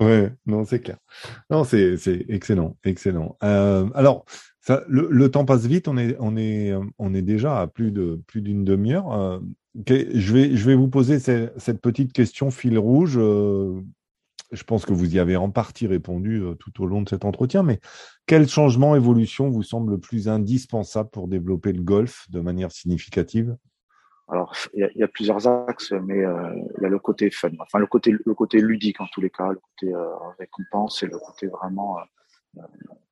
Ouais, 0.00 0.32
non, 0.46 0.64
c'est 0.64 0.80
clair. 0.80 0.98
Non, 1.48 1.62
c'est 1.62 1.96
excellent, 2.28 2.76
excellent. 2.82 3.36
Euh, 3.44 3.88
alors, 3.94 4.24
ça, 4.60 4.82
le, 4.88 5.08
le, 5.08 5.30
temps 5.30 5.44
passe 5.44 5.66
vite. 5.66 5.86
On 5.86 5.96
est, 5.96 6.16
on 6.18 6.36
est, 6.36 6.72
on 6.98 7.14
est 7.14 7.22
déjà 7.22 7.60
à 7.60 7.68
plus 7.68 7.92
de 7.92 8.20
plus 8.26 8.40
d'une 8.40 8.64
demi-heure. 8.64 9.40
Je 9.74 10.32
vais, 10.32 10.56
je 10.56 10.66
vais 10.66 10.76
vous 10.76 10.88
poser 10.88 11.18
cette, 11.18 11.80
petite 11.80 12.12
question 12.12 12.50
fil 12.50 12.78
rouge. 12.78 13.18
Euh, 13.18 13.80
je 14.52 14.62
pense 14.62 14.86
que 14.86 14.92
vous 14.92 15.16
y 15.16 15.18
avez 15.18 15.34
en 15.34 15.50
partie 15.50 15.88
répondu 15.88 16.42
euh, 16.42 16.54
tout 16.54 16.80
au 16.80 16.86
long 16.86 17.02
de 17.02 17.08
cet 17.08 17.24
entretien, 17.24 17.64
mais 17.64 17.80
quel 18.26 18.48
changement, 18.48 18.94
évolution 18.94 19.48
vous 19.48 19.64
semble 19.64 19.92
le 19.92 19.98
plus 19.98 20.28
indispensable 20.28 21.10
pour 21.10 21.26
développer 21.26 21.72
le 21.72 21.82
golf 21.82 22.30
de 22.30 22.40
manière 22.40 22.70
significative? 22.70 23.56
Alors, 24.28 24.54
il 24.74 24.88
y, 24.94 25.02
a, 25.02 25.08
plusieurs 25.08 25.46
axes, 25.48 25.92
mais 25.92 26.24
euh, 26.24 26.54
il 26.78 26.82
y 26.82 26.86
a 26.86 26.88
le 26.88 26.98
côté 26.98 27.30
fun, 27.30 27.50
enfin 27.58 27.78
le 27.78 27.86
côté 27.86 28.14
le 28.24 28.34
côté 28.34 28.58
ludique 28.60 29.00
en 29.00 29.06
tous 29.12 29.20
les 29.20 29.28
cas, 29.28 29.50
le 29.50 29.58
côté 29.58 29.92
récompense 30.38 31.02
et 31.02 31.06
le 31.06 31.18
côté 31.18 31.46
vraiment. 31.46 31.98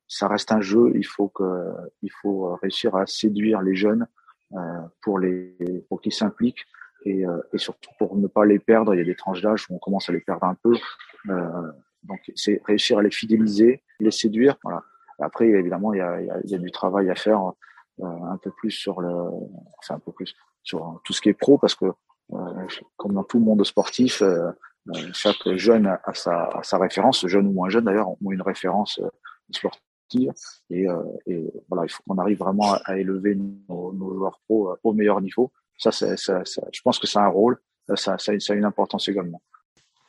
Ça 0.09 0.27
reste 0.27 0.53
un 0.53 0.63
jeu. 0.63 0.93
Il 0.95 1.05
faut 1.05 1.29
que 1.29 1.71
il 2.01 2.11
faut 2.23 2.55
réussir 2.63 2.97
à 2.97 3.05
séduire 3.07 3.61
les 3.61 3.75
jeunes 3.75 4.07
pour 5.01 5.19
les 5.19 5.57
pour 5.89 6.01
qu'ils 6.01 6.13
s'impliquent 6.13 6.65
et, 7.05 7.27
euh, 7.27 7.41
et 7.53 7.59
surtout 7.59 7.91
pour 7.99 8.17
ne 8.17 8.27
pas 8.27 8.45
les 8.45 8.59
perdre. 8.59 8.95
Il 8.95 8.99
y 8.99 9.01
a 9.01 9.05
des 9.05 9.17
tranches 9.17 9.43
d'âge 9.43 9.67
où 9.69 9.75
on 9.75 9.79
commence 9.79 10.09
à 10.09 10.13
les 10.13 10.21
perdre 10.21 10.45
un 10.45 10.57
peu. 10.63 10.75
Euh, 11.31 11.73
donc, 12.05 12.21
c'est 12.35 12.61
réussir 12.65 12.99
à 12.99 13.03
les 13.03 13.11
fidéliser, 13.11 13.83
les 14.01 14.11
séduire. 14.11 14.57
Voilà. 14.65 14.83
Après, 15.21 15.49
évidemment, 15.49 15.93
il 15.93 15.99
y 15.99 16.01
a, 16.01 16.21
il 16.21 16.27
y 16.27 16.31
a, 16.31 16.41
y 16.45 16.55
a 16.55 16.59
du 16.59 16.71
travail 16.71 17.11
à 17.11 17.15
faire 17.15 17.41
un 18.03 18.39
peu 18.39 18.51
plus 18.51 18.71
sur 18.71 19.01
le, 19.01 19.13
enfin 19.79 19.95
un 19.95 19.99
peu 20.01 20.13
plus 20.13 20.35
sur 20.63 21.01
tout 21.05 21.13
ce 21.13 21.21
qui 21.21 21.29
est 21.29 21.35
pro 21.35 21.59
parce 21.59 21.75
que 21.75 21.87
euh, 22.33 22.67
comme 22.97 23.13
dans 23.13 23.25
tout 23.25 23.39
le 23.39 23.45
monde 23.45 23.65
sportif, 23.65 24.23
euh, 24.23 24.51
chaque 25.13 25.49
jeune 25.57 25.87
a 25.87 26.15
sa, 26.15 26.45
a 26.47 26.63
sa 26.63 26.79
référence, 26.79 27.27
jeune 27.27 27.47
ou 27.47 27.53
moins 27.53 27.69
jeune 27.69 27.85
d'ailleurs, 27.85 28.09
ont 28.09 28.31
une 28.31 28.43
référence 28.43 28.99
euh, 29.01 29.09
sportive 30.13 30.33
et, 30.71 30.87
et 31.27 31.53
voilà, 31.69 31.85
il 31.85 31.91
faut 31.91 32.03
qu'on 32.07 32.19
arrive 32.19 32.39
vraiment 32.39 32.75
à, 32.75 32.81
à 32.85 32.97
élever 32.97 33.35
nos, 33.69 33.93
nos, 33.93 34.15
joueurs 34.15 34.41
pro 34.47 34.75
au 34.83 34.93
meilleur 34.93 35.21
niveau. 35.21 35.53
Ça, 35.79 35.91
c'est, 35.91 36.17
ça, 36.17 36.43
ça, 36.45 36.63
je 36.73 36.81
pense 36.83 36.99
que 36.99 37.07
ça 37.07 37.21
a 37.21 37.25
un 37.25 37.29
rôle, 37.29 37.59
ça, 37.97 38.17
ça, 38.19 38.33
a 38.33 38.55
une 38.55 38.65
importance 38.65 39.09
également. 39.09 39.43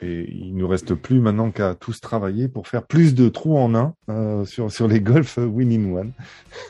Et 0.02 0.30
il 0.30 0.56
nous 0.56 0.68
reste 0.68 0.96
plus 0.96 1.20
maintenant 1.20 1.52
qu'à 1.52 1.76
tous 1.76 2.02
travailler 2.02 2.50
pour 2.50 2.68
faire 2.68 2.84
plus 2.86 3.16
de 3.16 3.30
trous 3.30 3.58
en 3.58 3.74
un 3.74 3.94
euh, 4.10 4.44
sur, 4.44 4.70
sur 4.70 4.88
les 4.88 5.00
golfs 5.00 5.38
Winning 5.38 5.96
One. 5.96 6.12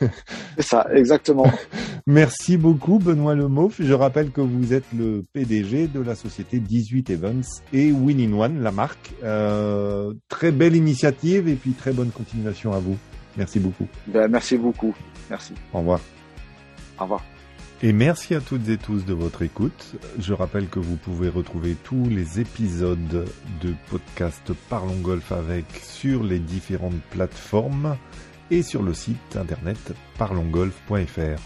C'est 0.56 0.62
ça, 0.62 0.86
exactement. 0.92 1.50
Merci 2.06 2.56
beaucoup, 2.56 2.98
Benoît 2.98 3.34
Lemoff. 3.34 3.82
Je 3.82 3.92
rappelle 3.92 4.30
que 4.30 4.40
vous 4.40 4.72
êtes 4.72 4.84
le 4.96 5.24
PDG 5.32 5.88
de 5.88 6.00
la 6.00 6.14
société 6.14 6.60
18 6.60 7.10
Events 7.10 7.62
et 7.72 7.90
Winning 7.90 8.34
One, 8.34 8.62
la 8.62 8.70
marque. 8.70 9.12
Euh, 9.24 10.14
très 10.28 10.52
belle 10.52 10.76
initiative 10.76 11.48
et 11.48 11.54
puis 11.56 11.72
très 11.72 11.92
bonne 11.92 12.10
continuation 12.10 12.72
à 12.72 12.78
vous. 12.78 12.96
Merci 13.36 13.60
beaucoup. 13.60 13.88
Ben, 14.06 14.28
merci 14.28 14.56
beaucoup. 14.56 14.94
Merci. 15.30 15.54
Au 15.72 15.78
revoir. 15.78 16.00
Au 16.98 17.02
revoir. 17.02 17.24
Et 17.82 17.92
merci 17.92 18.34
à 18.34 18.40
toutes 18.40 18.68
et 18.68 18.78
tous 18.78 19.04
de 19.04 19.12
votre 19.12 19.42
écoute. 19.42 19.96
Je 20.18 20.32
rappelle 20.32 20.68
que 20.68 20.78
vous 20.78 20.96
pouvez 20.96 21.28
retrouver 21.28 21.76
tous 21.84 22.08
les 22.08 22.40
épisodes 22.40 23.26
de 23.60 23.74
podcast 23.90 24.52
Parlons 24.70 25.00
Golf 25.00 25.32
avec 25.32 25.66
sur 25.82 26.22
les 26.22 26.38
différentes 26.38 27.00
plateformes 27.10 27.96
et 28.50 28.62
sur 28.62 28.82
le 28.82 28.94
site 28.94 29.36
internet 29.36 29.92
parlonsgolf.fr. 30.18 31.40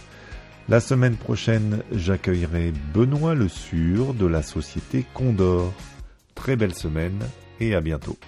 La 0.69 0.81
semaine 0.81 1.17
prochaine, 1.17 1.83
j'accueillerai 1.93 2.73
Benoît 2.93 3.35
Le 3.35 3.49
Sur 3.49 4.13
de 4.13 4.27
la 4.27 4.43
société 4.43 5.07
Condor. 5.15 5.73
Très 6.35 6.57
belle 6.57 6.75
semaine 6.75 7.19
et 7.59 7.75
à 7.75 7.81
bientôt. 7.81 8.19